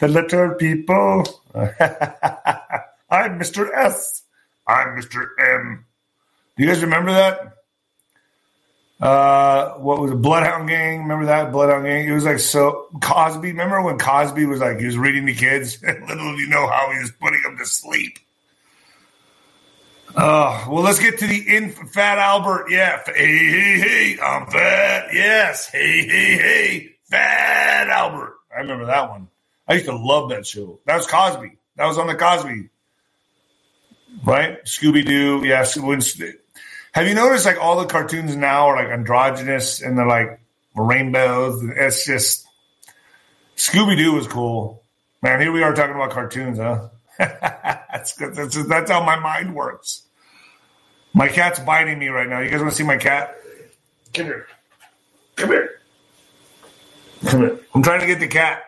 the 0.00 0.08
letter 0.08 0.56
people. 0.56 1.24
I'm 1.54 3.38
Mr. 3.38 3.70
S. 3.72 4.23
I'm 4.66 4.96
Mr. 4.96 5.26
M. 5.38 5.84
Do 6.56 6.62
you 6.62 6.68
guys 6.68 6.82
remember 6.82 7.12
that? 7.12 7.54
Uh, 9.00 9.74
what 9.74 10.00
was 10.00 10.12
it? 10.12 10.22
Bloodhound 10.22 10.68
Gang? 10.68 11.02
Remember 11.02 11.26
that 11.26 11.52
Bloodhound 11.52 11.84
Gang? 11.84 12.08
It 12.08 12.12
was 12.12 12.24
like 12.24 12.38
so 12.38 12.86
Cosby. 13.02 13.48
Remember 13.48 13.82
when 13.82 13.98
Cosby 13.98 14.46
was 14.46 14.60
like 14.60 14.78
he 14.78 14.86
was 14.86 14.96
reading 14.96 15.26
the 15.26 15.34
kids? 15.34 15.82
Little 15.82 16.32
did 16.32 16.40
you 16.40 16.48
know 16.48 16.66
how 16.66 16.90
he 16.92 17.00
was 17.00 17.10
putting 17.12 17.42
them 17.42 17.58
to 17.58 17.66
sleep. 17.66 18.18
Oh, 20.16 20.66
well, 20.70 20.82
let's 20.84 21.00
get 21.00 21.18
to 21.18 21.26
the 21.26 21.56
in 21.56 21.70
Fat 21.70 22.18
Albert. 22.18 22.66
Yeah. 22.70 23.02
Hey, 23.04 23.36
hey, 23.36 23.78
hey. 23.80 24.18
I'm 24.22 24.46
fat. 24.46 25.08
Yes. 25.12 25.68
Hey, 25.68 26.06
hey, 26.06 26.36
hey. 26.36 26.90
Fat 27.10 27.88
Albert. 27.88 28.36
I 28.54 28.60
remember 28.60 28.86
that 28.86 29.10
one. 29.10 29.28
I 29.66 29.74
used 29.74 29.86
to 29.86 29.96
love 29.96 30.30
that 30.30 30.46
show. 30.46 30.78
That 30.86 30.96
was 30.96 31.06
Cosby. 31.08 31.58
That 31.76 31.86
was 31.86 31.98
on 31.98 32.06
the 32.06 32.14
Cosby. 32.14 32.68
Right? 34.24 34.64
Scooby 34.64 35.04
Doo. 35.04 35.42
Yeah. 35.44 35.64
Have 36.92 37.08
you 37.08 37.14
noticed 37.14 37.44
like 37.44 37.60
all 37.60 37.78
the 37.78 37.86
cartoons 37.86 38.36
now 38.36 38.68
are 38.68 38.76
like 38.76 38.88
androgynous 38.88 39.82
and 39.82 39.98
they're 39.98 40.06
like 40.06 40.40
rainbows? 40.74 41.62
It's 41.76 42.06
just 42.06 42.46
Scooby 43.56 43.96
Doo 43.96 44.12
was 44.12 44.26
cool. 44.26 44.82
Man, 45.22 45.40
here 45.40 45.52
we 45.52 45.62
are 45.62 45.74
talking 45.74 45.94
about 45.94 46.10
cartoons, 46.10 46.58
huh? 46.58 46.88
that's. 47.18 48.14
That's, 48.14 48.66
that's 48.66 48.90
how 48.90 49.02
my 49.04 49.16
mind 49.18 49.54
works. 49.54 50.02
My 51.14 51.28
cat's 51.28 51.60
biting 51.60 51.98
me 51.98 52.08
right 52.08 52.28
now. 52.28 52.40
You 52.40 52.50
guys 52.50 52.60
want 52.60 52.72
to 52.72 52.76
see 52.76 52.82
my 52.82 52.96
cat? 52.96 53.36
Come 54.12 54.26
here. 54.26 54.46
Come 55.36 55.50
here. 55.50 55.80
Come 57.26 57.40
here. 57.40 57.60
I'm 57.74 57.82
trying 57.82 58.00
to 58.00 58.06
get 58.06 58.20
the 58.20 58.26
cat. 58.26 58.64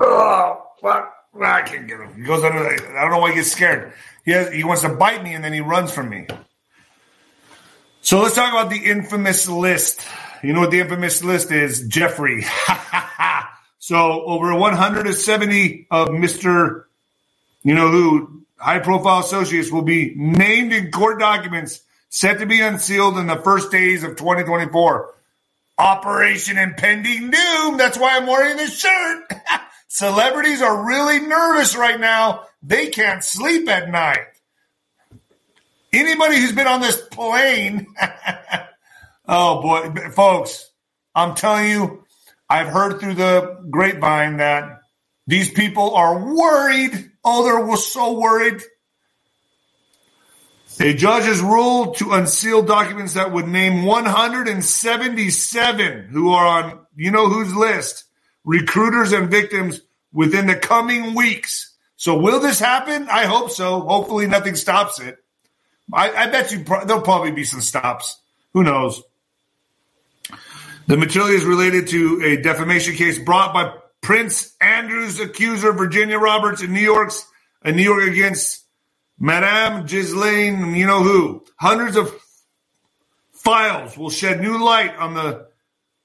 Oh, 0.00 0.66
fuck. 0.80 1.14
I 1.40 1.62
can't 1.62 1.88
get 1.88 2.00
him. 2.00 2.14
He 2.16 2.22
goes 2.22 2.44
under. 2.44 2.58
The, 2.58 2.98
I 2.98 3.02
don't 3.02 3.10
know 3.10 3.18
why 3.18 3.30
he 3.30 3.36
gets 3.36 3.52
scared. 3.52 3.92
He 4.24 4.32
has, 4.32 4.52
he 4.52 4.64
wants 4.64 4.82
to 4.82 4.88
bite 4.88 5.22
me 5.22 5.34
and 5.34 5.44
then 5.44 5.52
he 5.52 5.60
runs 5.60 5.90
from 5.90 6.08
me. 6.08 6.26
So 8.00 8.20
let's 8.20 8.34
talk 8.34 8.52
about 8.52 8.70
the 8.70 8.84
infamous 8.84 9.48
list. 9.48 10.06
You 10.42 10.52
know 10.52 10.60
what 10.60 10.70
the 10.70 10.80
infamous 10.80 11.24
list 11.24 11.50
is? 11.50 11.86
Jeffrey. 11.88 12.44
so 13.78 13.96
over 13.96 14.54
170 14.54 15.86
of 15.90 16.08
Mr. 16.08 16.84
You 17.62 17.74
know 17.74 17.88
who 17.88 18.42
high 18.58 18.78
profile 18.78 19.20
associates 19.20 19.72
will 19.72 19.82
be 19.82 20.14
named 20.16 20.72
in 20.72 20.90
court 20.90 21.18
documents 21.18 21.80
set 22.10 22.38
to 22.38 22.46
be 22.46 22.60
unsealed 22.60 23.18
in 23.18 23.26
the 23.26 23.36
first 23.36 23.72
days 23.72 24.04
of 24.04 24.16
2024. 24.16 25.14
Operation 25.76 26.58
Impending 26.58 27.30
Doom. 27.30 27.76
That's 27.76 27.98
why 27.98 28.16
I'm 28.16 28.26
wearing 28.26 28.56
this 28.56 28.78
shirt. 28.78 29.32
Celebrities 29.94 30.60
are 30.60 30.86
really 30.88 31.20
nervous 31.20 31.76
right 31.76 32.00
now. 32.00 32.46
They 32.64 32.88
can't 32.88 33.22
sleep 33.22 33.68
at 33.68 33.88
night. 33.88 34.26
Anybody 35.92 36.40
who's 36.40 36.50
been 36.50 36.66
on 36.66 36.80
this 36.80 37.00
plane, 37.12 37.86
oh 39.28 39.62
boy, 39.62 40.10
folks, 40.10 40.68
I'm 41.14 41.36
telling 41.36 41.70
you, 41.70 42.04
I've 42.50 42.66
heard 42.66 42.98
through 42.98 43.14
the 43.14 43.64
grapevine 43.70 44.38
that 44.38 44.80
these 45.28 45.52
people 45.52 45.94
are 45.94 46.34
worried. 46.34 47.12
Oh, 47.24 47.44
they're 47.44 47.76
so 47.76 48.18
worried. 48.18 48.62
A 50.80 50.92
judge 50.92 51.22
has 51.22 51.40
ruled 51.40 51.98
to 51.98 52.14
unseal 52.14 52.62
documents 52.62 53.14
that 53.14 53.30
would 53.30 53.46
name 53.46 53.84
177 53.84 56.08
who 56.10 56.32
are 56.32 56.46
on 56.46 56.80
you 56.96 57.12
know 57.12 57.28
whose 57.28 57.54
list, 57.54 58.06
recruiters 58.44 59.12
and 59.12 59.30
victims 59.30 59.80
within 60.12 60.46
the 60.46 60.56
coming 60.56 61.14
weeks. 61.14 61.74
So 61.96 62.18
will 62.18 62.40
this 62.40 62.58
happen? 62.58 63.08
I 63.10 63.24
hope 63.26 63.50
so. 63.50 63.80
Hopefully 63.80 64.26
nothing 64.26 64.54
stops 64.56 65.00
it. 65.00 65.16
I, 65.92 66.10
I 66.10 66.26
bet 66.30 66.52
you 66.52 66.64
pro- 66.64 66.84
there'll 66.84 67.02
probably 67.02 67.32
be 67.32 67.44
some 67.44 67.60
stops. 67.60 68.20
Who 68.52 68.62
knows? 68.62 69.02
The 70.86 70.96
material 70.96 71.30
is 71.30 71.44
related 71.44 71.88
to 71.88 72.20
a 72.22 72.42
defamation 72.42 72.94
case 72.94 73.18
brought 73.18 73.54
by 73.54 73.74
Prince 74.02 74.54
Andrew's 74.60 75.18
accuser, 75.18 75.72
Virginia 75.72 76.18
Roberts, 76.18 76.62
in 76.62 76.72
New 76.72 76.80
York's 76.80 77.26
in 77.64 77.76
New 77.76 77.82
York 77.82 78.04
against 78.04 78.64
Madame 79.18 79.86
Ghislaine, 79.86 80.74
you 80.74 80.86
know 80.86 81.02
who. 81.02 81.44
Hundreds 81.56 81.96
of 81.96 82.14
files 83.32 83.96
will 83.96 84.10
shed 84.10 84.40
new 84.40 84.62
light 84.62 84.94
on 84.96 85.14
the 85.14 85.46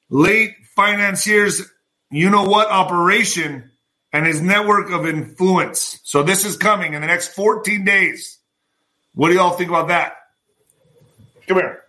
late 0.09 0.55
financier's 0.75 1.69
you 2.11 2.29
know 2.29 2.43
what 2.43 2.69
operation 2.69 3.71
and 4.11 4.25
his 4.25 4.41
network 4.41 4.89
of 4.91 5.05
influence. 5.05 5.99
So 6.03 6.23
this 6.23 6.45
is 6.45 6.57
coming 6.57 6.93
in 6.93 7.01
the 7.01 7.07
next 7.07 7.29
14 7.29 7.85
days. 7.85 8.39
What 9.13 9.29
do 9.29 9.35
y'all 9.35 9.51
think 9.51 9.69
about 9.69 9.89
that? 9.89 10.13
Come 11.47 11.57
here. 11.57 11.83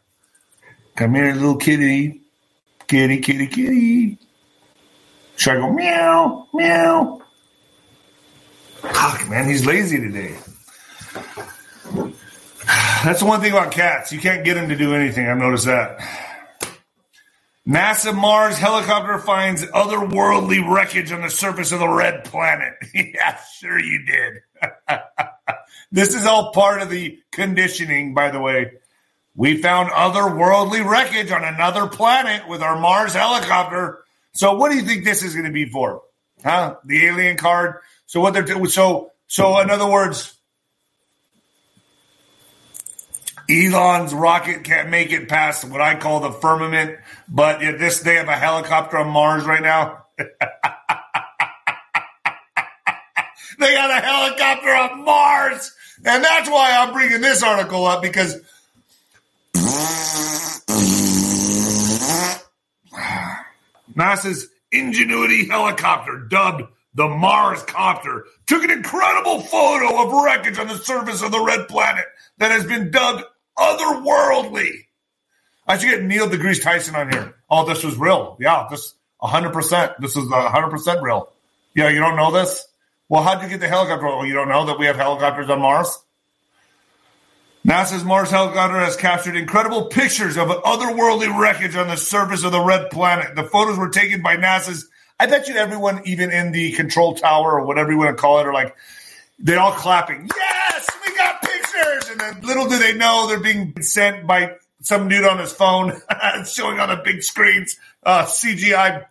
Come 0.97 1.15
here, 1.15 1.35
little 1.35 1.57
kitty. 1.57 2.23
Kitty, 2.87 3.21
kitty, 3.21 3.47
kitty. 3.47 4.19
Should 5.37 5.57
I 5.57 5.57
go 5.57 5.73
meow, 5.73 6.47
meow? 6.53 7.23
Fuck, 8.81 9.29
man, 9.29 9.49
he's 9.49 9.65
lazy 9.65 9.99
today. 9.99 10.37
That's 13.05 13.21
the 13.21 13.27
one 13.27 13.41
thing 13.41 13.53
about 13.53 13.71
cats. 13.71 14.13
You 14.13 14.21
can't 14.21 14.45
get 14.45 14.57
him 14.57 14.69
to 14.69 14.77
do 14.77 14.95
anything. 14.95 15.29
I've 15.29 15.39
noticed 15.39 15.67
that. 15.67 15.99
NASA 17.71 18.13
Mars 18.13 18.59
helicopter 18.59 19.17
finds 19.21 19.65
otherworldly 19.65 20.69
wreckage 20.69 21.13
on 21.13 21.21
the 21.21 21.31
surface 21.31 21.71
of 21.71 21.79
the 21.79 21.89
red 21.89 22.25
planet. 22.25 22.75
yeah, 22.95 23.39
sure 23.59 23.79
you 23.79 24.05
did. 24.05 24.41
this 25.93 26.13
is 26.13 26.27
all 26.27 26.51
part 26.51 26.83
of 26.83 26.91
the 26.91 27.21
conditioning, 27.31 28.13
by 28.13 28.33
the 28.33 28.41
way. 28.41 28.73
We 29.37 29.63
found 29.63 29.91
otherworldly 29.91 30.85
wreckage 30.85 31.31
on 31.31 31.45
another 31.45 31.87
planet 31.87 32.49
with 32.49 32.61
our 32.61 32.77
Mars 32.77 33.15
helicopter. 33.15 34.03
So, 34.33 34.57
what 34.57 34.73
do 34.73 34.77
you 34.77 34.83
think 34.83 35.05
this 35.05 35.23
is 35.23 35.35
going 35.35 35.47
to 35.47 35.53
be 35.53 35.67
for? 35.67 36.03
Huh? 36.43 36.75
The 36.85 37.07
alien 37.07 37.37
card. 37.37 37.77
So, 38.07 38.21
what 38.21 38.35
they're? 38.35 38.67
So, 38.67 39.13
so 39.29 39.61
in 39.61 39.71
other 39.71 39.89
words, 39.89 40.35
Elon's 43.51 44.15
rocket 44.15 44.63
can't 44.63 44.91
make 44.91 45.11
it 45.11 45.29
past 45.29 45.65
what 45.65 45.81
I 45.81 45.97
call 45.97 46.21
the 46.21 46.31
firmament, 46.31 47.01
but 47.29 47.59
this 47.59 47.99
they 48.01 48.15
have 48.15 48.29
a 48.29 48.37
helicopter 48.37 48.99
on 48.99 49.09
Mars 49.11 49.45
right 49.45 49.63
now. 49.63 50.05
they 50.19 50.27
got 53.75 53.91
a 53.91 54.01
helicopter 54.07 54.69
on 54.69 55.05
Mars, 55.05 55.75
and 56.05 56.23
that's 56.23 56.49
why 56.49 56.77
I'm 56.79 56.93
bringing 56.93 57.21
this 57.21 57.43
article 57.43 57.87
up 57.87 58.03
because 58.03 58.37
NASA's 63.97 64.49
Ingenuity 64.73 65.49
helicopter, 65.49 66.17
dubbed 66.17 66.63
the 66.95 67.09
Mars 67.09 67.61
Copter, 67.65 68.25
took 68.47 68.63
an 68.63 68.71
incredible 68.71 69.41
photo 69.41 70.05
of 70.05 70.23
wreckage 70.23 70.61
on 70.61 70.69
the 70.69 70.77
surface 70.77 71.23
of 71.23 71.33
the 71.33 71.41
red 71.41 71.67
planet 71.67 72.05
that 72.39 72.53
has 72.53 72.65
been 72.65 72.93
dubbed 72.93 73.25
otherworldly. 73.61 74.87
I 75.67 75.79
should 75.79 75.91
get 75.91 76.03
Neil 76.03 76.29
deGrasse 76.29 76.63
Tyson 76.63 76.97
on 76.97 77.13
here. 77.13 77.35
Oh, 77.49 77.65
this 77.65 77.85
was 77.85 77.97
real. 77.97 78.37
Yeah, 78.41 78.67
this 78.71 78.95
100%. 79.23 79.99
This 79.99 80.17
is 80.17 80.25
100% 80.25 81.03
real. 81.03 81.33
Yeah, 81.75 81.91
you 81.91 82.01
don't 82.01 82.17
know 82.17 82.33
this? 82.33 82.67
Well, 83.09 83.23
how'd 83.23 83.43
you 83.43 83.49
get 83.49 83.61
the 83.61 83.69
helicopter? 83.69 84.07
Oh, 84.07 84.25
you 84.25 84.35
don't 84.35 84.49
know 84.49 84.67
that 84.67 84.79
we 84.79 84.87
have 84.87 84.97
helicopters 84.97 85.51
on 85.51 85.61
Mars? 85.61 85.97
NASA's 87.67 88.05
Mars 88.05 88.31
helicopter 88.31 88.79
has 88.79 88.97
captured 88.97 89.37
incredible 89.37 89.87
pictures 89.87 90.39
of 90.39 90.49
otherworldly 90.49 91.39
wreckage 91.39 91.77
on 91.77 91.89
the 91.89 91.97
surface 91.97 92.43
of 92.43 92.53
the 92.53 92.61
red 92.61 92.91
planet. 92.91 93.37
The 93.37 93.45
photos 93.45 93.79
were 93.79 93.91
taken 93.91 94.23
by 94.23 94.37
NASA's. 94.37 94.89
I 95.19 95.27
bet 95.27 95.47
you 95.47 95.57
everyone, 95.57 96.01
even 96.07 96.31
in 96.31 96.53
the 96.53 96.73
control 96.73 97.15
tower 97.15 97.53
or 97.61 97.67
whatever 97.67 97.93
you 97.93 97.99
want 97.99 98.17
to 98.17 98.21
call 98.21 98.41
it, 98.41 98.47
are 98.47 98.55
like, 98.55 98.75
they're 99.39 99.61
all 99.61 99.73
clapping. 99.73 100.23
Pictures. 100.23 100.60
And 102.11 102.21
then 102.21 102.41
little 102.43 102.69
do 102.69 102.79
they 102.79 102.95
know 102.95 103.29
they're 103.29 103.41
being 103.41 103.81
sent 103.83 104.27
by 104.27 104.57
some 104.83 105.09
dude 105.09 105.27
on 105.27 105.39
his 105.39 105.53
phone, 105.53 105.93
showing 106.45 106.81
on 106.81 106.89
the 106.89 107.01
big 107.05 107.23
screens, 107.23 107.79
uh, 108.03 108.25
CGI. 108.25 109.07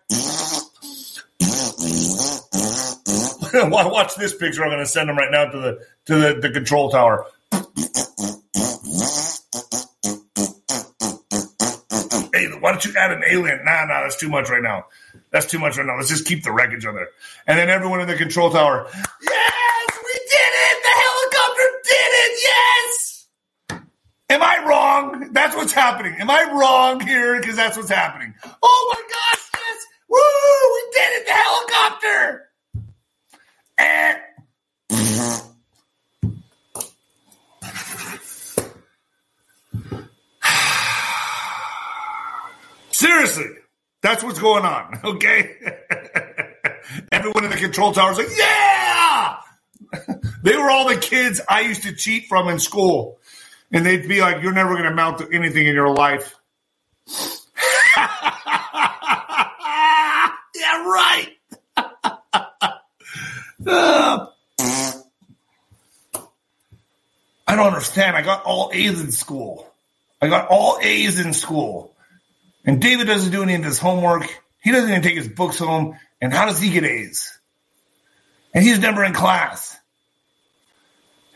Watch 3.70 4.14
this 4.14 4.34
picture. 4.34 4.62
I'm 4.62 4.70
going 4.70 4.80
to 4.80 4.86
send 4.86 5.08
them 5.08 5.16
right 5.16 5.30
now 5.30 5.46
to 5.46 5.58
the 5.58 5.86
to 6.06 6.14
the, 6.14 6.40
the 6.40 6.50
control 6.50 6.90
tower. 6.90 7.26
Hey, 12.32 12.46
why 12.60 12.70
don't 12.70 12.84
you 12.84 12.94
add 12.96 13.12
an 13.12 13.22
alien? 13.28 13.64
Nah, 13.64 13.86
nah, 13.86 14.02
that's 14.02 14.16
too 14.16 14.28
much 14.28 14.50
right 14.50 14.62
now. 14.62 14.86
That's 15.30 15.46
too 15.46 15.58
much 15.58 15.76
right 15.76 15.86
now. 15.86 15.96
Let's 15.96 16.10
just 16.10 16.26
keep 16.26 16.44
the 16.44 16.52
wreckage 16.52 16.84
on 16.84 16.94
there. 16.94 17.08
And 17.46 17.58
then 17.58 17.70
everyone 17.70 18.00
in 18.00 18.08
the 18.08 18.16
control 18.16 18.50
tower. 18.50 18.86
Yes, 18.92 19.98
we 20.04 20.12
did 20.12 20.52
it. 20.52 20.82
The 20.82 20.90
helicopter 20.90 21.68
did 21.84 22.10
it. 22.12 22.40
Yes. 22.42 23.26
Am 24.30 24.42
I 24.42 24.64
That's 25.32 25.56
what's 25.56 25.72
happening. 25.72 26.14
Am 26.18 26.30
I 26.30 26.44
wrong 26.52 27.00
here? 27.00 27.40
Because 27.40 27.56
that's 27.56 27.76
what's 27.76 27.90
happening. 27.90 28.34
Oh 28.62 28.94
my 28.94 29.02
gosh, 29.02 29.50
yes. 29.54 29.86
Woo, 30.08 30.18
we 30.74 30.82
did 30.92 31.12
it. 31.20 31.26
The 31.26 31.32
helicopter. 31.32 32.48
And 33.78 34.18
Seriously, 42.90 43.46
that's 44.02 44.22
what's 44.24 44.38
going 44.38 44.64
on, 44.64 44.98
okay? 45.04 45.56
Everyone 47.12 47.44
in 47.44 47.50
the 47.50 47.56
control 47.56 47.92
tower 47.92 48.12
is 48.12 48.18
like, 48.18 48.28
yeah! 48.36 49.36
they 50.42 50.56
were 50.56 50.70
all 50.70 50.88
the 50.88 50.96
kids 50.96 51.40
I 51.48 51.60
used 51.60 51.82
to 51.84 51.94
cheat 51.94 52.26
from 52.28 52.48
in 52.48 52.58
school. 52.58 53.19
And 53.72 53.86
they'd 53.86 54.08
be 54.08 54.20
like, 54.20 54.42
you're 54.42 54.52
never 54.52 54.70
going 54.70 54.84
to 54.84 54.90
amount 54.90 55.18
to 55.18 55.28
anything 55.32 55.66
in 55.66 55.74
your 55.74 55.90
life. 55.90 56.34
yeah, 57.96 58.06
right. 60.84 61.28
I 67.46 67.56
don't 67.56 67.66
understand. 67.66 68.16
I 68.16 68.22
got 68.22 68.44
all 68.44 68.70
A's 68.72 69.00
in 69.00 69.12
school. 69.12 69.70
I 70.20 70.28
got 70.28 70.48
all 70.48 70.78
A's 70.82 71.18
in 71.18 71.32
school. 71.32 71.94
And 72.64 72.80
David 72.80 73.06
doesn't 73.06 73.32
do 73.32 73.42
any 73.42 73.54
of 73.54 73.64
his 73.64 73.78
homework. 73.78 74.24
He 74.62 74.70
doesn't 74.72 74.90
even 74.90 75.02
take 75.02 75.16
his 75.16 75.28
books 75.28 75.58
home. 75.58 75.98
And 76.20 76.32
how 76.32 76.46
does 76.46 76.60
he 76.60 76.70
get 76.70 76.84
A's? 76.84 77.38
And 78.54 78.64
he's 78.64 78.78
never 78.78 79.04
in 79.04 79.14
class. 79.14 79.76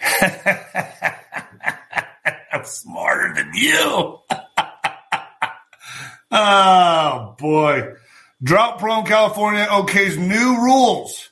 I'm 2.55 2.65
smarter 2.65 3.35
than 3.35 3.51
you. 3.53 4.21
oh 6.31 7.35
boy. 7.37 7.95
Drought 8.41 8.79
prone 8.79 9.05
California 9.07 9.67
okays 9.69 10.17
new 10.17 10.63
rules 10.63 11.31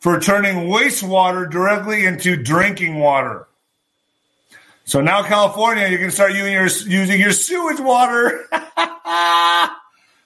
for 0.00 0.20
turning 0.20 0.68
wastewater 0.68 1.50
directly 1.50 2.04
into 2.04 2.36
drinking 2.36 2.98
water. 2.98 3.48
So 4.84 5.00
now 5.00 5.22
California, 5.22 5.88
you 5.88 5.96
can 5.96 6.10
start 6.10 6.32
using 6.32 6.52
your, 6.52 6.66
using 6.66 7.18
your 7.18 7.32
sewage 7.32 7.80
water. 7.80 8.44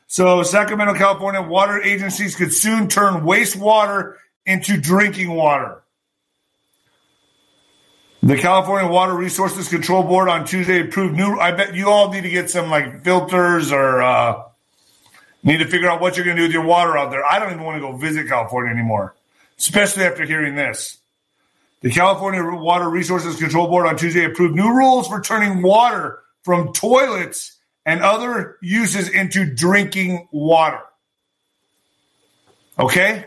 so 0.09 0.43
Sacramento, 0.43 0.95
California 0.95 1.43
water 1.43 1.81
agencies 1.81 2.35
could 2.35 2.53
soon 2.53 2.89
turn 2.89 3.23
wastewater 3.23 4.15
into 4.45 4.77
drinking 4.77 5.31
water. 5.31 5.85
The 8.27 8.37
California 8.37 8.91
Water 8.91 9.15
Resources 9.15 9.69
Control 9.69 10.03
Board 10.03 10.29
on 10.29 10.45
Tuesday 10.45 10.81
approved 10.81 11.15
new. 11.15 11.39
I 11.39 11.53
bet 11.53 11.77
you 11.77 11.89
all 11.89 12.13
need 12.13 12.23
to 12.23 12.29
get 12.29 12.51
some 12.51 12.71
like 12.71 13.05
filters 13.05 13.71
or 13.71 14.03
uh, 14.03 14.43
need 15.45 15.59
to 15.59 15.65
figure 15.65 15.89
out 15.89 16.01
what 16.01 16.17
you're 16.17 16.25
going 16.25 16.37
to 16.37 16.43
do 16.43 16.49
with 16.49 16.53
your 16.53 16.65
water 16.65 16.99
out 16.99 17.13
there. 17.13 17.25
I 17.25 17.39
don't 17.39 17.53
even 17.53 17.63
want 17.63 17.77
to 17.77 17.81
go 17.81 17.97
visit 17.97 18.27
California 18.27 18.73
anymore, 18.73 19.15
especially 19.61 20.03
after 20.03 20.25
hearing 20.25 20.57
this. 20.57 20.99
The 21.83 21.91
California 21.91 22.43
Water 22.43 22.91
Resources 22.91 23.37
Control 23.37 23.69
Board 23.69 23.87
on 23.87 23.97
Tuesday 23.97 24.25
approved 24.25 24.57
new 24.57 24.75
rules 24.75 25.07
for 25.07 25.21
turning 25.21 25.63
water 25.63 26.19
from 26.43 26.73
toilets 26.73 27.57
and 27.85 28.03
other 28.03 28.57
uses 28.61 29.09
into 29.09 29.55
drinking 29.55 30.27
water. 30.33 30.81
Okay? 32.77 33.27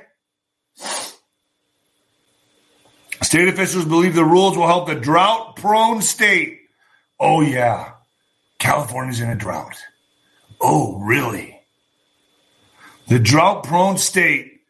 State 3.22 3.48
officials 3.48 3.86
believe 3.86 4.16
the 4.16 4.24
rules 4.24 4.58
will 4.58 4.68
help 4.68 4.88
the 4.88 4.96
drought 4.96 5.56
prone 5.58 6.02
state. 6.02 6.60
Oh, 7.20 7.42
yeah. 7.42 7.94
California's 8.60 9.20
in 9.20 9.30
a 9.30 9.36
drought. 9.36 9.76
Oh, 10.62 11.00
really? 11.00 11.60
The 13.08 13.20
drought 13.20 13.64
prone 13.64 13.98
state 13.98 14.62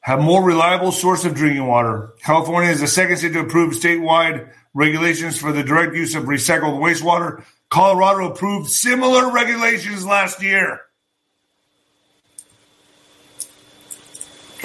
have 0.00 0.20
more 0.20 0.42
reliable 0.42 0.92
source 0.92 1.24
of 1.24 1.34
drinking 1.34 1.66
water. 1.66 2.12
California 2.22 2.70
is 2.70 2.80
the 2.80 2.86
second 2.86 3.16
state 3.16 3.32
to 3.32 3.40
approve 3.40 3.72
statewide 3.72 4.50
regulations 4.74 5.38
for 5.38 5.52
the 5.52 5.62
direct 5.62 5.94
use 5.94 6.14
of 6.14 6.24
recycled 6.24 6.78
wastewater. 6.78 7.44
Colorado 7.70 8.30
approved 8.30 8.70
similar 8.70 9.32
regulations 9.32 10.06
last 10.06 10.42
year. 10.42 10.80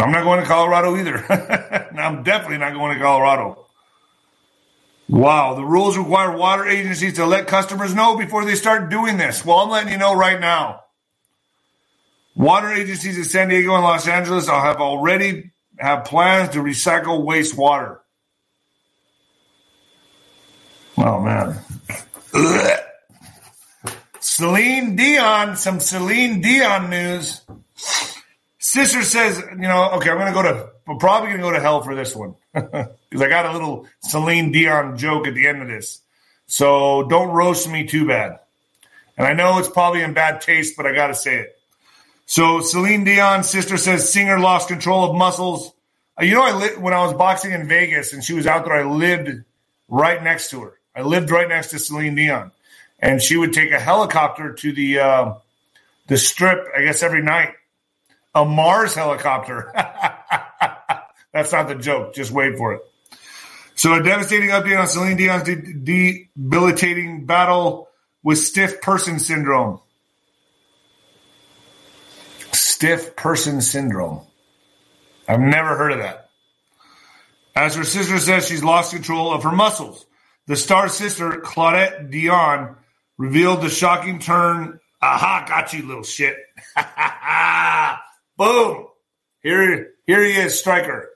I'm 0.02 0.12
not 0.12 0.24
going 0.24 0.40
to 0.40 0.46
Colorado 0.46 0.98
either. 0.98 1.26
I'm 2.00 2.24
definitely 2.24 2.58
not 2.58 2.74
going 2.74 2.98
to 2.98 3.04
Colorado. 3.04 3.68
Wow, 5.08 5.56
the 5.56 5.66
rules 5.66 5.98
require 5.98 6.36
water 6.36 6.66
agencies 6.66 7.16
to 7.16 7.26
let 7.26 7.46
customers 7.48 7.94
know 7.94 8.18
before 8.18 8.46
they 8.46 8.56
start 8.56 8.90
doing 8.90 9.18
this. 9.18 9.46
Well, 9.46 9.60
I'm 9.60 9.70
letting 9.70 9.92
you 9.92 9.98
know 9.98 10.16
right 10.16 10.40
now. 10.40 10.82
Water 12.36 12.72
agencies 12.72 13.18
in 13.18 13.26
San 13.26 13.50
Diego 13.50 13.76
and 13.76 13.84
Los 13.84 14.08
Angeles 14.08 14.48
have 14.48 14.78
already 14.78 15.52
have 15.78 16.06
plans 16.06 16.50
to 16.54 16.60
recycle 16.60 17.26
wastewater. 17.26 17.98
Oh 20.98 21.20
man. 21.20 21.60
Ugh. 22.34 22.80
Celine 24.22 24.96
Dion, 24.96 25.58
some 25.58 25.80
Celine 25.80 26.42
Dion 26.42 26.90
news. 26.90 27.42
Sister 28.72 29.02
says, 29.02 29.38
you 29.52 29.68
know, 29.68 29.92
okay, 29.96 30.12
I'm 30.12 30.18
going 30.18 30.28
to 30.28 30.34
go 30.34 30.44
to, 30.44 30.70
we're 30.88 30.96
probably 30.96 31.32
going 31.32 31.42
to 31.42 31.48
go 31.48 31.52
to 31.52 31.60
hell 31.60 31.82
for 31.82 31.94
this 31.94 32.16
one 32.16 32.36
because 32.54 33.22
I 33.22 33.28
got 33.28 33.46
a 33.46 33.52
little 33.52 33.86
Celine 34.00 34.54
Dion 34.54 34.98
joke 34.98 35.28
at 35.28 35.34
the 35.34 35.46
end 35.46 35.62
of 35.62 35.68
this. 35.68 36.00
So 36.48 37.04
don't 37.04 37.32
roast 37.32 37.70
me 37.70 37.86
too 37.86 38.08
bad. 38.08 38.40
And 39.18 39.28
I 39.28 39.34
know 39.34 39.58
it's 39.58 39.68
probably 39.68 40.04
in 40.04 40.14
bad 40.14 40.40
taste, 40.40 40.78
but 40.78 40.86
I 40.86 40.96
got 40.96 41.08
to 41.08 41.16
say 41.16 41.40
it. 41.40 41.60
So 42.26 42.62
Celine 42.62 43.04
Dion's 43.04 43.50
sister 43.50 43.76
says 43.76 44.10
singer 44.10 44.40
lost 44.40 44.70
control 44.70 45.04
of 45.04 45.18
muscles. 45.18 45.74
Uh, 46.18 46.24
you 46.24 46.36
know, 46.36 46.44
I 46.44 46.54
li- 46.54 46.78
when 46.78 46.94
I 46.94 47.04
was 47.04 47.14
boxing 47.14 47.52
in 47.52 47.68
Vegas 47.68 48.14
and 48.14 48.24
she 48.24 48.34
was 48.34 48.48
out 48.48 48.64
there, 48.64 48.74
I 48.76 48.90
lived 48.90 49.44
right 49.90 50.24
next 50.24 50.50
to 50.52 50.62
her. 50.62 50.80
I 50.96 51.02
lived 51.02 51.30
right 51.30 51.50
next 51.50 51.72
to 51.72 51.80
Celine 51.80 52.16
Dion, 52.16 52.54
and 53.00 53.22
she 53.22 53.36
would 53.36 53.52
take 53.52 53.74
a 53.74 53.82
helicopter 53.82 54.54
to 54.54 54.72
the 54.72 55.00
uh, 55.00 55.34
the 56.08 56.18
strip. 56.18 56.68
I 56.74 56.84
guess 56.84 57.04
every 57.04 57.22
night, 57.22 57.56
a 58.34 58.46
Mars 58.46 58.96
helicopter. 58.96 59.72
That's 61.34 61.52
not 61.52 61.68
the 61.68 61.76
joke. 61.76 62.14
Just 62.14 62.32
wait 62.32 62.58
for 62.58 62.74
it. 62.74 62.82
So, 63.76 63.94
a 63.94 64.04
devastating 64.04 64.50
update 64.50 64.80
on 64.80 64.88
Celine 64.88 65.18
Dion's 65.18 65.44
de- 65.44 66.26
debilitating 66.36 67.26
battle 67.26 67.90
with 68.24 68.38
stiff 68.38 68.82
person 68.82 69.18
syndrome. 69.20 69.80
Stiff 72.52 73.16
person 73.16 73.62
syndrome. 73.62 74.22
I've 75.28 75.40
never 75.40 75.78
heard 75.78 75.94
of 75.94 76.00
that. 76.00 76.30
As 77.56 77.76
her 77.76 77.84
sister 77.84 78.20
says, 78.20 78.48
she's 78.48 78.64
lost 78.64 78.94
control 78.94 79.34
of 79.34 79.44
her 79.44 79.52
muscles. 79.52 80.06
The 80.48 80.56
star 80.56 80.90
sister, 80.90 81.42
Claudette 81.44 82.10
Dion, 82.12 82.76
revealed 83.18 83.62
the 83.62 83.70
shocking 83.70 84.20
turn. 84.20 84.80
Aha, 85.02 85.46
got 85.48 85.74
you, 85.74 85.86
little 85.88 86.04
shit. 86.04 86.36
Boom. 88.42 88.88
Here, 89.44 89.92
here 90.08 90.24
he 90.24 90.32
is, 90.32 90.58
striker. 90.58 91.10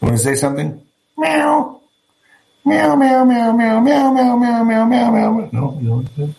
Want 0.00 0.16
to 0.16 0.18
say 0.18 0.34
something? 0.34 0.84
Meow. 1.16 1.80
Meow, 2.64 2.96
meow, 2.96 3.24
meow, 3.24 3.52
meow, 3.52 3.80
meow, 3.80 4.10
meow, 4.10 4.36
meow, 4.36 4.64
meow, 4.64 4.86
meow, 4.86 5.10
meow. 5.12 5.50
No, 5.52 5.78
you 5.80 6.04
don't. 6.16 6.34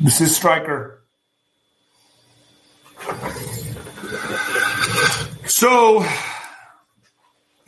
This 0.00 0.20
is 0.20 0.34
Striker. 0.34 1.04
So, 5.46 6.04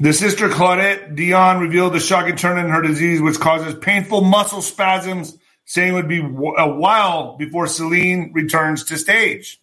the 0.00 0.12
sister 0.12 0.48
Claudette 0.48 1.14
Dion 1.14 1.60
revealed 1.60 1.92
the 1.92 2.00
shocking 2.00 2.34
turn 2.34 2.58
in 2.58 2.72
her 2.72 2.82
disease, 2.82 3.20
which 3.20 3.38
causes 3.38 3.76
painful 3.76 4.22
muscle 4.22 4.62
spasms, 4.62 5.38
saying 5.64 5.92
it 5.92 5.94
would 5.94 6.08
be 6.08 6.20
a 6.20 6.68
while 6.68 7.36
before 7.36 7.66
Celine 7.66 8.32
returns 8.34 8.84
to 8.84 8.98
stage. 8.98 9.60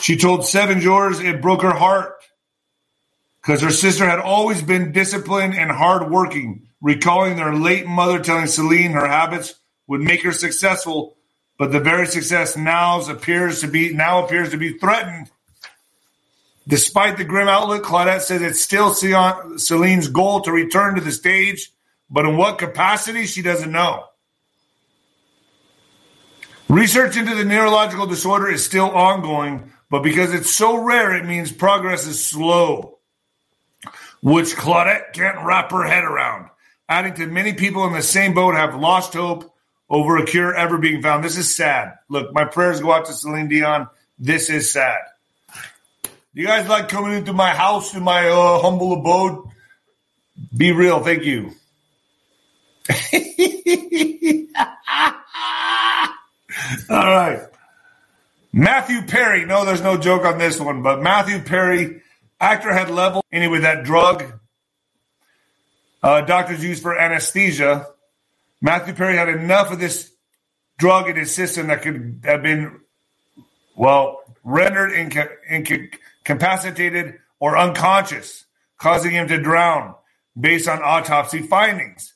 She 0.00 0.16
told 0.16 0.46
Seven 0.46 0.80
Jours 0.80 1.20
it 1.20 1.42
broke 1.42 1.62
her 1.62 1.74
heart 1.74 2.16
because 3.42 3.60
her 3.62 3.70
sister 3.70 4.06
had 4.06 4.18
always 4.18 4.62
been 4.62 4.92
disciplined 4.92 5.54
and 5.54 5.70
hardworking, 5.70 6.68
recalling 6.80 7.36
their 7.36 7.54
late 7.54 7.86
mother 7.86 8.18
telling 8.20 8.46
Celine 8.46 8.92
her 8.92 9.06
habits 9.06 9.54
would 9.86 10.00
make 10.00 10.22
her 10.22 10.32
successful, 10.32 11.16
but 11.58 11.72
the 11.72 11.80
very 11.80 12.06
success 12.06 12.56
now 12.56 13.00
appears 13.02 13.60
to 13.60 13.68
be 13.68 13.92
now 13.92 14.24
appears 14.24 14.50
to 14.50 14.56
be 14.56 14.78
threatened. 14.78 15.28
Despite 16.68 17.16
the 17.18 17.24
grim 17.24 17.48
outlook, 17.48 17.84
Claudette 17.84 18.20
says 18.20 18.42
it's 18.42 18.60
still 18.62 18.94
Celine's 18.94 20.08
goal 20.08 20.42
to 20.42 20.52
return 20.52 20.94
to 20.94 21.00
the 21.00 21.10
stage, 21.10 21.72
but 22.08 22.24
in 22.26 22.36
what 22.36 22.58
capacity, 22.58 23.26
she 23.26 23.42
doesn't 23.42 23.72
know. 23.72 24.04
Research 26.70 27.16
into 27.16 27.34
the 27.34 27.44
neurological 27.44 28.06
disorder 28.06 28.48
is 28.48 28.64
still 28.64 28.90
ongoing, 28.90 29.72
but 29.90 30.02
because 30.02 30.32
it's 30.32 30.54
so 30.54 30.76
rare, 30.76 31.16
it 31.16 31.26
means 31.26 31.52
progress 31.52 32.06
is 32.06 32.24
slow 32.24 33.00
which 34.22 34.56
Claudette 34.56 35.12
can't 35.12 35.44
wrap 35.44 35.70
her 35.70 35.84
head 35.84 36.04
around, 36.04 36.50
adding 36.88 37.14
to 37.14 37.26
many 37.26 37.54
people 37.54 37.86
in 37.86 37.92
the 37.92 38.02
same 38.02 38.34
boat 38.34 38.54
have 38.54 38.74
lost 38.74 39.14
hope 39.14 39.54
over 39.88 40.18
a 40.18 40.26
cure 40.26 40.54
ever 40.54 40.78
being 40.78 41.02
found. 41.02 41.24
This 41.24 41.38
is 41.38 41.54
sad. 41.54 41.94
Look, 42.08 42.32
my 42.32 42.44
prayers 42.44 42.80
go 42.80 42.92
out 42.92 43.06
to 43.06 43.12
Celine 43.12 43.48
Dion. 43.48 43.88
This 44.18 44.50
is 44.50 44.72
sad. 44.72 44.98
Do 46.02 46.42
you 46.42 46.46
guys 46.46 46.68
like 46.68 46.88
coming 46.88 47.14
into 47.14 47.32
my 47.32 47.50
house, 47.50 47.94
in 47.94 48.04
my 48.04 48.28
uh, 48.28 48.60
humble 48.60 48.92
abode? 48.92 49.48
Be 50.56 50.72
real. 50.72 51.02
Thank 51.02 51.24
you. 51.24 51.52
All 56.90 56.96
right. 56.96 57.40
Matthew 58.52 59.02
Perry. 59.02 59.44
No, 59.44 59.64
there's 59.64 59.82
no 59.82 59.96
joke 59.96 60.24
on 60.24 60.38
this 60.38 60.58
one, 60.58 60.82
but 60.82 61.02
Matthew 61.02 61.40
Perry 61.40 62.02
Actor 62.40 62.72
had 62.72 62.90
level 62.90 63.24
anyway 63.30 63.60
that 63.60 63.84
drug 63.84 64.24
uh, 66.02 66.22
doctors 66.22 66.64
use 66.64 66.80
for 66.80 66.98
anesthesia. 66.98 67.86
Matthew 68.60 68.94
Perry 68.94 69.16
had 69.16 69.28
enough 69.28 69.70
of 69.70 69.78
this 69.78 70.10
drug 70.78 71.08
in 71.08 71.16
his 71.16 71.34
system 71.34 71.68
that 71.68 71.82
could 71.82 72.22
have 72.24 72.42
been, 72.42 72.80
well, 73.76 74.20
rendered 74.42 74.92
inca- 74.92 75.28
incapacitated 75.48 77.18
or 77.38 77.56
unconscious, 77.56 78.44
causing 78.78 79.12
him 79.12 79.28
to 79.28 79.38
drown 79.38 79.94
based 80.38 80.68
on 80.68 80.82
autopsy 80.82 81.42
findings. 81.42 82.14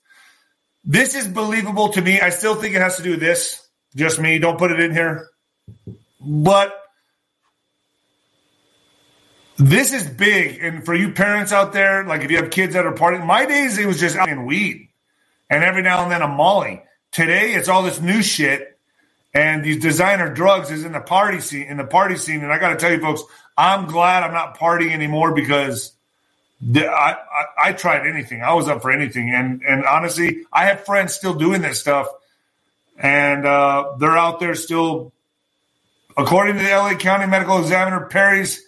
This 0.85 1.15
is 1.15 1.29
believable 1.29 1.91
to 1.91 2.01
me. 2.01 2.21
I 2.21 2.31
still 2.31 2.55
think 2.55 2.75
it 2.75 2.81
has 2.81 2.97
to 2.97 3.03
do 3.03 3.13
with 3.13 3.21
this. 3.21 3.64
Just 3.95 4.21
me. 4.21 4.39
Don't 4.39 4.59
put 4.59 4.71
it 4.73 4.81
in 4.81 4.93
here. 4.93 5.29
But 6.21 6.81
this 9.57 9.93
is 9.93 10.09
big. 10.09 10.63
And 10.63 10.85
for 10.85 10.95
you 10.95 11.13
parents 11.13 11.53
out 11.53 11.73
there, 11.73 12.05
like 12.05 12.23
if 12.23 12.31
you 12.31 12.39
have 12.39 12.51
kids 12.51 12.75
that 12.75 12.87
are 12.87 12.93
partying, 12.93 13.25
my 13.27 13.47
days 13.47 13.79
it 13.79 13.87
was 13.87 14.01
just 14.01 14.17
in 14.17 14.47
weed 14.47 14.89
and 15.49 15.63
every 15.63 15.83
now 15.83 16.03
and 16.03 16.11
then 16.11 16.23
a 16.23 16.29
molly. 16.29 16.83
Today 17.13 17.55
it's 17.55 17.69
all 17.69 17.83
this 17.83 18.01
new 18.01 18.23
shit 18.23 18.79
and 19.35 19.65
these 19.65 19.83
designer 19.83 20.33
drugs 20.33 20.71
is 20.71 20.85
in 20.85 20.93
the 20.93 21.01
party 21.01 21.41
scene 21.41 21.67
in 21.67 21.77
the 21.77 21.85
party 21.85 22.17
scene. 22.17 22.43
And 22.43 22.53
I 22.53 22.59
got 22.59 22.71
to 22.71 22.77
tell 22.77 22.93
you, 22.93 23.01
folks, 23.01 23.23
I'm 23.57 23.87
glad 23.87 24.23
I'm 24.23 24.33
not 24.33 24.59
partying 24.59 24.93
anymore 24.93 25.35
because 25.35 25.93
I, 26.75 26.81
I, 26.83 27.69
I 27.69 27.73
tried 27.73 28.07
anything. 28.07 28.43
I 28.43 28.55
was 28.55 28.69
up 28.69 28.83
for 28.83 28.91
anything. 28.91 29.31
And 29.31 29.63
and 29.63 29.85
honestly, 29.85 30.45
I 30.53 30.67
have 30.67 30.85
friends 30.85 31.15
still 31.15 31.35
doing 31.35 31.63
this 31.63 31.81
stuff, 31.81 32.09
and 32.97 33.47
uh, 33.47 33.95
they're 33.99 34.17
out 34.17 34.41
there 34.41 34.55
still. 34.55 35.13
According 36.17 36.57
to 36.59 36.63
the 36.63 36.71
LA 36.71 36.95
County 36.95 37.27
Medical 37.27 37.59
Examiner, 37.59 38.07
Perry's 38.07 38.63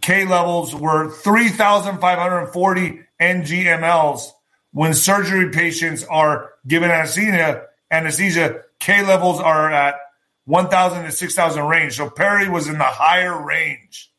K 0.00 0.24
levels 0.24 0.74
were 0.74 1.10
3,540 1.10 3.00
ngmls. 3.20 4.30
When 4.72 4.94
surgery 4.94 5.50
patients 5.50 6.04
are 6.04 6.50
given 6.66 6.90
anesthesia, 6.90 7.66
anesthesia 7.90 8.62
K 8.78 9.04
levels 9.04 9.40
are 9.40 9.70
at 9.70 9.96
1,000 10.44 11.04
to 11.04 11.12
6,000 11.12 11.64
range. 11.64 11.96
So 11.96 12.10
Perry 12.10 12.48
was 12.48 12.68
in 12.68 12.78
the 12.78 12.84
higher 12.84 13.40
range. 13.44 14.10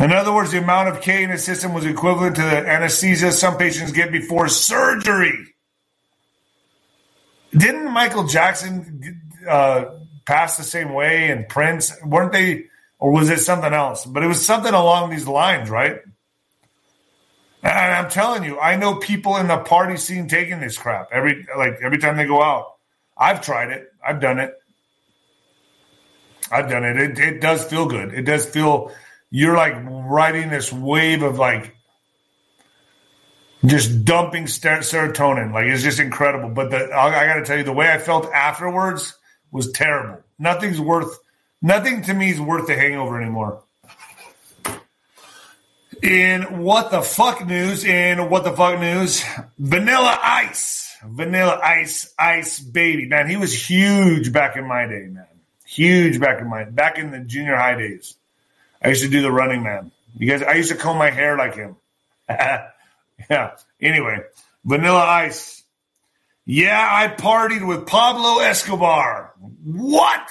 In 0.00 0.12
other 0.12 0.34
words, 0.34 0.50
the 0.50 0.58
amount 0.58 0.88
of 0.88 1.00
K 1.00 1.22
in 1.22 1.30
his 1.30 1.44
system 1.44 1.72
was 1.72 1.86
equivalent 1.86 2.36
to 2.36 2.42
the 2.42 2.68
anesthesia 2.68 3.32
some 3.32 3.56
patients 3.56 3.92
get 3.92 4.10
before 4.10 4.48
surgery. 4.48 5.53
Didn't 7.56 7.90
Michael 7.92 8.26
Jackson 8.26 9.22
uh, 9.48 9.86
pass 10.24 10.56
the 10.56 10.64
same 10.64 10.92
way 10.92 11.30
and 11.30 11.48
Prince? 11.48 11.92
Weren't 12.04 12.32
they, 12.32 12.66
or 12.98 13.12
was 13.12 13.30
it 13.30 13.40
something 13.40 13.72
else? 13.72 14.04
But 14.04 14.22
it 14.22 14.26
was 14.26 14.44
something 14.44 14.72
along 14.72 15.10
these 15.10 15.28
lines, 15.28 15.70
right? 15.70 16.00
And 17.62 17.94
I'm 17.94 18.10
telling 18.10 18.44
you, 18.44 18.60
I 18.60 18.76
know 18.76 18.96
people 18.96 19.36
in 19.38 19.48
the 19.48 19.56
party 19.56 19.96
scene 19.96 20.28
taking 20.28 20.60
this 20.60 20.76
crap 20.76 21.08
every 21.12 21.46
like 21.56 21.78
every 21.82 21.96
time 21.96 22.16
they 22.18 22.26
go 22.26 22.42
out. 22.42 22.74
I've 23.16 23.40
tried 23.40 23.70
it. 23.70 23.90
I've 24.06 24.20
done 24.20 24.38
it. 24.38 24.54
I've 26.50 26.68
done 26.68 26.84
it. 26.84 26.98
It, 26.98 27.18
it 27.18 27.40
does 27.40 27.64
feel 27.64 27.86
good. 27.86 28.12
It 28.12 28.22
does 28.22 28.44
feel 28.44 28.92
you're 29.30 29.56
like 29.56 29.74
riding 29.86 30.50
this 30.50 30.72
wave 30.72 31.22
of 31.22 31.38
like 31.38 31.73
just 33.66 34.04
dumping 34.04 34.44
serotonin. 34.44 35.52
Like 35.52 35.66
it's 35.66 35.82
just 35.82 36.00
incredible. 36.00 36.50
But 36.50 36.70
the, 36.70 36.92
I 36.94 37.26
got 37.26 37.34
to 37.36 37.44
tell 37.44 37.58
you, 37.58 37.64
the 37.64 37.72
way 37.72 37.90
I 37.90 37.98
felt 37.98 38.32
afterwards 38.32 39.16
was 39.50 39.70
terrible. 39.72 40.22
Nothing's 40.38 40.80
worth. 40.80 41.18
Nothing 41.62 42.02
to 42.02 42.14
me 42.14 42.30
is 42.30 42.40
worth 42.40 42.66
the 42.66 42.74
hangover 42.74 43.20
anymore. 43.20 43.62
In 46.02 46.58
what 46.58 46.90
the 46.90 47.00
fuck 47.00 47.46
news? 47.46 47.84
In 47.84 48.28
what 48.28 48.44
the 48.44 48.52
fuck 48.52 48.78
news? 48.78 49.24
Vanilla 49.58 50.18
Ice, 50.22 50.94
Vanilla 51.02 51.58
Ice, 51.62 52.12
Ice 52.18 52.60
Baby. 52.60 53.06
Man, 53.06 53.30
he 53.30 53.36
was 53.36 53.54
huge 53.54 54.30
back 54.30 54.56
in 54.56 54.66
my 54.66 54.86
day, 54.86 55.06
man. 55.06 55.26
Huge 55.64 56.20
back 56.20 56.40
in 56.40 56.48
my 56.48 56.64
back 56.64 56.98
in 56.98 57.10
the 57.10 57.20
junior 57.20 57.56
high 57.56 57.76
days. 57.76 58.16
I 58.82 58.88
used 58.88 59.02
to 59.02 59.08
do 59.08 59.22
the 59.22 59.32
running 59.32 59.62
man. 59.62 59.92
You 60.16 60.28
guys, 60.28 60.42
I 60.42 60.54
used 60.54 60.70
to 60.70 60.76
comb 60.76 60.98
my 60.98 61.10
hair 61.10 61.38
like 61.38 61.54
him. 61.54 61.76
yeah. 63.30 63.52
Anyway, 63.80 64.20
Vanilla 64.64 65.04
Ice. 65.04 65.62
Yeah, 66.46 66.86
I 66.90 67.08
partied 67.08 67.66
with 67.66 67.86
Pablo 67.86 68.40
Escobar. 68.40 69.32
What? 69.38 70.28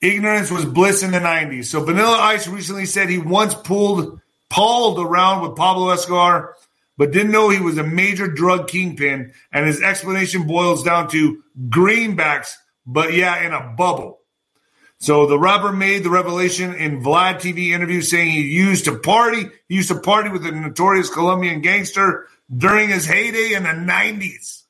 Ignorance 0.00 0.50
was 0.50 0.64
bliss 0.64 1.02
in 1.02 1.10
the 1.10 1.18
90s. 1.18 1.66
So 1.66 1.82
Vanilla 1.84 2.16
Ice 2.16 2.46
recently 2.46 2.86
said 2.86 3.08
he 3.08 3.18
once 3.18 3.54
pulled, 3.54 4.20
pulled 4.48 4.98
around 4.98 5.42
with 5.42 5.56
Pablo 5.56 5.90
Escobar, 5.90 6.54
but 6.96 7.10
didn't 7.12 7.32
know 7.32 7.50
he 7.50 7.60
was 7.60 7.76
a 7.78 7.84
major 7.84 8.28
drug 8.28 8.68
kingpin. 8.68 9.32
And 9.52 9.66
his 9.66 9.82
explanation 9.82 10.46
boils 10.46 10.84
down 10.84 11.08
to 11.10 11.42
greenbacks, 11.68 12.54
but 12.86 13.12
yeah, 13.12 13.44
in 13.44 13.52
a 13.52 13.74
bubble. 13.76 14.20
So 15.00 15.26
the 15.26 15.38
rapper 15.38 15.72
made 15.72 16.02
the 16.02 16.10
revelation 16.10 16.74
in 16.74 17.02
Vlad 17.02 17.36
TV 17.36 17.70
interview 17.70 18.00
saying 18.00 18.30
he 18.30 18.42
used 18.42 18.86
to 18.86 18.98
party. 18.98 19.48
He 19.68 19.76
used 19.76 19.88
to 19.88 20.00
party 20.00 20.30
with 20.30 20.44
a 20.44 20.50
notorious 20.50 21.08
Colombian 21.08 21.60
gangster 21.60 22.26
during 22.54 22.88
his 22.88 23.06
heyday 23.06 23.54
in 23.54 23.62
the 23.62 23.68
90s. 23.70 24.64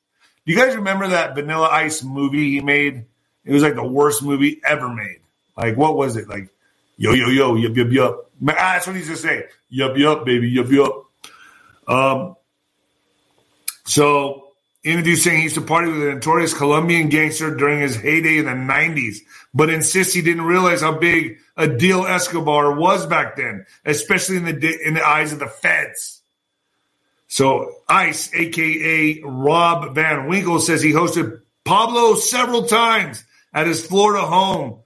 Do 0.45 0.53
you 0.53 0.57
guys 0.57 0.75
remember 0.75 1.07
that 1.09 1.35
Vanilla 1.35 1.67
Ice 1.67 2.03
movie 2.03 2.51
he 2.51 2.61
made? 2.61 3.05
It 3.43 3.53
was 3.53 3.63
like 3.63 3.75
the 3.75 3.83
worst 3.83 4.21
movie 4.21 4.61
ever 4.63 4.89
made. 4.89 5.19
Like, 5.57 5.75
what 5.75 5.97
was 5.97 6.15
it? 6.15 6.29
Like, 6.29 6.49
yo, 6.97 7.13
yo, 7.13 7.29
yo, 7.29 7.55
yup, 7.55 7.75
yup, 7.75 7.91
yup. 7.91 8.31
Ah, 8.49 8.53
that's 8.73 8.85
what 8.85 8.95
he 8.95 9.01
used 9.01 9.11
to 9.11 9.17
say. 9.17 9.45
Yup, 9.69 9.97
yup, 9.97 10.25
baby, 10.25 10.49
yup, 10.49 10.69
yup. 10.69 11.05
Um, 11.87 12.35
so 13.85 14.48
interview 14.83 15.15
saying 15.15 15.37
he 15.37 15.43
used 15.43 15.55
to 15.55 15.61
party 15.61 15.91
with 15.91 16.01
a 16.01 16.13
notorious 16.13 16.53
Colombian 16.53 17.09
gangster 17.09 17.55
during 17.55 17.79
his 17.79 17.95
heyday 17.95 18.37
in 18.37 18.45
the 18.45 18.51
90s, 18.51 19.17
but 19.53 19.69
insists 19.69 20.13
he 20.13 20.21
didn't 20.21 20.43
realize 20.45 20.81
how 20.81 20.97
big 20.97 21.37
a 21.57 21.67
deal 21.67 22.05
Escobar 22.05 22.75
was 22.75 23.05
back 23.05 23.35
then, 23.35 23.65
especially 23.85 24.37
in 24.37 24.45
the 24.45 24.87
in 24.87 24.93
the 24.93 25.05
eyes 25.05 25.33
of 25.33 25.39
the 25.39 25.47
feds. 25.47 26.21
So 27.27 27.75
Ice, 27.87 28.33
aka 28.33 29.21
Rob 29.23 29.93
Van 29.93 30.27
Winkle, 30.27 30.59
says 30.59 30.81
he 30.81 30.91
hosted 30.91 31.41
Pablo 31.65 32.15
several 32.15 32.63
times 32.63 33.23
at 33.53 33.67
his 33.67 33.85
Florida 33.85 34.25
home. 34.25 34.79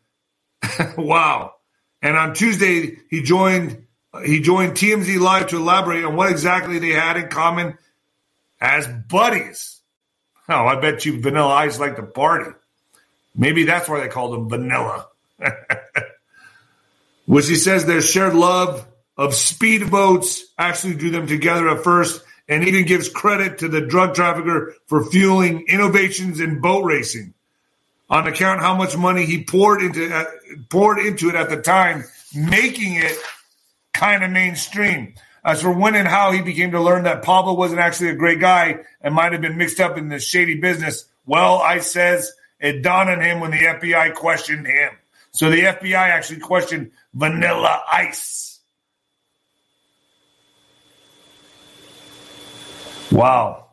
wow! 0.97 1.53
And 2.01 2.17
on 2.17 2.33
Tuesday, 2.33 2.97
he 3.09 3.21
joined 3.21 3.85
he 4.25 4.41
joined 4.41 4.73
TMZ 4.73 5.19
Live 5.19 5.47
to 5.49 5.57
elaborate 5.57 6.03
on 6.03 6.15
what 6.15 6.31
exactly 6.31 6.79
they 6.79 6.89
had 6.89 7.17
in 7.17 7.29
common 7.29 7.77
as 8.59 8.87
buddies. 8.87 9.72
Oh, 10.49 10.65
I 10.65 10.79
bet 10.79 11.05
you 11.05 11.21
Vanilla 11.21 11.53
Ice 11.53 11.79
like 11.79 11.95
to 11.95 12.03
party. 12.03 12.51
Maybe 13.35 13.63
that's 13.63 13.87
why 13.89 14.01
they 14.01 14.09
called 14.09 14.35
him 14.35 14.49
Vanilla. 14.49 15.07
Which 17.25 17.47
he 17.47 17.55
says 17.55 17.85
their 17.85 18.01
shared 18.01 18.35
love 18.35 18.85
of 19.17 19.31
speedboats 19.31 20.41
actually 20.57 20.95
drew 20.95 21.11
them 21.11 21.27
together 21.27 21.69
at 21.69 21.83
first, 21.83 22.23
and 22.49 22.67
even 22.67 22.85
gives 22.85 23.09
credit 23.09 23.59
to 23.59 23.67
the 23.67 23.81
drug 23.81 24.15
trafficker 24.15 24.75
for 24.87 25.05
fueling 25.05 25.65
innovations 25.67 26.39
in 26.39 26.59
boat 26.59 26.83
racing. 26.83 27.33
On 28.09 28.27
account 28.27 28.59
how 28.59 28.75
much 28.75 28.97
money 28.97 29.25
he 29.25 29.43
poured 29.43 29.81
into 29.81 30.13
uh, 30.13 30.25
poured 30.69 30.99
into 30.99 31.29
it 31.29 31.35
at 31.35 31.49
the 31.49 31.61
time, 31.61 32.03
making 32.35 32.95
it 32.95 33.17
kind 33.93 34.23
of 34.23 34.31
mainstream. 34.31 35.15
As 35.45 35.61
for 35.61 35.71
when 35.71 35.95
and 35.95 36.07
how 36.07 36.31
he 36.31 36.41
became 36.41 36.71
to 36.71 36.81
learn 36.81 37.03
that 37.03 37.23
Pablo 37.23 37.53
wasn't 37.53 37.81
actually 37.81 38.09
a 38.09 38.15
great 38.15 38.39
guy 38.39 38.79
and 39.01 39.13
might 39.13 39.33
have 39.33 39.41
been 39.41 39.57
mixed 39.57 39.79
up 39.79 39.97
in 39.97 40.07
this 40.07 40.25
shady 40.25 40.55
business, 40.55 41.05
well, 41.25 41.57
I 41.57 41.79
says 41.79 42.31
it 42.59 42.81
dawned 42.81 43.09
on 43.09 43.21
him 43.21 43.41
when 43.41 43.51
the 43.51 43.57
FBI 43.57 44.13
questioned 44.13 44.65
him. 44.65 44.91
So 45.31 45.49
the 45.49 45.61
FBI 45.61 45.95
actually 45.95 46.39
questioned 46.39 46.91
Vanilla 47.13 47.81
Ice. 47.91 48.59
Wow. 53.11 53.67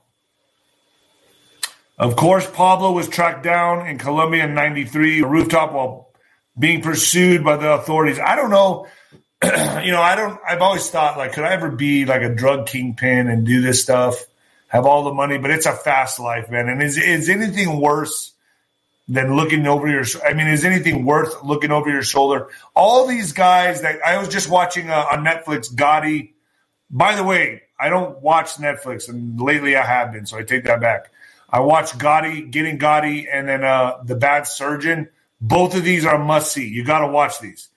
Of 1.98 2.16
course, 2.16 2.50
Pablo 2.50 2.92
was 2.92 3.08
tracked 3.08 3.44
down 3.44 3.86
in 3.86 3.98
Colombia 3.98 4.44
in 4.44 4.54
93, 4.54 5.22
a 5.22 5.26
rooftop 5.26 5.72
while 5.72 6.10
being 6.58 6.82
pursued 6.82 7.44
by 7.44 7.56
the 7.56 7.74
authorities. 7.74 8.18
I 8.18 8.36
don't 8.36 8.50
know 8.50 8.86
you 9.44 9.90
know, 9.90 10.02
I 10.02 10.16
don't. 10.16 10.38
I've 10.46 10.60
always 10.60 10.90
thought 10.90 11.16
like, 11.16 11.32
could 11.32 11.44
I 11.44 11.52
ever 11.54 11.70
be 11.70 12.04
like 12.04 12.20
a 12.22 12.34
drug 12.34 12.66
kingpin 12.66 13.28
and 13.28 13.46
do 13.46 13.62
this 13.62 13.82
stuff, 13.82 14.26
have 14.68 14.84
all 14.84 15.04
the 15.04 15.14
money? 15.14 15.38
But 15.38 15.50
it's 15.50 15.64
a 15.64 15.72
fast 15.72 16.20
life, 16.20 16.50
man. 16.50 16.68
And 16.68 16.82
is 16.82 16.98
is 16.98 17.30
anything 17.30 17.80
worse 17.80 18.34
than 19.08 19.36
looking 19.36 19.66
over 19.66 19.88
your? 19.88 20.04
I 20.26 20.34
mean, 20.34 20.46
is 20.48 20.66
anything 20.66 21.06
worth 21.06 21.42
looking 21.42 21.72
over 21.72 21.88
your 21.88 22.02
shoulder? 22.02 22.48
All 22.74 23.06
these 23.06 23.32
guys 23.32 23.80
that 23.80 24.04
I 24.04 24.18
was 24.18 24.28
just 24.28 24.50
watching 24.50 24.90
uh, 24.90 25.06
on 25.10 25.24
Netflix, 25.24 25.72
Gotti. 25.74 26.32
By 26.90 27.14
the 27.14 27.24
way, 27.24 27.62
I 27.78 27.88
don't 27.88 28.20
watch 28.20 28.56
Netflix, 28.56 29.08
and 29.08 29.40
lately 29.40 29.74
I 29.74 29.86
have 29.86 30.12
been, 30.12 30.26
so 30.26 30.36
I 30.36 30.42
take 30.42 30.64
that 30.64 30.82
back. 30.82 31.10
I 31.48 31.60
watch 31.60 31.92
Gotti, 31.92 32.50
Getting 32.50 32.78
Gotti, 32.78 33.26
and 33.32 33.48
then 33.48 33.64
uh, 33.64 34.02
The 34.04 34.16
Bad 34.16 34.46
Surgeon. 34.46 35.08
Both 35.40 35.74
of 35.74 35.82
these 35.82 36.04
are 36.04 36.18
must 36.18 36.52
see. 36.52 36.68
You 36.68 36.84
got 36.84 36.98
to 36.98 37.06
watch 37.06 37.40
these. 37.40 37.69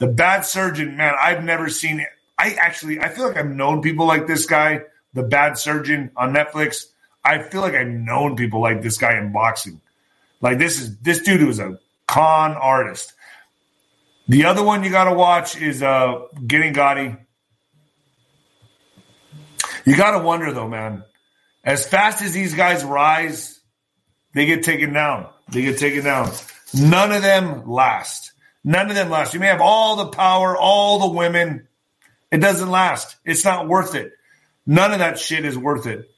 The 0.00 0.08
Bad 0.08 0.46
Surgeon, 0.46 0.96
man, 0.96 1.14
I've 1.20 1.44
never 1.44 1.68
seen 1.68 2.00
it. 2.00 2.08
I 2.38 2.54
actually, 2.54 3.00
I 3.00 3.10
feel 3.10 3.28
like 3.28 3.36
I've 3.36 3.50
known 3.50 3.82
people 3.82 4.06
like 4.06 4.26
this 4.26 4.46
guy, 4.46 4.80
The 5.12 5.22
Bad 5.22 5.58
Surgeon 5.58 6.10
on 6.16 6.32
Netflix. 6.32 6.86
I 7.22 7.42
feel 7.42 7.60
like 7.60 7.74
I've 7.74 7.86
known 7.86 8.34
people 8.34 8.62
like 8.62 8.80
this 8.80 8.96
guy 8.96 9.18
in 9.18 9.30
boxing. 9.30 9.80
Like 10.40 10.58
this 10.58 10.80
is 10.80 10.96
this 11.00 11.20
dude 11.20 11.46
was 11.46 11.58
a 11.58 11.78
con 12.08 12.52
artist. 12.52 13.12
The 14.26 14.46
other 14.46 14.62
one 14.62 14.84
you 14.84 14.90
got 14.90 15.04
to 15.04 15.12
watch 15.12 15.60
is 15.60 15.82
uh, 15.82 16.22
Getting 16.46 16.72
Gotti. 16.72 17.18
You 19.84 19.96
got 19.96 20.12
to 20.12 20.24
wonder 20.24 20.50
though, 20.52 20.68
man. 20.68 21.04
As 21.62 21.86
fast 21.86 22.22
as 22.22 22.32
these 22.32 22.54
guys 22.54 22.84
rise, 22.84 23.60
they 24.32 24.46
get 24.46 24.62
taken 24.62 24.94
down. 24.94 25.28
They 25.50 25.60
get 25.60 25.78
taken 25.78 26.04
down. 26.04 26.32
None 26.72 27.12
of 27.12 27.20
them 27.20 27.68
last. 27.68 28.32
None 28.62 28.90
of 28.90 28.96
them 28.96 29.10
last. 29.10 29.34
You 29.34 29.40
may 29.40 29.46
have 29.46 29.60
all 29.60 29.96
the 29.96 30.06
power, 30.06 30.56
all 30.56 30.98
the 30.98 31.16
women. 31.16 31.66
It 32.30 32.38
doesn't 32.38 32.70
last. 32.70 33.16
It's 33.24 33.44
not 33.44 33.68
worth 33.68 33.94
it. 33.94 34.12
None 34.66 34.92
of 34.92 34.98
that 34.98 35.18
shit 35.18 35.44
is 35.44 35.56
worth 35.56 35.86
it. 35.86 36.10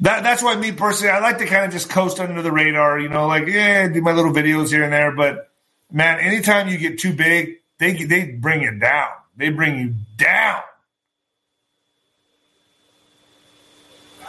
That, 0.00 0.22
that's 0.22 0.42
why 0.42 0.56
me 0.56 0.72
personally, 0.72 1.10
I 1.10 1.20
like 1.20 1.38
to 1.38 1.46
kind 1.46 1.64
of 1.64 1.72
just 1.72 1.88
coast 1.88 2.20
under 2.20 2.42
the 2.42 2.52
radar, 2.52 2.98
you 2.98 3.08
know, 3.08 3.26
like, 3.26 3.46
yeah, 3.46 3.88
do 3.88 4.02
my 4.02 4.12
little 4.12 4.32
videos 4.32 4.68
here 4.68 4.82
and 4.82 4.92
there. 4.92 5.12
But 5.12 5.50
man, 5.90 6.18
anytime 6.20 6.68
you 6.68 6.78
get 6.78 6.98
too 6.98 7.14
big, 7.14 7.60
they, 7.78 8.04
they 8.04 8.26
bring 8.32 8.62
you 8.62 8.78
down. 8.78 9.08
They 9.36 9.50
bring 9.50 9.78
you 9.78 9.94
down. 10.16 10.62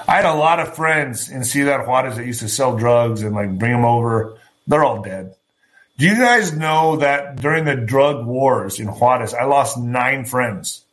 I 0.07 0.15
had 0.15 0.25
a 0.25 0.33
lot 0.33 0.59
of 0.59 0.75
friends 0.75 1.29
in 1.29 1.43
Ciudad 1.43 1.85
Juarez 1.85 2.15
that 2.15 2.25
used 2.25 2.39
to 2.39 2.49
sell 2.49 2.77
drugs 2.77 3.23
and 3.23 3.35
like 3.35 3.57
bring 3.57 3.73
them 3.73 3.83
over. 3.83 4.37
They're 4.67 4.83
all 4.83 5.01
dead. 5.01 5.35
Do 5.97 6.05
you 6.05 6.15
guys 6.15 6.53
know 6.53 6.97
that 6.97 7.37
during 7.37 7.65
the 7.65 7.75
drug 7.75 8.25
wars 8.25 8.79
in 8.79 8.87
Juarez, 8.87 9.33
I 9.33 9.45
lost 9.45 9.77
nine 9.79 10.25
friends? 10.25 10.85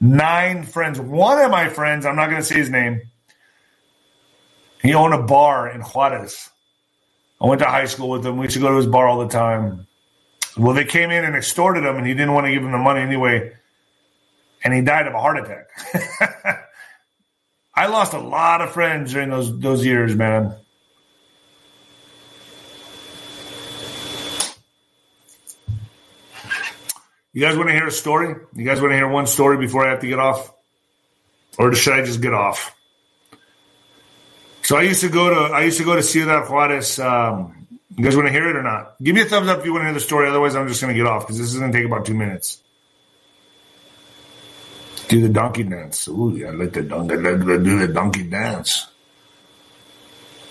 Nine 0.00 0.64
friends. 0.64 1.00
One 1.00 1.40
of 1.44 1.50
my 1.50 1.68
friends, 1.70 2.06
I'm 2.06 2.16
not 2.16 2.30
going 2.30 2.42
to 2.42 2.46
say 2.46 2.56
his 2.56 2.70
name, 2.70 3.02
he 4.82 4.94
owned 4.94 5.14
a 5.14 5.22
bar 5.22 5.68
in 5.68 5.82
Juarez. 5.82 6.50
I 7.40 7.46
went 7.46 7.60
to 7.60 7.66
high 7.66 7.86
school 7.86 8.10
with 8.10 8.26
him. 8.26 8.38
We 8.38 8.44
used 8.46 8.54
to 8.56 8.60
go 8.62 8.70
to 8.70 8.76
his 8.76 8.86
bar 8.86 9.08
all 9.08 9.20
the 9.20 9.28
time. 9.28 9.86
Well, 10.56 10.74
they 10.74 10.84
came 10.86 11.10
in 11.10 11.24
and 11.24 11.36
extorted 11.36 11.84
him, 11.84 11.96
and 11.96 12.06
he 12.06 12.14
didn't 12.14 12.32
want 12.34 12.46
to 12.46 12.52
give 12.52 12.62
him 12.64 12.72
the 12.72 12.78
money 12.78 13.00
anyway. 13.02 13.52
and 14.64 14.74
he 14.74 14.82
died 14.82 15.06
of 15.06 15.14
a 15.14 15.20
heart 15.20 15.38
attack. 15.38 15.68
I 17.74 17.86
lost 17.88 18.14
a 18.14 18.20
lot 18.20 18.62
of 18.62 18.72
friends 18.72 19.12
during 19.12 19.30
those 19.30 19.58
those 19.60 19.84
years, 19.86 20.16
man. 20.16 20.56
You 27.36 27.42
guys 27.42 27.54
want 27.54 27.68
to 27.68 27.74
hear 27.74 27.86
a 27.86 27.92
story? 27.92 28.34
You 28.54 28.64
guys 28.64 28.80
want 28.80 28.92
to 28.92 28.96
hear 28.96 29.06
one 29.06 29.26
story 29.26 29.58
before 29.58 29.86
I 29.86 29.90
have 29.90 30.00
to 30.00 30.06
get 30.06 30.18
off? 30.18 30.54
Or 31.58 31.74
should 31.74 31.92
I 31.92 32.02
just 32.02 32.22
get 32.22 32.32
off? 32.32 32.74
So 34.62 34.78
I 34.78 34.82
used 34.84 35.02
to 35.02 35.10
go 35.10 35.28
to 35.28 35.54
I 35.54 35.64
used 35.64 35.76
to 35.76 35.84
go 35.84 35.94
to 35.94 36.02
Ciudad 36.02 36.48
Juarez. 36.48 36.98
Um, 36.98 37.68
you 37.94 38.02
guys 38.02 38.16
want 38.16 38.28
to 38.28 38.32
hear 38.32 38.48
it 38.48 38.56
or 38.56 38.62
not? 38.62 38.94
Give 39.02 39.14
me 39.14 39.20
a 39.20 39.26
thumbs 39.26 39.48
up 39.48 39.58
if 39.58 39.66
you 39.66 39.72
want 39.72 39.82
to 39.82 39.88
hear 39.88 39.92
the 39.92 40.00
story. 40.00 40.26
Otherwise, 40.30 40.56
I'm 40.56 40.66
just 40.66 40.80
going 40.80 40.94
to 40.94 40.98
get 40.98 41.06
off 41.06 41.24
because 41.24 41.36
this 41.36 41.52
is 41.52 41.58
going 41.58 41.70
to 41.70 41.76
take 41.76 41.86
about 41.86 42.06
two 42.06 42.14
minutes. 42.14 42.62
Do 45.08 45.20
the 45.20 45.28
donkey 45.28 45.64
dance. 45.64 46.08
Ooh, 46.08 46.34
yeah, 46.34 46.52
let 46.52 46.72
the 46.72 46.84
donkey 46.84 47.16
do 47.16 47.78
the 47.80 47.88
donkey 47.92 48.22
dance. 48.22 48.86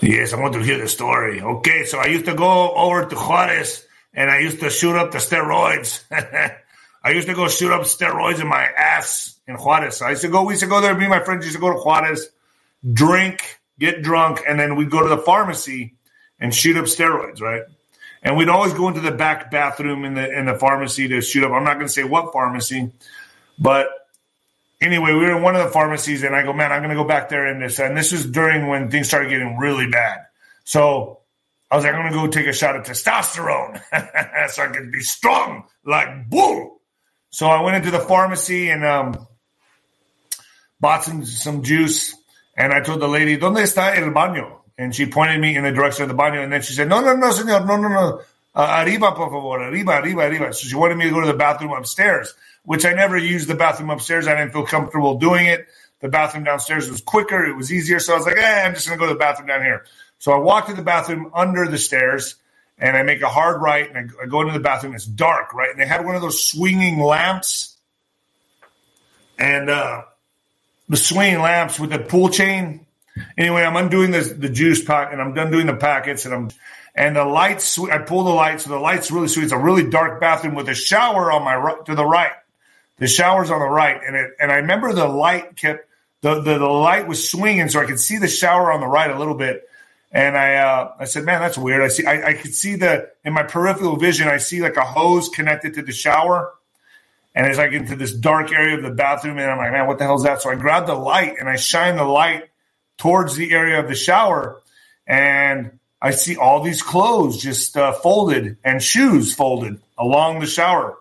Yes, 0.02 0.34
I 0.34 0.40
want 0.40 0.54
to 0.54 0.62
hear 0.62 0.78
the 0.78 0.88
story. 0.88 1.42
Okay, 1.42 1.86
so 1.86 1.98
I 1.98 2.06
used 2.06 2.26
to 2.26 2.36
go 2.36 2.76
over 2.76 3.08
to 3.08 3.16
Juarez 3.16 3.88
and 4.14 4.30
I 4.30 4.38
used 4.38 4.60
to 4.60 4.70
shoot 4.70 4.96
up 4.96 5.10
the 5.10 5.18
steroids. 5.18 6.04
I 7.06 7.12
used 7.12 7.28
to 7.28 7.36
go 7.36 7.48
shoot 7.48 7.72
up 7.72 7.84
steroids 7.84 8.42
in 8.42 8.48
my 8.48 8.64
ass 8.64 9.40
in 9.48 9.56
Juarez. 9.56 10.02
I 10.02 10.10
used 10.10 10.24
to 10.24 10.28
go, 10.28 10.44
we 10.44 10.54
used 10.54 10.64
to 10.64 10.68
go 10.68 10.82
there, 10.82 10.96
me 10.96 11.06
and 11.06 11.12
my 11.12 11.24
friends 11.24 11.46
used 11.46 11.56
to 11.56 11.62
go 11.62 11.72
to 11.72 11.80
Juarez, 11.80 12.30
drink, 12.92 13.60
get 13.80 14.02
drunk, 14.02 14.42
and 14.48 14.60
then 14.60 14.76
we'd 14.76 14.90
go 14.90 15.04
to 15.04 15.10
the 15.10 15.20
pharmacy 15.20 15.94
and 16.40 16.54
shoot 16.54 16.76
up 16.78 16.86
steroids, 16.86 17.42
right? 17.42 17.62
And 18.24 18.36
we'd 18.36 18.50
always 18.50 18.74
go 18.74 18.88
into 18.88 19.02
the 19.02 19.12
back 19.12 19.52
bathroom 19.52 20.04
in 20.04 20.16
the 20.16 20.28
in 20.28 20.48
the 20.48 20.56
pharmacy 20.56 21.08
to 21.10 21.22
shoot 21.22 21.44
up. 21.44 21.52
I'm 21.52 21.64
not 21.64 21.76
gonna 21.76 21.88
say 21.88 22.04
what 22.04 22.34
pharmacy, 22.34 22.92
but 23.60 23.88
anyway, 24.82 25.14
we 25.14 25.20
were 25.20 25.38
in 25.38 25.44
one 25.44 25.56
of 25.56 25.64
the 25.64 25.72
pharmacies, 25.72 26.24
and 26.24 26.36
I 26.36 26.44
go, 26.44 26.54
man, 26.54 26.72
I'm 26.72 26.80
going 26.80 26.90
to 26.90 26.96
go 26.96 27.08
back 27.08 27.30
there 27.30 27.46
and 27.46 27.62
this. 27.62 27.80
And 27.80 27.98
this 27.98 28.12
was 28.12 28.26
during 28.26 28.68
when 28.68 28.90
things 28.90 29.08
started 29.08 29.30
getting 29.30 29.58
really 29.58 29.90
bad. 29.90 30.26
So 30.64 31.20
I 31.72 31.76
was 31.76 31.84
like, 31.84 31.94
I'm 31.94 32.02
going 32.02 32.14
to 32.14 32.20
go 32.20 32.28
take 32.28 32.48
a 32.48 32.54
shot 32.54 32.76
of 32.76 32.84
testosterone 32.84 33.82
so 34.50 34.64
I 34.64 34.68
can 34.68 34.92
be 34.92 35.02
strong 35.02 35.66
like 35.86 36.30
bull. 36.30 36.75
So 37.36 37.48
I 37.48 37.62
went 37.62 37.76
into 37.76 37.92
the 37.92 38.00
pharmacy 38.00 38.70
and 38.70 38.86
um, 38.86 39.28
bought 40.80 41.04
some 41.04 41.26
some 41.26 41.64
juice. 41.64 42.16
And 42.58 42.72
I 42.72 42.80
told 42.80 43.02
the 43.02 43.10
lady, 43.10 43.38
¿Dónde 43.38 43.62
está 43.62 43.98
el 43.98 44.12
baño? 44.12 44.62
And 44.78 44.96
she 44.96 45.06
pointed 45.06 45.42
me 45.42 45.58
in 45.58 45.64
the 45.64 45.72
direction 45.72 46.04
of 46.04 46.10
the 46.10 46.16
baño. 46.16 46.42
And 46.42 46.54
then 46.54 46.62
she 46.62 46.72
said, 46.72 46.88
No, 46.88 47.02
no, 47.02 47.14
no, 47.14 47.32
señor, 47.32 47.68
no, 47.68 47.76
no, 47.76 47.90
no. 47.90 48.22
Uh, 48.56 48.84
arriba, 48.86 49.14
por 49.14 49.30
favor, 49.30 49.62
arriba, 49.62 50.00
arriba, 50.00 50.22
arriba. 50.22 50.54
So 50.54 50.66
she 50.66 50.76
wanted 50.76 50.98
me 50.98 51.06
to 51.06 51.12
go 51.12 51.20
to 51.20 51.28
the 51.28 51.34
bathroom 51.34 51.74
upstairs 51.74 52.34
which 52.66 52.86
I 52.86 52.94
never 52.94 53.18
used 53.18 53.48
the 53.48 53.56
bathroom 53.56 53.90
upstairs. 53.90 54.28
I 54.28 54.36
didn't 54.36 54.52
feel 54.52 54.66
comfortable 54.66 55.18
doing 55.18 55.46
it. 55.46 55.68
The 56.02 56.10
bathroom 56.10 56.44
downstairs 56.44 56.90
was 56.90 57.02
quicker, 57.02 57.46
it 57.46 57.56
was 57.56 57.72
easier. 57.72 58.00
So 58.00 58.14
I 58.14 58.18
was 58.18 58.26
like, 58.26 58.38
eh, 58.38 58.64
I'm 58.66 58.74
just 58.74 58.88
going 58.88 59.00
to 59.00 59.06
go 59.06 59.08
to 59.08 59.14
the 59.14 59.20
bathroom 59.20 59.48
down 59.48 59.62
here. 59.62 59.86
So 60.20 60.34
I 60.34 60.38
walk 60.38 60.68
to 60.68 60.74
the 60.74 60.82
bathroom 60.82 61.32
under 61.34 61.68
the 61.68 61.78
stairs 61.78 62.36
and 62.78 62.98
I 62.98 63.04
make 63.04 63.22
a 63.22 63.30
hard 63.30 63.62
right 63.62 63.94
and 63.94 64.12
I, 64.22 64.26
go 64.26 64.42
into 64.42 64.54
the 64.54 64.60
bathroom. 64.60 64.96
It's 64.96 65.06
dark, 65.06 65.54
right? 65.54 65.70
And 65.70 65.80
they 65.80 65.86
had 65.86 66.06
one 66.06 66.16
of 66.16 66.22
those 66.22 66.44
swinging 66.44 67.00
lamps 67.00 67.78
and 69.38 69.70
uh, 69.70 70.04
the 70.90 70.98
swinging 70.98 71.42
lamps 71.42 71.80
with 71.80 71.92
the 71.92 72.00
pull 72.00 72.30
chain. 72.30 72.86
Anyway, 73.38 73.64
I'm 73.64 73.78
undoing 73.78 74.12
the, 74.12 74.22
the 74.22 74.50
juice 74.50 74.84
pack 74.84 75.14
and 75.14 75.22
I'm 75.22 75.34
done 75.34 75.52
doing 75.52 75.68
the 75.68 75.76
packets 75.76 76.26
and 76.26 76.34
I'm 76.34 76.50
and 76.96 77.16
the 77.16 77.26
lights. 77.26 77.78
I 77.78 77.98
pull 78.00 78.24
the 78.24 78.32
lights, 78.32 78.64
so 78.64 78.70
the 78.70 78.80
lights 78.80 79.12
really 79.12 79.28
sweet. 79.28 79.44
It's 79.44 79.52
a 79.52 79.58
really 79.58 79.90
dark 79.90 80.22
bathroom 80.22 80.56
with 80.56 80.70
a 80.70 80.76
shower 80.76 81.32
on 81.32 81.44
my 81.44 81.56
right 81.56 81.86
to 81.86 81.96
the 81.96 82.06
right. 82.06 82.32
The 82.98 83.08
shower's 83.08 83.52
on 83.52 83.60
the 83.60 83.68
right, 83.68 84.00
and 84.06 84.16
it 84.16 84.32
and 84.40 84.50
I 84.52 84.56
remember 84.56 84.94
the 84.94 85.08
light 85.08 85.58
kept 85.58 85.90
the, 86.22 86.42
the, 86.42 86.58
the 86.58 86.66
light 86.66 87.08
was 87.08 87.30
swinging, 87.30 87.70
so 87.70 87.82
I 87.82 87.86
could 87.86 88.00
see 88.00 88.18
the 88.18 88.28
shower 88.28 88.72
on 88.72 88.80
the 88.80 88.88
right 88.88 89.12
a 89.12 89.20
little 89.20 89.36
bit. 89.36 89.68
And 90.16 90.38
I 90.38 90.56
uh, 90.56 90.94
I 90.98 91.04
said, 91.04 91.26
man, 91.26 91.42
that's 91.42 91.58
weird. 91.58 91.82
I 91.82 91.90
see 91.90 92.06
I, 92.06 92.30
I 92.30 92.34
could 92.36 92.56
see 92.56 92.76
the 92.76 93.10
in 93.26 93.34
my 93.34 93.44
peripheral 93.44 93.98
vision, 93.98 94.30
I 94.30 94.38
see 94.38 94.62
like 94.62 94.78
a 94.78 94.86
hose 94.86 95.28
connected 95.28 95.74
to 95.74 95.82
the 95.82 95.92
shower. 95.92 96.54
And 97.36 97.46
it's 97.46 97.58
like 97.58 97.74
into 97.74 97.98
this 97.98 98.14
dark 98.14 98.54
area 98.54 98.78
of 98.78 98.84
the 98.84 98.92
bathroom, 98.92 99.38
and 99.40 99.52
I'm 99.52 99.58
like, 99.58 99.74
man, 99.74 99.88
what 99.88 99.98
the 99.98 100.06
hell 100.06 100.16
is 100.16 100.24
that? 100.24 100.42
So 100.42 100.50
I 100.50 100.56
grab 100.56 100.88
the 100.88 100.96
light 100.96 101.34
and 101.38 101.50
I 101.50 101.58
shine 101.58 101.98
the 101.98 102.06
light 102.06 102.46
towards 102.98 103.36
the 103.36 103.52
area 103.52 103.78
of 103.78 103.90
the 103.90 103.96
shower, 103.96 104.62
and 105.06 105.80
I 106.02 106.12
see 106.12 106.38
all 106.38 106.64
these 106.64 106.82
clothes 106.82 107.42
just 107.42 107.76
uh, 107.76 107.92
folded 107.92 108.56
and 108.64 108.82
shoes 108.82 109.36
folded 109.36 109.82
along 109.98 110.40
the 110.40 110.46
shower. 110.46 110.98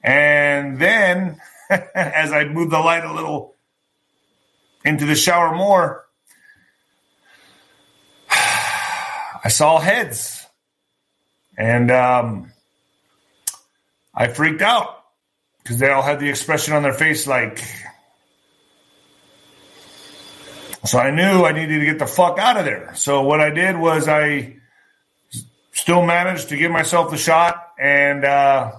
And 0.00 0.78
then, 0.78 1.40
as 1.70 2.30
I 2.30 2.44
move 2.44 2.70
the 2.70 2.78
light 2.78 3.04
a 3.04 3.12
little 3.12 3.56
into 4.84 5.06
the 5.06 5.16
shower 5.16 5.56
more, 5.56 6.03
I 9.44 9.48
saw 9.48 9.78
heads. 9.78 10.40
And 11.56 11.90
um, 11.90 12.50
I 14.14 14.28
freaked 14.28 14.62
out 14.62 15.04
because 15.62 15.78
they 15.78 15.90
all 15.90 16.02
had 16.02 16.18
the 16.18 16.28
expression 16.28 16.74
on 16.74 16.82
their 16.82 16.94
face 16.94 17.26
like, 17.26 17.62
so 20.84 20.98
I 20.98 21.10
knew 21.10 21.44
I 21.44 21.52
needed 21.52 21.78
to 21.78 21.84
get 21.84 21.98
the 21.98 22.06
fuck 22.06 22.38
out 22.38 22.56
of 22.56 22.64
there. 22.64 22.94
So 22.94 23.22
what 23.22 23.40
I 23.40 23.50
did 23.50 23.78
was 23.78 24.08
I 24.08 24.56
still 25.72 26.04
managed 26.04 26.48
to 26.48 26.56
give 26.56 26.70
myself 26.70 27.10
the 27.10 27.16
shot 27.16 27.56
and 27.78 28.24
uh, 28.24 28.72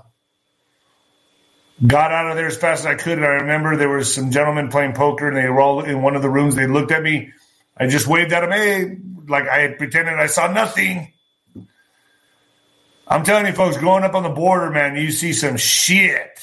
got 1.85 2.11
out 2.11 2.29
of 2.29 2.35
there 2.35 2.47
as 2.47 2.57
fast 2.57 2.81
as 2.81 2.85
I 2.85 2.95
could. 2.95 3.17
And 3.17 3.25
I 3.25 3.29
remember 3.29 3.75
there 3.75 3.89
was 3.89 4.13
some 4.13 4.31
gentlemen 4.31 4.69
playing 4.69 4.93
poker, 4.93 5.27
and 5.27 5.37
they 5.37 5.49
were 5.49 5.61
all 5.61 5.81
in 5.81 6.01
one 6.01 6.15
of 6.15 6.21
the 6.21 6.29
rooms. 6.29 6.55
They 6.55 6.67
looked 6.67 6.91
at 6.91 7.01
me. 7.01 7.31
I 7.77 7.87
just 7.87 8.07
waved 8.07 8.31
at 8.33 8.41
them, 8.41 8.51
hey, 8.51 8.97
like 9.27 9.47
I 9.47 9.67
pretended 9.73 10.15
I 10.15 10.27
saw 10.27 10.51
nothing. 10.51 11.11
I'm 13.07 13.23
telling 13.23 13.45
you, 13.45 13.53
folks, 13.53 13.77
growing 13.77 14.03
up 14.03 14.15
on 14.15 14.23
the 14.23 14.29
border, 14.29 14.71
man, 14.71 14.95
you 14.95 15.11
see 15.11 15.33
some 15.33 15.57
shit. 15.57 16.39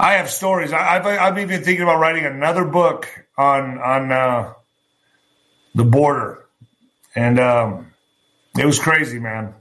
I 0.00 0.14
have 0.14 0.30
stories. 0.30 0.72
I, 0.72 0.94
have 0.94 1.06
I've 1.06 1.38
even 1.38 1.62
thinking 1.62 1.82
about 1.82 2.00
writing 2.00 2.24
another 2.24 2.64
book 2.64 3.08
on 3.36 3.78
on 3.78 4.10
uh, 4.10 4.52
the 5.74 5.84
border, 5.84 6.46
and 7.14 7.38
um, 7.38 7.92
it 8.58 8.66
was 8.66 8.78
crazy, 8.78 9.18
man 9.18 9.54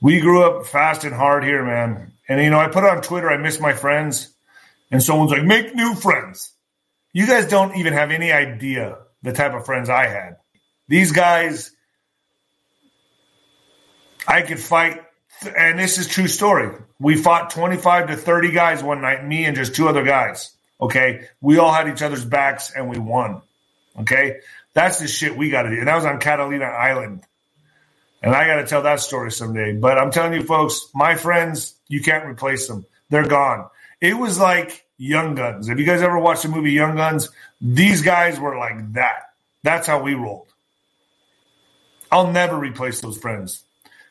we 0.00 0.20
grew 0.20 0.42
up 0.42 0.66
fast 0.66 1.04
and 1.04 1.14
hard 1.14 1.44
here, 1.44 1.64
man. 1.64 2.12
And 2.28 2.42
you 2.42 2.50
know, 2.50 2.58
I 2.58 2.68
put 2.68 2.84
on 2.84 3.02
Twitter, 3.02 3.30
I 3.30 3.36
miss 3.36 3.60
my 3.60 3.72
friends, 3.72 4.32
and 4.90 5.02
someone's 5.02 5.30
like, 5.30 5.44
make 5.44 5.74
new 5.74 5.94
friends. 5.94 6.52
You 7.12 7.26
guys 7.26 7.46
don't 7.46 7.76
even 7.76 7.92
have 7.92 8.10
any 8.10 8.32
idea 8.32 8.98
the 9.22 9.32
type 9.32 9.54
of 9.54 9.66
friends 9.66 9.88
I 9.88 10.06
had. 10.06 10.36
These 10.88 11.12
guys, 11.12 11.70
I 14.26 14.42
could 14.42 14.60
fight, 14.60 15.00
and 15.56 15.78
this 15.78 15.98
is 15.98 16.08
true 16.08 16.28
story. 16.28 16.76
We 16.98 17.16
fought 17.16 17.50
25 17.50 18.08
to 18.08 18.16
30 18.16 18.50
guys 18.50 18.82
one 18.82 19.00
night, 19.00 19.26
me 19.26 19.44
and 19.44 19.56
just 19.56 19.74
two 19.74 19.88
other 19.88 20.04
guys. 20.04 20.54
Okay. 20.80 21.28
We 21.40 21.58
all 21.58 21.72
had 21.72 21.88
each 21.88 22.02
other's 22.02 22.24
backs 22.24 22.72
and 22.74 22.88
we 22.88 22.98
won. 22.98 23.42
Okay. 24.00 24.40
That's 24.74 24.98
the 24.98 25.08
shit 25.08 25.36
we 25.36 25.50
got 25.50 25.62
to 25.62 25.70
do. 25.70 25.78
And 25.78 25.88
that 25.88 25.96
was 25.96 26.04
on 26.04 26.20
Catalina 26.20 26.64
Island. 26.64 27.22
And 28.22 28.34
I 28.34 28.46
got 28.46 28.56
to 28.56 28.66
tell 28.66 28.82
that 28.82 29.00
story 29.00 29.32
someday. 29.32 29.72
But 29.72 29.98
I'm 29.98 30.10
telling 30.10 30.34
you, 30.34 30.42
folks, 30.42 30.88
my 30.94 31.16
friends, 31.16 31.74
you 31.88 32.02
can't 32.02 32.26
replace 32.26 32.68
them. 32.68 32.84
They're 33.08 33.26
gone. 33.26 33.68
It 34.00 34.14
was 34.14 34.38
like 34.38 34.86
Young 35.00 35.34
Guns. 35.34 35.66
Have 35.66 35.80
you 35.80 35.86
guys 35.86 36.02
ever 36.02 36.18
watched 36.18 36.42
the 36.42 36.50
movie 36.50 36.72
Young 36.72 36.94
Guns? 36.94 37.30
These 37.58 38.02
guys 38.02 38.38
were 38.38 38.58
like 38.58 38.92
that. 38.92 39.30
That's 39.62 39.86
how 39.86 40.02
we 40.02 40.12
rolled. 40.12 40.52
I'll 42.12 42.30
never 42.30 42.58
replace 42.58 43.00
those 43.00 43.16
friends. 43.16 43.64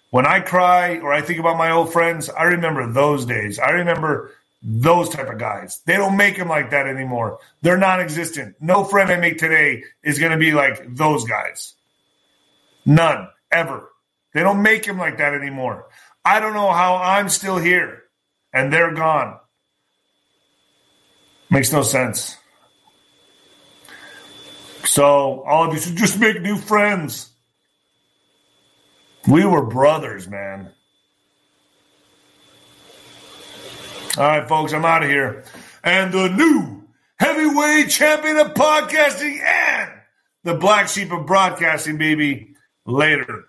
When 0.09 0.25
I 0.25 0.39
cry 0.39 0.97
or 0.97 1.13
I 1.13 1.21
think 1.21 1.39
about 1.39 1.59
my 1.59 1.69
old 1.69 1.93
friends, 1.93 2.27
I 2.27 2.45
remember 2.45 2.91
those 2.91 3.25
days. 3.25 3.59
I 3.59 3.69
remember 3.69 4.31
those 4.63 5.09
type 5.09 5.29
of 5.29 5.37
guys. 5.37 5.79
They 5.85 5.95
don't 5.95 6.17
make 6.17 6.37
them 6.37 6.49
like 6.49 6.71
that 6.71 6.87
anymore. 6.87 7.37
They're 7.61 7.77
non-existent. 7.77 8.55
No 8.59 8.83
friend 8.83 9.11
I 9.11 9.17
make 9.17 9.37
today 9.37 9.83
is 10.01 10.17
going 10.17 10.31
to 10.31 10.39
be 10.39 10.53
like 10.53 10.95
those 10.95 11.23
guys. 11.23 11.75
None 12.83 13.27
ever. 13.51 13.91
They 14.33 14.41
don't 14.41 14.63
make 14.63 14.85
him 14.85 14.97
like 14.97 15.19
that 15.19 15.35
anymore. 15.35 15.87
I 16.25 16.39
don't 16.39 16.53
know 16.53 16.71
how 16.71 16.95
I'm 16.95 17.29
still 17.29 17.57
here 17.57 18.05
and 18.51 18.73
they're 18.73 18.95
gone. 18.95 19.39
Makes 21.49 21.71
no 21.71 21.81
sense. 21.81 22.37
So 24.85 25.41
all 25.43 25.67
of 25.67 25.73
you 25.73 25.79
should 25.79 25.95
just 25.95 26.19
make 26.19 26.41
new 26.41 26.57
friends. 26.57 27.31
We 29.27 29.45
were 29.45 29.65
brothers, 29.65 30.27
man. 30.27 30.71
All 34.17 34.23
right, 34.27 34.47
folks, 34.47 34.73
I'm 34.73 34.85
out 34.85 35.03
of 35.03 35.09
here. 35.09 35.43
And 35.83 36.11
the 36.11 36.29
new 36.29 36.83
heavyweight 37.19 37.89
champion 37.89 38.37
of 38.37 38.53
podcasting 38.53 39.39
and 39.39 39.91
the 40.43 40.55
black 40.55 40.87
sheep 40.87 41.11
of 41.11 41.25
broadcasting, 41.25 41.97
baby, 41.97 42.55
later. 42.85 43.48